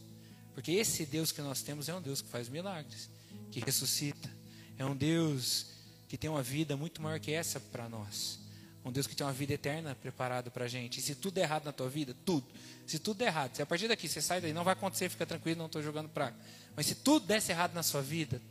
Porque 0.54 0.74
esse 0.74 1.06
Deus 1.06 1.32
que 1.32 1.42
nós 1.42 1.62
temos 1.62 1.88
é 1.88 1.96
um 1.96 2.02
Deus 2.02 2.22
que 2.22 2.28
faz 2.28 2.50
milagres, 2.50 3.10
que 3.52 3.62
ressuscita. 3.62 4.30
É 4.78 4.86
um 4.86 4.94
Deus 4.94 5.68
que 6.10 6.18
tem 6.18 6.30
uma 6.30 6.44
vida 6.44 6.76
muito 6.76 7.02
maior 7.02 7.18
que 7.18 7.32
essa 7.32 7.58
para 7.58 7.88
nós. 7.88 8.38
Um 8.84 8.92
Deus 8.92 9.08
que 9.08 9.16
tem 9.16 9.26
uma 9.26 9.32
vida 9.32 9.54
eterna 9.54 9.96
preparada 9.96 10.52
para 10.52 10.66
a 10.66 10.68
gente. 10.68 11.00
E 11.00 11.02
se 11.02 11.16
tudo 11.16 11.36
der 11.36 11.44
errado 11.44 11.64
na 11.64 11.72
tua 11.72 11.88
vida, 11.88 12.14
tudo. 12.26 12.46
Se 12.86 13.00
tudo 13.00 13.20
der 13.20 13.28
errado, 13.28 13.56
se 13.56 13.62
a 13.62 13.66
partir 13.66 13.88
daqui 13.88 14.10
você 14.10 14.22
sai 14.22 14.42
daí, 14.42 14.52
não 14.52 14.66
vai 14.66 14.74
acontecer, 14.74 15.08
fica 15.08 15.26
tranquilo, 15.26 15.58
não 15.58 15.68
estou 15.68 15.82
jogando 15.82 16.10
praga. 16.10 16.36
Mas 16.76 16.86
se 16.88 16.96
tudo 16.96 17.26
desse 17.26 17.54
errado 17.54 17.74
na 17.74 17.82
sua 17.82 18.02
vida, 18.02 18.42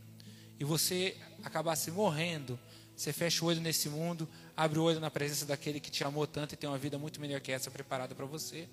e 0.58 0.64
você 0.64 1.16
acabasse 1.42 1.90
morrendo, 1.90 2.58
você 2.96 3.12
fecha 3.12 3.44
o 3.44 3.48
olho 3.48 3.60
nesse 3.60 3.88
mundo, 3.88 4.28
abre 4.56 4.78
o 4.78 4.82
olho 4.82 5.00
na 5.00 5.10
presença 5.10 5.44
daquele 5.44 5.80
que 5.80 5.90
te 5.90 6.04
amou 6.04 6.26
tanto 6.26 6.54
e 6.54 6.56
tem 6.56 6.68
uma 6.68 6.78
vida 6.78 6.98
muito 6.98 7.20
melhor 7.20 7.40
que 7.40 7.50
essa 7.50 7.70
preparada 7.70 8.14
para 8.14 8.24
você. 8.24 8.68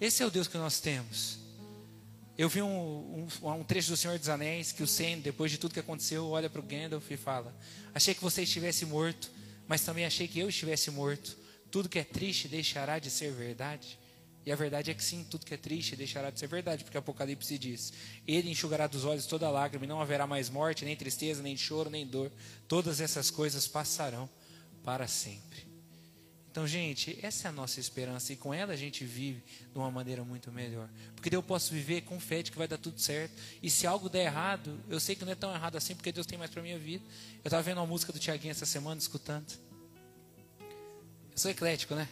Esse 0.00 0.22
é 0.22 0.26
o 0.26 0.30
Deus 0.30 0.46
que 0.46 0.58
nós 0.58 0.78
temos. 0.78 1.38
Eu 2.36 2.50
vi 2.50 2.60
um, 2.60 3.26
um, 3.42 3.50
um, 3.50 3.64
trecho 3.64 3.88
do 3.88 3.96
Senhor 3.96 4.18
dos 4.18 4.28
Anéis 4.28 4.70
que 4.70 4.82
o 4.82 4.86
Sen, 4.86 5.20
depois 5.20 5.50
de 5.50 5.56
tudo 5.56 5.72
que 5.72 5.80
aconteceu, 5.80 6.28
olha 6.28 6.50
para 6.50 6.60
o 6.60 6.62
Gandalf 6.62 7.10
e 7.10 7.16
fala: 7.16 7.54
Achei 7.94 8.14
que 8.14 8.20
você 8.20 8.42
estivesse 8.42 8.84
morto, 8.84 9.30
mas 9.66 9.80
também 9.80 10.04
achei 10.04 10.28
que 10.28 10.38
eu 10.38 10.50
estivesse 10.50 10.90
morto. 10.90 11.34
Tudo 11.70 11.88
que 11.88 11.98
é 11.98 12.04
triste 12.04 12.46
deixará 12.46 12.98
de 12.98 13.10
ser 13.10 13.32
verdade. 13.32 13.98
E 14.46 14.52
a 14.52 14.54
verdade 14.54 14.92
é 14.92 14.94
que 14.94 15.02
sim, 15.02 15.26
tudo 15.28 15.44
que 15.44 15.52
é 15.52 15.56
triste 15.56 15.96
deixará 15.96 16.30
de 16.30 16.38
ser 16.38 16.46
verdade, 16.46 16.84
porque 16.84 16.96
Apocalipse 16.96 17.58
diz: 17.58 17.92
Ele 18.24 18.48
enxugará 18.48 18.86
dos 18.86 19.04
olhos 19.04 19.26
toda 19.26 19.50
lágrima, 19.50 19.84
e 19.84 19.88
não 19.88 20.00
haverá 20.00 20.24
mais 20.24 20.48
morte, 20.48 20.84
nem 20.84 20.94
tristeza, 20.94 21.42
nem 21.42 21.56
choro, 21.56 21.90
nem 21.90 22.06
dor. 22.06 22.30
Todas 22.68 23.00
essas 23.00 23.28
coisas 23.28 23.66
passarão 23.66 24.30
para 24.84 25.08
sempre. 25.08 25.66
Então, 26.48 26.64
gente, 26.66 27.18
essa 27.22 27.48
é 27.48 27.50
a 27.50 27.52
nossa 27.52 27.80
esperança 27.80 28.32
e 28.32 28.36
com 28.36 28.54
ela 28.54 28.72
a 28.72 28.76
gente 28.76 29.04
vive 29.04 29.42
de 29.72 29.76
uma 29.76 29.90
maneira 29.90 30.24
muito 30.24 30.50
melhor. 30.50 30.88
Porque 31.14 31.34
eu 31.34 31.42
posso 31.42 31.74
viver 31.74 32.02
com 32.02 32.18
fé 32.18 32.40
de 32.40 32.50
que 32.50 32.56
vai 32.56 32.66
dar 32.66 32.78
tudo 32.78 32.98
certo. 32.98 33.34
E 33.62 33.68
se 33.68 33.86
algo 33.86 34.08
der 34.08 34.24
errado, 34.26 34.80
eu 34.88 34.98
sei 34.98 35.14
que 35.14 35.24
não 35.24 35.32
é 35.32 35.34
tão 35.34 35.52
errado 35.52 35.76
assim, 35.76 35.94
porque 35.94 36.10
Deus 36.10 36.26
tem 36.26 36.38
mais 36.38 36.50
para 36.50 36.62
minha 36.62 36.78
vida. 36.78 37.04
Eu 37.44 37.48
estava 37.48 37.62
vendo 37.62 37.76
uma 37.78 37.86
música 37.86 38.10
do 38.10 38.18
Tiaguinho 38.18 38.52
essa 38.52 38.64
semana, 38.64 38.98
escutando. 38.98 39.52
Eu 40.60 41.36
sou 41.36 41.50
eclético, 41.50 41.94
né? 41.94 42.08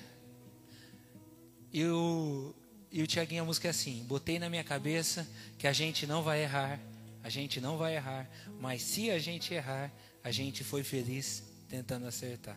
E 1.75 1.85
o, 1.87 2.55
e 2.89 3.03
o 3.03 3.07
Tiaguinho, 3.07 3.43
a 3.43 3.45
música 3.45 3.67
é 3.67 3.71
assim: 3.73 4.05
Botei 4.05 4.39
na 4.39 4.49
minha 4.49 4.63
cabeça 4.63 5.29
que 5.59 5.67
a 5.67 5.73
gente 5.73 6.07
não 6.07 6.23
vai 6.23 6.45
errar, 6.45 6.79
a 7.21 7.29
gente 7.29 7.61
não 7.61 7.77
vai 7.77 7.97
errar, 7.97 8.31
mas 8.61 8.81
se 8.81 9.11
a 9.11 9.19
gente 9.19 9.53
errar, 9.53 9.93
a 10.23 10.31
gente 10.31 10.63
foi 10.63 10.85
feliz 10.85 11.43
tentando 11.69 12.07
acertar. 12.07 12.57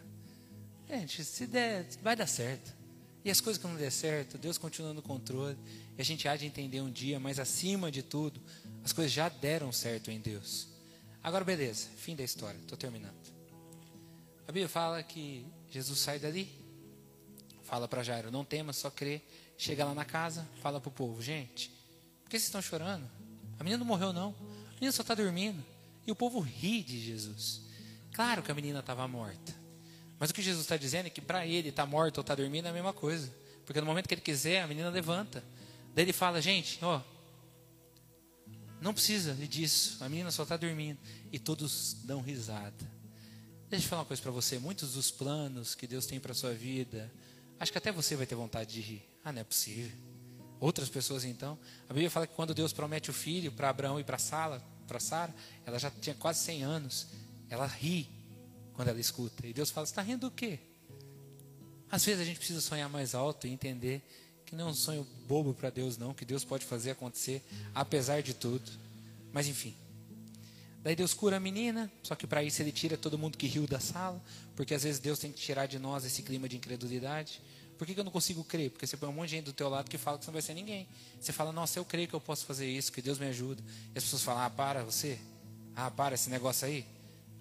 Gente, 0.87 1.25
se 1.25 1.47
der, 1.47 1.87
vai 2.03 2.15
dar 2.15 2.27
certo. 2.27 2.71
E 3.25 3.31
as 3.31 3.41
coisas 3.41 3.59
que 3.59 3.67
não 3.67 3.75
der 3.75 3.91
certo, 3.91 4.37
Deus 4.37 4.59
continua 4.59 4.93
no 4.93 5.01
controle. 5.01 5.57
E 5.97 6.01
a 6.01 6.05
gente 6.05 6.27
há 6.27 6.35
de 6.35 6.45
entender 6.45 6.81
um 6.81 6.91
dia, 6.91 7.19
mas 7.19 7.39
acima 7.39 7.91
de 7.91 8.03
tudo, 8.03 8.39
as 8.83 8.93
coisas 8.93 9.11
já 9.11 9.27
deram 9.29 9.71
certo 9.71 10.11
em 10.11 10.19
Deus. 10.19 10.67
Agora, 11.23 11.43
beleza, 11.43 11.87
fim 11.97 12.15
da 12.15 12.23
história, 12.23 12.59
estou 12.59 12.77
terminando. 12.77 13.17
A 14.43 14.51
Bíblia 14.51 14.69
fala 14.69 15.01
que 15.01 15.43
Jesus 15.71 15.97
sai 15.97 16.19
dali, 16.19 16.66
fala 17.67 17.87
para 17.87 18.01
Jairo: 18.01 18.31
não 18.31 18.43
tema, 18.43 18.73
só 18.73 18.89
crê. 18.89 19.21
Chega 19.57 19.85
lá 19.85 19.93
na 19.93 20.05
casa, 20.05 20.47
fala 20.61 20.79
para 20.79 20.89
o 20.89 20.91
povo: 20.91 21.21
gente, 21.21 21.69
por 22.23 22.29
que 22.29 22.37
vocês 22.37 22.45
estão 22.45 22.61
chorando? 22.61 23.07
A 23.59 23.63
menina 23.63 23.79
não 23.79 23.85
morreu, 23.85 24.13
não. 24.13 24.33
A 24.69 24.73
menina 24.75 24.91
só 24.91 25.01
está 25.01 25.13
dormindo. 25.13 25.63
E 26.05 26.11
o 26.11 26.15
povo 26.15 26.39
ri 26.39 26.81
de 26.81 26.99
Jesus. 26.99 27.61
Claro 28.13 28.41
que 28.41 28.51
a 28.51 28.55
menina 28.55 28.79
estava 28.79 29.07
morta. 29.07 29.53
Mas 30.19 30.29
o 30.29 30.33
que 30.33 30.41
Jesus 30.41 30.63
está 30.63 30.77
dizendo 30.77 31.07
é 31.07 31.09
que 31.09 31.21
para 31.21 31.45
ele 31.45 31.69
estar 31.69 31.83
tá 31.83 31.89
morto 31.89 32.17
ou 32.17 32.21
estar 32.21 32.35
tá 32.35 32.41
dormindo 32.41 32.65
é 32.65 32.69
a 32.69 32.73
mesma 32.73 32.93
coisa. 32.93 33.31
Porque 33.65 33.79
no 33.79 33.85
momento 33.85 34.07
que 34.07 34.13
ele 34.13 34.21
quiser, 34.21 34.61
a 34.61 34.67
menina 34.67 34.89
levanta. 34.89 35.43
Daí 35.93 36.05
ele 36.05 36.13
fala, 36.13 36.41
gente, 36.41 36.79
ó, 36.81 37.01
não 38.79 38.93
precisa 38.93 39.33
disso, 39.33 40.03
a 40.03 40.07
menina 40.07 40.31
só 40.31 40.43
está 40.43 40.55
dormindo. 40.55 40.99
E 41.31 41.37
todos 41.37 41.97
dão 42.03 42.21
risada. 42.21 42.97
Deixa 43.69 43.85
eu 43.85 43.89
falar 43.89 44.03
uma 44.03 44.07
coisa 44.07 44.21
para 44.21 44.31
você. 44.31 44.57
Muitos 44.59 44.93
dos 44.93 45.11
planos 45.11 45.75
que 45.75 45.85
Deus 45.85 46.05
tem 46.05 46.19
para 46.19 46.31
a 46.31 46.35
sua 46.35 46.53
vida, 46.53 47.11
acho 47.59 47.71
que 47.71 47.77
até 47.77 47.91
você 47.91 48.15
vai 48.15 48.25
ter 48.25 48.35
vontade 48.35 48.73
de 48.73 48.81
rir. 48.81 49.03
Ah, 49.23 49.31
não 49.31 49.41
é 49.41 49.43
possível. 49.43 49.91
Outras 50.59 50.89
pessoas 50.89 51.23
então. 51.23 51.57
A 51.87 51.93
Bíblia 51.93 52.09
fala 52.09 52.25
que 52.25 52.33
quando 52.33 52.53
Deus 52.53 52.73
promete 52.73 53.09
o 53.09 53.13
filho 53.13 53.51
para 53.51 53.69
Abraão 53.69 53.99
e 53.99 54.03
para 54.03 54.17
Sara, 54.17 54.61
para 54.87 54.99
Sara, 54.99 55.33
ela 55.65 55.77
já 55.77 55.91
tinha 55.91 56.15
quase 56.15 56.39
100 56.39 56.63
anos. 56.63 57.07
Ela 57.49 57.67
ri 57.67 58.09
quando 58.73 58.87
ela 58.87 58.99
escuta. 58.99 59.45
E 59.45 59.53
Deus 59.53 59.69
fala: 59.69 59.85
"Está 59.85 60.01
rindo 60.01 60.29
do 60.29 60.31
quê?" 60.31 60.59
Às 61.89 62.03
vezes 62.03 62.21
a 62.21 62.25
gente 62.25 62.37
precisa 62.37 62.59
sonhar 62.59 62.89
mais 62.89 63.15
alto 63.15 63.47
e 63.47 63.51
entender 63.51 64.01
que 64.45 64.55
não 64.55 64.67
é 64.67 64.71
um 64.71 64.73
sonho 64.73 65.05
bobo 65.27 65.53
para 65.53 65.69
Deus, 65.69 65.97
não, 65.97 66.13
que 66.13 66.25
Deus 66.25 66.43
pode 66.43 66.65
fazer 66.65 66.91
acontecer 66.91 67.43
apesar 67.75 68.21
de 68.21 68.33
tudo. 68.33 68.69
Mas 69.31 69.47
enfim. 69.47 69.75
Daí 70.87 70.95
Deus 70.95 71.13
cura 71.13 71.35
a 71.35 71.39
menina, 71.41 71.91
só 72.01 72.15
que 72.15 72.25
para 72.25 72.41
isso 72.41 72.61
ele 72.61 72.71
tira 72.71 72.95
todo 72.95 73.17
mundo 73.17 73.37
que 73.37 73.45
riu 73.45 73.67
da 73.67 73.77
sala, 73.77 74.23
porque 74.55 74.73
às 74.73 74.83
vezes 74.83 75.01
Deus 75.01 75.19
tem 75.19 75.33
que 75.33 75.37
tirar 75.37 75.65
de 75.65 75.77
nós 75.77 76.05
esse 76.05 76.23
clima 76.23 76.47
de 76.47 76.55
incredulidade. 76.55 77.41
Por 77.77 77.85
que, 77.85 77.93
que 77.93 77.99
eu 77.99 78.05
não 78.05 78.11
consigo 78.11 78.41
crer? 78.45 78.71
Porque 78.71 78.87
você 78.87 78.95
põe 78.95 79.09
um 79.09 79.11
monte 79.11 79.31
de 79.31 79.35
gente 79.35 79.43
do 79.43 79.51
teu 79.51 79.67
lado 79.67 79.89
que 79.89 79.97
fala 79.97 80.17
que 80.17 80.23
você 80.23 80.29
não 80.29 80.33
vai 80.33 80.41
ser 80.41 80.53
ninguém. 80.53 80.87
Você 81.19 81.33
fala, 81.33 81.51
nossa, 81.51 81.77
eu 81.77 81.83
creio 81.83 82.07
que 82.07 82.13
eu 82.13 82.21
posso 82.21 82.45
fazer 82.45 82.65
isso, 82.65 82.89
que 82.89 83.01
Deus 83.01 83.19
me 83.19 83.25
ajuda. 83.25 83.61
E 83.93 83.97
as 83.97 84.03
pessoas 84.05 84.23
falam, 84.23 84.43
ah, 84.43 84.49
para 84.49 84.81
você. 84.81 85.19
Ah, 85.75 85.91
para 85.91 86.15
esse 86.15 86.29
negócio 86.29 86.65
aí. 86.65 86.85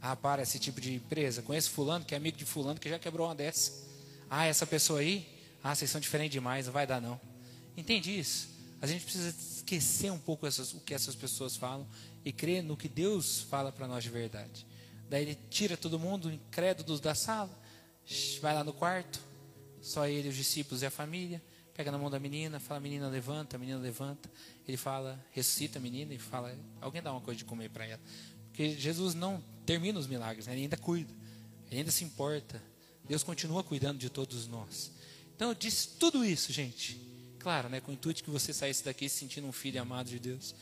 Ah, 0.02 0.16
para 0.16 0.42
esse 0.42 0.58
tipo 0.58 0.80
de 0.80 0.94
empresa. 0.94 1.40
Conheço 1.40 1.70
fulano 1.70 2.04
que 2.04 2.14
é 2.14 2.16
amigo 2.16 2.36
de 2.36 2.44
fulano 2.44 2.80
que 2.80 2.88
já 2.88 2.98
quebrou 2.98 3.28
uma 3.28 3.34
dessa. 3.36 3.70
Ah, 4.28 4.46
essa 4.46 4.66
pessoa 4.66 4.98
aí? 4.98 5.24
Ah, 5.62 5.72
vocês 5.72 5.88
são 5.88 6.00
diferentes 6.00 6.32
demais, 6.32 6.66
não 6.66 6.72
vai 6.72 6.84
dar 6.84 7.00
não. 7.00 7.20
Entende 7.76 8.18
isso? 8.18 8.55
A 8.80 8.86
gente 8.86 9.04
precisa 9.04 9.28
esquecer 9.28 10.10
um 10.12 10.18
pouco 10.18 10.46
essas, 10.46 10.74
o 10.74 10.80
que 10.80 10.92
essas 10.92 11.14
pessoas 11.14 11.56
falam 11.56 11.86
e 12.24 12.32
crer 12.32 12.62
no 12.62 12.76
que 12.76 12.88
Deus 12.88 13.40
fala 13.42 13.72
para 13.72 13.88
nós 13.88 14.04
de 14.04 14.10
verdade. 14.10 14.66
Daí 15.08 15.22
ele 15.22 15.38
tira 15.48 15.76
todo 15.76 15.98
mundo, 15.98 16.30
incrédulos 16.30 17.00
da 17.00 17.14
sala, 17.14 17.50
vai 18.40 18.54
lá 18.54 18.64
no 18.64 18.72
quarto, 18.72 19.20
só 19.80 20.06
ele, 20.06 20.28
os 20.28 20.36
discípulos 20.36 20.82
e 20.82 20.86
a 20.86 20.90
família, 20.90 21.42
pega 21.74 21.92
na 21.92 21.98
mão 21.98 22.10
da 22.10 22.18
menina, 22.18 22.58
fala, 22.58 22.80
menina 22.80 23.08
levanta, 23.08 23.56
menina 23.58 23.78
levanta. 23.78 24.30
Ele 24.66 24.76
fala, 24.76 25.24
ressuscita 25.30 25.78
a 25.78 25.82
menina 25.82 26.12
e 26.12 26.18
fala, 26.18 26.56
alguém 26.80 27.02
dá 27.02 27.12
uma 27.12 27.20
coisa 27.20 27.38
de 27.38 27.44
comer 27.44 27.70
para 27.70 27.86
ela. 27.86 28.00
Porque 28.48 28.70
Jesus 28.70 29.14
não 29.14 29.42
termina 29.64 29.98
os 29.98 30.06
milagres, 30.06 30.46
né? 30.46 30.54
ele 30.54 30.62
ainda 30.62 30.76
cuida, 30.76 31.12
ele 31.70 31.80
ainda 31.80 31.90
se 31.90 32.02
importa. 32.02 32.62
Deus 33.04 33.22
continua 33.22 33.62
cuidando 33.62 33.98
de 33.98 34.10
todos 34.10 34.48
nós. 34.48 34.90
Então 35.34 35.48
eu 35.48 35.54
disse 35.54 35.90
tudo 35.98 36.24
isso, 36.24 36.52
gente. 36.52 36.98
Claro, 37.46 37.68
né, 37.68 37.80
com 37.80 37.92
o 37.92 37.94
intuito 37.94 38.24
que 38.24 38.28
você 38.30 38.52
saísse 38.52 38.84
daqui 38.84 39.08
se 39.08 39.20
sentindo 39.20 39.46
um 39.46 39.52
filho 39.52 39.80
amado 39.80 40.08
de 40.08 40.18
Deus. 40.18 40.52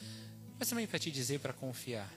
Mas 0.59 0.69
também 0.69 0.87
para 0.87 0.99
te 0.99 1.11
dizer, 1.11 1.41
para 1.41 1.55
confiar, 1.55 2.13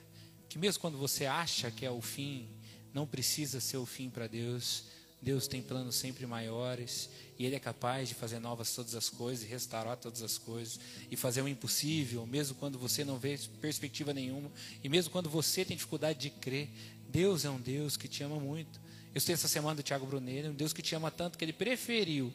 que 0.46 0.58
mesmo 0.58 0.78
quando 0.78 0.98
você 0.98 1.24
acha 1.24 1.70
que 1.70 1.86
é 1.86 1.90
o 1.90 2.02
fim, 2.02 2.50
não 2.92 3.06
precisa 3.06 3.60
ser 3.60 3.78
o 3.78 3.86
fim 3.86 4.10
para 4.10 4.26
Deus. 4.26 4.84
Deus 5.22 5.48
tem 5.48 5.62
planos 5.62 5.94
sempre 5.96 6.26
maiores 6.26 7.08
e 7.38 7.46
Ele 7.46 7.56
é 7.56 7.58
capaz 7.58 8.10
de 8.10 8.14
fazer 8.14 8.40
novas 8.40 8.74
todas 8.74 8.94
as 8.94 9.08
coisas, 9.08 9.42
e 9.42 9.48
restaurar 9.48 9.96
todas 9.96 10.20
as 10.20 10.36
coisas 10.36 10.78
e 11.10 11.16
fazer 11.16 11.40
o 11.40 11.48
impossível, 11.48 12.26
mesmo 12.26 12.54
quando 12.56 12.78
você 12.78 13.06
não 13.06 13.18
vê 13.18 13.38
perspectiva 13.62 14.12
nenhuma 14.12 14.52
e 14.84 14.88
mesmo 14.90 15.10
quando 15.10 15.30
você 15.30 15.64
tem 15.64 15.78
dificuldade 15.78 16.18
de 16.18 16.28
crer. 16.28 16.68
Deus 17.08 17.46
é 17.46 17.48
um 17.48 17.58
Deus 17.58 17.96
que 17.96 18.06
te 18.06 18.22
ama 18.22 18.38
muito. 18.38 18.78
Eu 19.14 19.18
estou 19.18 19.32
essa 19.32 19.48
semana 19.48 19.76
do 19.76 19.82
Tiago 19.82 20.04
Brunelli, 20.04 20.50
um 20.50 20.54
Deus 20.54 20.74
que 20.74 20.82
te 20.82 20.94
ama 20.94 21.10
tanto 21.10 21.38
que 21.38 21.44
Ele 21.46 21.54
preferiu 21.54 22.30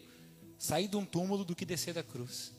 sair 0.63 0.87
de 0.87 0.95
um 0.95 1.05
túmulo 1.05 1.43
do 1.43 1.53
que 1.53 1.65
descer 1.65 1.93
da 1.93 2.01
cruz, 2.01 2.53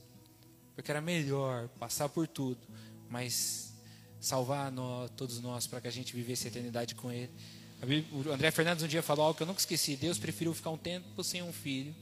porque 0.75 0.91
era 0.91 1.01
melhor 1.01 1.69
passar 1.79 2.07
por 2.07 2.29
tudo, 2.29 2.61
mas 3.09 3.73
salvar 4.21 4.71
nós, 4.71 5.11
todos 5.17 5.41
nós 5.41 5.67
para 5.67 5.81
que 5.81 5.89
a 5.89 5.91
gente 5.91 6.15
vivesse 6.15 6.47
a 6.47 6.51
eternidade 6.51 6.95
com 6.95 7.11
Ele. 7.11 7.33
O 8.13 8.31
André 8.31 8.51
Fernandes 8.51 8.85
um 8.85 8.87
dia 8.87 9.03
falou 9.03 9.25
algo 9.25 9.35
que 9.35 9.43
eu 9.43 9.47
nunca 9.47 9.61
esqueci: 9.61 9.97
Deus 9.97 10.19
preferiu 10.19 10.53
ficar 10.53 10.69
um 10.69 10.77
tempo 10.77 11.25
sem 11.25 11.43
um 11.43 11.51
filho 11.51 11.97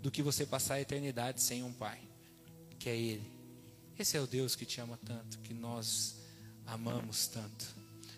do 0.00 0.12
que 0.12 0.22
você 0.22 0.46
passar 0.46 0.74
a 0.74 0.80
eternidade 0.80 1.42
sem 1.42 1.64
um 1.64 1.72
pai, 1.72 1.98
que 2.78 2.88
é 2.88 2.96
Ele. 2.96 3.28
Esse 3.98 4.16
é 4.16 4.20
o 4.20 4.28
Deus 4.28 4.54
que 4.54 4.64
te 4.64 4.80
ama 4.80 4.96
tanto, 5.04 5.40
que 5.40 5.52
nós 5.52 6.20
amamos 6.66 7.26
tanto. 7.26 7.66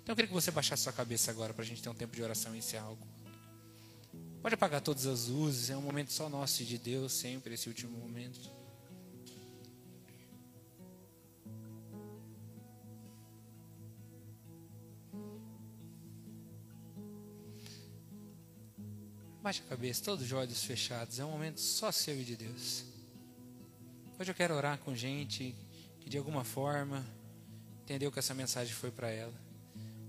Então 0.02 0.12
eu 0.12 0.14
queria 0.14 0.28
que 0.28 0.34
você 0.34 0.50
baixasse 0.50 0.82
sua 0.82 0.92
cabeça 0.92 1.30
agora 1.30 1.54
para 1.54 1.64
a 1.64 1.66
gente 1.66 1.82
ter 1.82 1.88
um 1.88 1.94
tempo 1.94 2.14
de 2.14 2.22
oração 2.22 2.54
e 2.54 2.58
encerrar 2.58 2.84
algo. 2.84 3.09
Pode 4.42 4.54
apagar 4.54 4.80
todas 4.80 5.06
as 5.06 5.26
luzes, 5.26 5.68
é 5.68 5.76
um 5.76 5.82
momento 5.82 6.12
só 6.12 6.28
nosso 6.28 6.62
e 6.62 6.64
de 6.64 6.78
Deus, 6.78 7.12
sempre 7.12 7.54
esse 7.54 7.68
último 7.68 7.98
momento. 7.98 8.50
Baixa 19.42 19.62
a 19.62 19.66
cabeça, 19.66 20.04
todos 20.04 20.24
os 20.24 20.32
olhos 20.32 20.64
fechados. 20.64 21.18
É 21.18 21.24
um 21.24 21.30
momento 21.30 21.60
só 21.60 21.92
seu 21.92 22.18
e 22.18 22.24
de 22.24 22.36
Deus. 22.36 22.84
Hoje 24.18 24.30
eu 24.30 24.34
quero 24.34 24.54
orar 24.54 24.78
com 24.78 24.94
gente 24.94 25.54
que 25.98 26.10
de 26.10 26.16
alguma 26.16 26.44
forma 26.44 27.06
entendeu 27.82 28.12
que 28.12 28.18
essa 28.18 28.34
mensagem 28.34 28.74
foi 28.74 28.90
para 28.90 29.10
ela. 29.10 29.34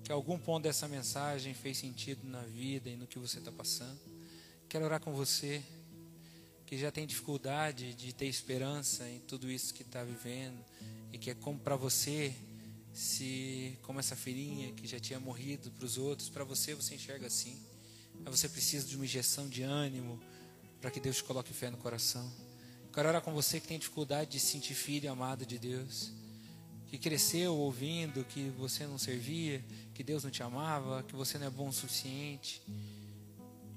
Que 0.04 0.12
algum 0.12 0.38
ponto 0.38 0.64
dessa 0.64 0.88
mensagem 0.88 1.54
fez 1.54 1.78
sentido 1.78 2.28
na 2.28 2.42
vida 2.42 2.90
e 2.90 2.96
no 2.96 3.08
que 3.08 3.20
você 3.20 3.40
está 3.40 3.52
passando. 3.52 4.11
Quero 4.72 4.86
orar 4.86 5.02
com 5.02 5.12
você 5.12 5.62
que 6.66 6.78
já 6.78 6.90
tem 6.90 7.06
dificuldade 7.06 7.94
de 7.94 8.14
ter 8.14 8.28
esperança 8.28 9.06
em 9.10 9.20
tudo 9.20 9.52
isso 9.52 9.74
que 9.74 9.82
está 9.82 10.02
vivendo 10.02 10.64
e 11.12 11.18
que 11.18 11.30
é 11.30 11.34
como 11.34 11.60
para 11.60 11.76
você 11.76 12.34
se 12.94 13.78
como 13.82 14.00
essa 14.00 14.16
filhinha 14.16 14.72
que 14.72 14.88
já 14.88 14.98
tinha 14.98 15.20
morrido 15.20 15.70
para 15.72 15.84
os 15.84 15.98
outros, 15.98 16.30
para 16.30 16.46
você 16.46 16.74
você 16.74 16.96
enxerga 16.96 17.28
assim. 17.28 17.62
Mas 18.24 18.40
você 18.40 18.48
precisa 18.48 18.88
de 18.88 18.96
uma 18.96 19.04
injeção 19.04 19.50
de 19.50 19.62
ânimo 19.62 20.18
para 20.80 20.90
que 20.90 21.02
Deus 21.02 21.18
te 21.18 21.26
coloque 21.26 21.52
fé 21.52 21.70
no 21.70 21.76
coração. 21.76 22.32
Quero 22.94 23.10
orar 23.10 23.22
com 23.22 23.34
você 23.34 23.60
que 23.60 23.68
tem 23.68 23.78
dificuldade 23.78 24.32
de 24.32 24.40
se 24.40 24.54
sentir 24.54 24.74
filho 24.74 25.12
amado 25.12 25.46
de 25.46 25.60
Deus, 25.60 26.14
que 26.88 26.98
cresceu 26.98 27.58
ouvindo 27.58 28.24
que 28.24 28.50
você 28.52 28.88
não 28.88 28.98
servia, 28.98 29.62
que 29.94 30.02
Deus 30.02 30.24
não 30.24 30.32
te 30.32 30.42
amava, 30.42 31.04
que 31.04 31.14
você 31.14 31.38
não 31.38 31.48
é 31.48 31.50
bom 31.50 31.68
o 31.68 31.74
suficiente. 31.74 32.62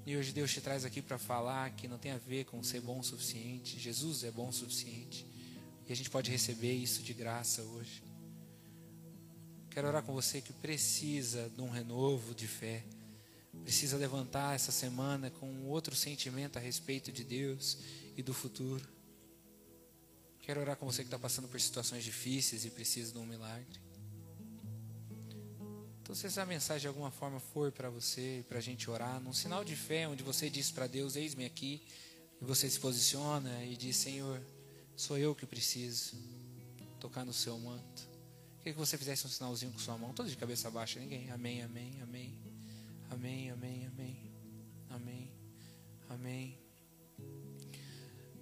E 0.06 0.16
hoje 0.16 0.32
Deus 0.32 0.52
te 0.52 0.60
traz 0.60 0.84
aqui 0.84 1.00
para 1.00 1.18
falar 1.18 1.70
que 1.70 1.88
não 1.88 1.98
tem 1.98 2.12
a 2.12 2.18
ver 2.18 2.44
com 2.44 2.62
ser 2.62 2.80
bom 2.80 2.98
o 2.98 3.04
suficiente. 3.04 3.78
Jesus 3.78 4.24
é 4.24 4.30
bom 4.30 4.48
o 4.48 4.52
suficiente. 4.52 5.26
E 5.86 5.92
a 5.92 5.96
gente 5.96 6.10
pode 6.10 6.30
receber 6.30 6.72
isso 6.72 7.02
de 7.02 7.14
graça 7.14 7.62
hoje. 7.62 8.02
Quero 9.70 9.88
orar 9.88 10.02
com 10.02 10.12
você 10.12 10.40
que 10.40 10.52
precisa 10.52 11.50
de 11.50 11.60
um 11.60 11.70
renovo 11.70 12.34
de 12.34 12.46
fé 12.46 12.84
precisa 13.62 13.96
levantar 13.96 14.54
essa 14.54 14.72
semana 14.72 15.30
com 15.30 15.66
outro 15.66 15.94
sentimento 15.94 16.58
a 16.58 16.60
respeito 16.60 17.12
de 17.12 17.24
Deus 17.24 17.78
e 18.16 18.22
do 18.22 18.34
futuro. 18.34 18.86
Quero 20.40 20.60
orar 20.60 20.76
com 20.76 20.84
você 20.84 21.02
que 21.02 21.08
está 21.08 21.18
passando 21.18 21.48
por 21.48 21.58
situações 21.60 22.04
difíceis 22.04 22.64
e 22.64 22.70
precisa 22.70 23.12
de 23.12 23.18
um 23.18 23.24
milagre. 23.24 23.80
Então, 26.04 26.14
se 26.14 26.26
essa 26.26 26.44
mensagem 26.44 26.82
de 26.82 26.86
alguma 26.86 27.10
forma 27.10 27.40
for 27.40 27.72
para 27.72 27.88
você, 27.88 28.44
para 28.46 28.58
a 28.58 28.60
gente 28.60 28.90
orar, 28.90 29.18
num 29.22 29.32
sinal 29.32 29.64
de 29.64 29.74
fé, 29.74 30.06
onde 30.06 30.22
você 30.22 30.50
diz 30.50 30.70
para 30.70 30.86
Deus: 30.86 31.16
Eis-me 31.16 31.46
aqui, 31.46 31.82
e 32.42 32.44
você 32.44 32.68
se 32.68 32.78
posiciona 32.78 33.64
e 33.64 33.74
diz: 33.74 33.96
Senhor, 33.96 34.38
sou 34.94 35.16
eu 35.16 35.34
que 35.34 35.46
preciso 35.46 36.14
tocar 37.00 37.24
no 37.24 37.32
seu 37.32 37.58
manto. 37.58 38.06
Queria 38.58 38.74
que 38.74 38.78
você 38.78 38.98
fizesse 38.98 39.26
um 39.26 39.30
sinalzinho 39.30 39.72
com 39.72 39.78
sua 39.78 39.96
mão, 39.96 40.12
todos 40.12 40.30
de 40.30 40.36
cabeça 40.36 40.70
baixa, 40.70 41.00
ninguém. 41.00 41.30
Amém, 41.30 41.62
amém, 41.62 41.98
amém. 42.02 42.38
Amém, 43.10 43.50
amém, 43.50 43.86
amém. 43.86 44.32
Amém. 44.90 45.32
Amém. 46.10 46.58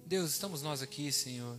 Deus, 0.05 0.31
estamos 0.31 0.61
nós 0.61 0.81
aqui, 0.81 1.13
Senhor, 1.13 1.57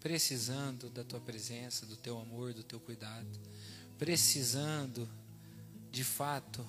precisando 0.00 0.90
da 0.90 1.02
tua 1.02 1.18
presença, 1.18 1.86
do 1.86 1.96
teu 1.96 2.18
amor, 2.18 2.52
do 2.52 2.62
teu 2.62 2.78
cuidado, 2.78 3.40
precisando, 3.96 5.08
de 5.96 6.04
fato, 6.04 6.62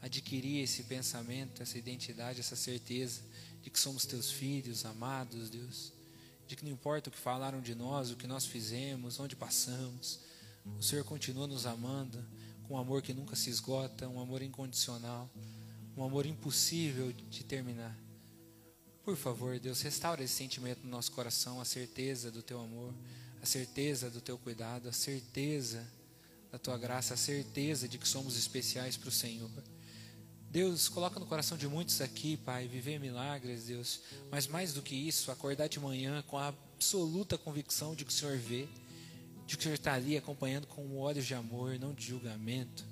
adquirir 0.00 0.62
esse 0.62 0.84
pensamento, 0.84 1.60
essa 1.60 1.76
identidade, 1.76 2.38
essa 2.38 2.54
certeza 2.54 3.20
de 3.60 3.68
que 3.68 3.80
somos 3.80 4.06
teus 4.06 4.30
filhos 4.30 4.84
amados, 4.84 5.50
Deus, 5.50 5.92
de 6.46 6.54
que 6.54 6.64
não 6.64 6.70
importa 6.70 7.08
o 7.08 7.12
que 7.12 7.18
falaram 7.18 7.60
de 7.60 7.74
nós, 7.74 8.12
o 8.12 8.16
que 8.16 8.28
nós 8.28 8.46
fizemos, 8.46 9.18
onde 9.18 9.34
passamos, 9.34 10.20
o 10.78 10.80
Senhor 10.80 11.04
continua 11.04 11.48
nos 11.48 11.66
amando 11.66 12.24
com 12.62 12.74
um 12.74 12.78
amor 12.78 13.02
que 13.02 13.12
nunca 13.12 13.34
se 13.34 13.50
esgota, 13.50 14.08
um 14.08 14.20
amor 14.20 14.40
incondicional, 14.40 15.28
um 15.96 16.04
amor 16.04 16.24
impossível 16.24 17.12
de 17.12 17.42
terminar. 17.42 17.98
Por 19.02 19.16
favor, 19.16 19.58
Deus, 19.58 19.80
restaura 19.80 20.22
esse 20.22 20.34
sentimento 20.34 20.84
no 20.84 20.90
nosso 20.90 21.10
coração, 21.10 21.60
a 21.60 21.64
certeza 21.64 22.30
do 22.30 22.40
teu 22.40 22.60
amor, 22.60 22.94
a 23.42 23.46
certeza 23.46 24.08
do 24.08 24.20
teu 24.20 24.38
cuidado, 24.38 24.88
a 24.88 24.92
certeza 24.92 25.84
da 26.50 26.58
tua 26.58 26.78
graça, 26.78 27.14
a 27.14 27.16
certeza 27.16 27.88
de 27.88 27.98
que 27.98 28.08
somos 28.08 28.36
especiais 28.36 28.96
para 28.96 29.08
o 29.08 29.12
Senhor. 29.12 29.50
Deus, 30.50 30.88
coloca 30.88 31.20
no 31.20 31.26
coração 31.26 31.58
de 31.58 31.68
muitos 31.68 32.00
aqui, 32.00 32.36
Pai, 32.38 32.66
viver 32.66 32.98
milagres, 32.98 33.66
Deus, 33.66 34.00
mas 34.30 34.46
mais 34.46 34.72
do 34.72 34.80
que 34.80 34.94
isso, 34.94 35.30
acordar 35.30 35.68
de 35.68 35.78
manhã 35.78 36.22
com 36.26 36.38
a 36.38 36.48
absoluta 36.48 37.36
convicção 37.36 37.94
de 37.94 38.04
que 38.04 38.10
o 38.10 38.14
Senhor 38.14 38.38
vê 38.38 38.66
de 39.48 39.56
que 39.56 39.60
o 39.60 39.62
Senhor 39.62 39.76
está 39.76 39.94
ali 39.94 40.14
acompanhando 40.14 40.66
com 40.66 40.98
olhos 40.98 41.24
de 41.24 41.34
amor, 41.34 41.78
não 41.78 41.94
de 41.94 42.06
julgamento. 42.06 42.84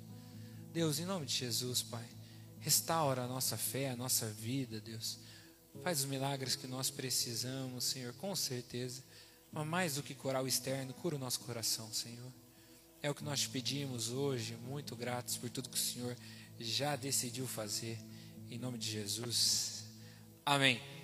Deus, 0.73 0.97
em 0.97 1.05
nome 1.05 1.27
de 1.27 1.35
Jesus, 1.35 1.83
Pai, 1.83 2.09
restaura 2.59 3.21
a 3.21 3.27
nossa 3.27 3.55
fé, 3.55 3.91
a 3.91 3.95
nossa 3.95 4.25
vida, 4.25 4.81
Deus. 4.81 5.19
Faz 5.83 5.99
os 5.99 6.05
milagres 6.05 6.55
que 6.55 6.65
nós 6.65 6.89
precisamos, 6.89 7.83
Senhor, 7.83 8.11
com 8.13 8.35
certeza. 8.35 9.03
Mas 9.51 9.67
mais 9.67 9.95
do 9.95 10.03
que 10.03 10.15
curar 10.15 10.43
o 10.43 10.47
externo, 10.47 10.95
cura 10.95 11.15
o 11.15 11.19
nosso 11.19 11.41
coração, 11.41 11.93
Senhor. 11.93 12.33
É 13.01 13.09
o 13.09 13.15
que 13.15 13.23
nós 13.23 13.45
pedimos 13.45 14.09
hoje, 14.09 14.55
muito 14.67 14.95
gratos 14.95 15.37
por 15.37 15.49
tudo 15.49 15.69
que 15.69 15.77
o 15.77 15.79
Senhor 15.79 16.15
já 16.59 16.95
decidiu 16.95 17.47
fazer. 17.47 17.97
Em 18.49 18.57
nome 18.57 18.77
de 18.77 18.89
Jesus. 18.89 19.85
Amém. 20.45 20.96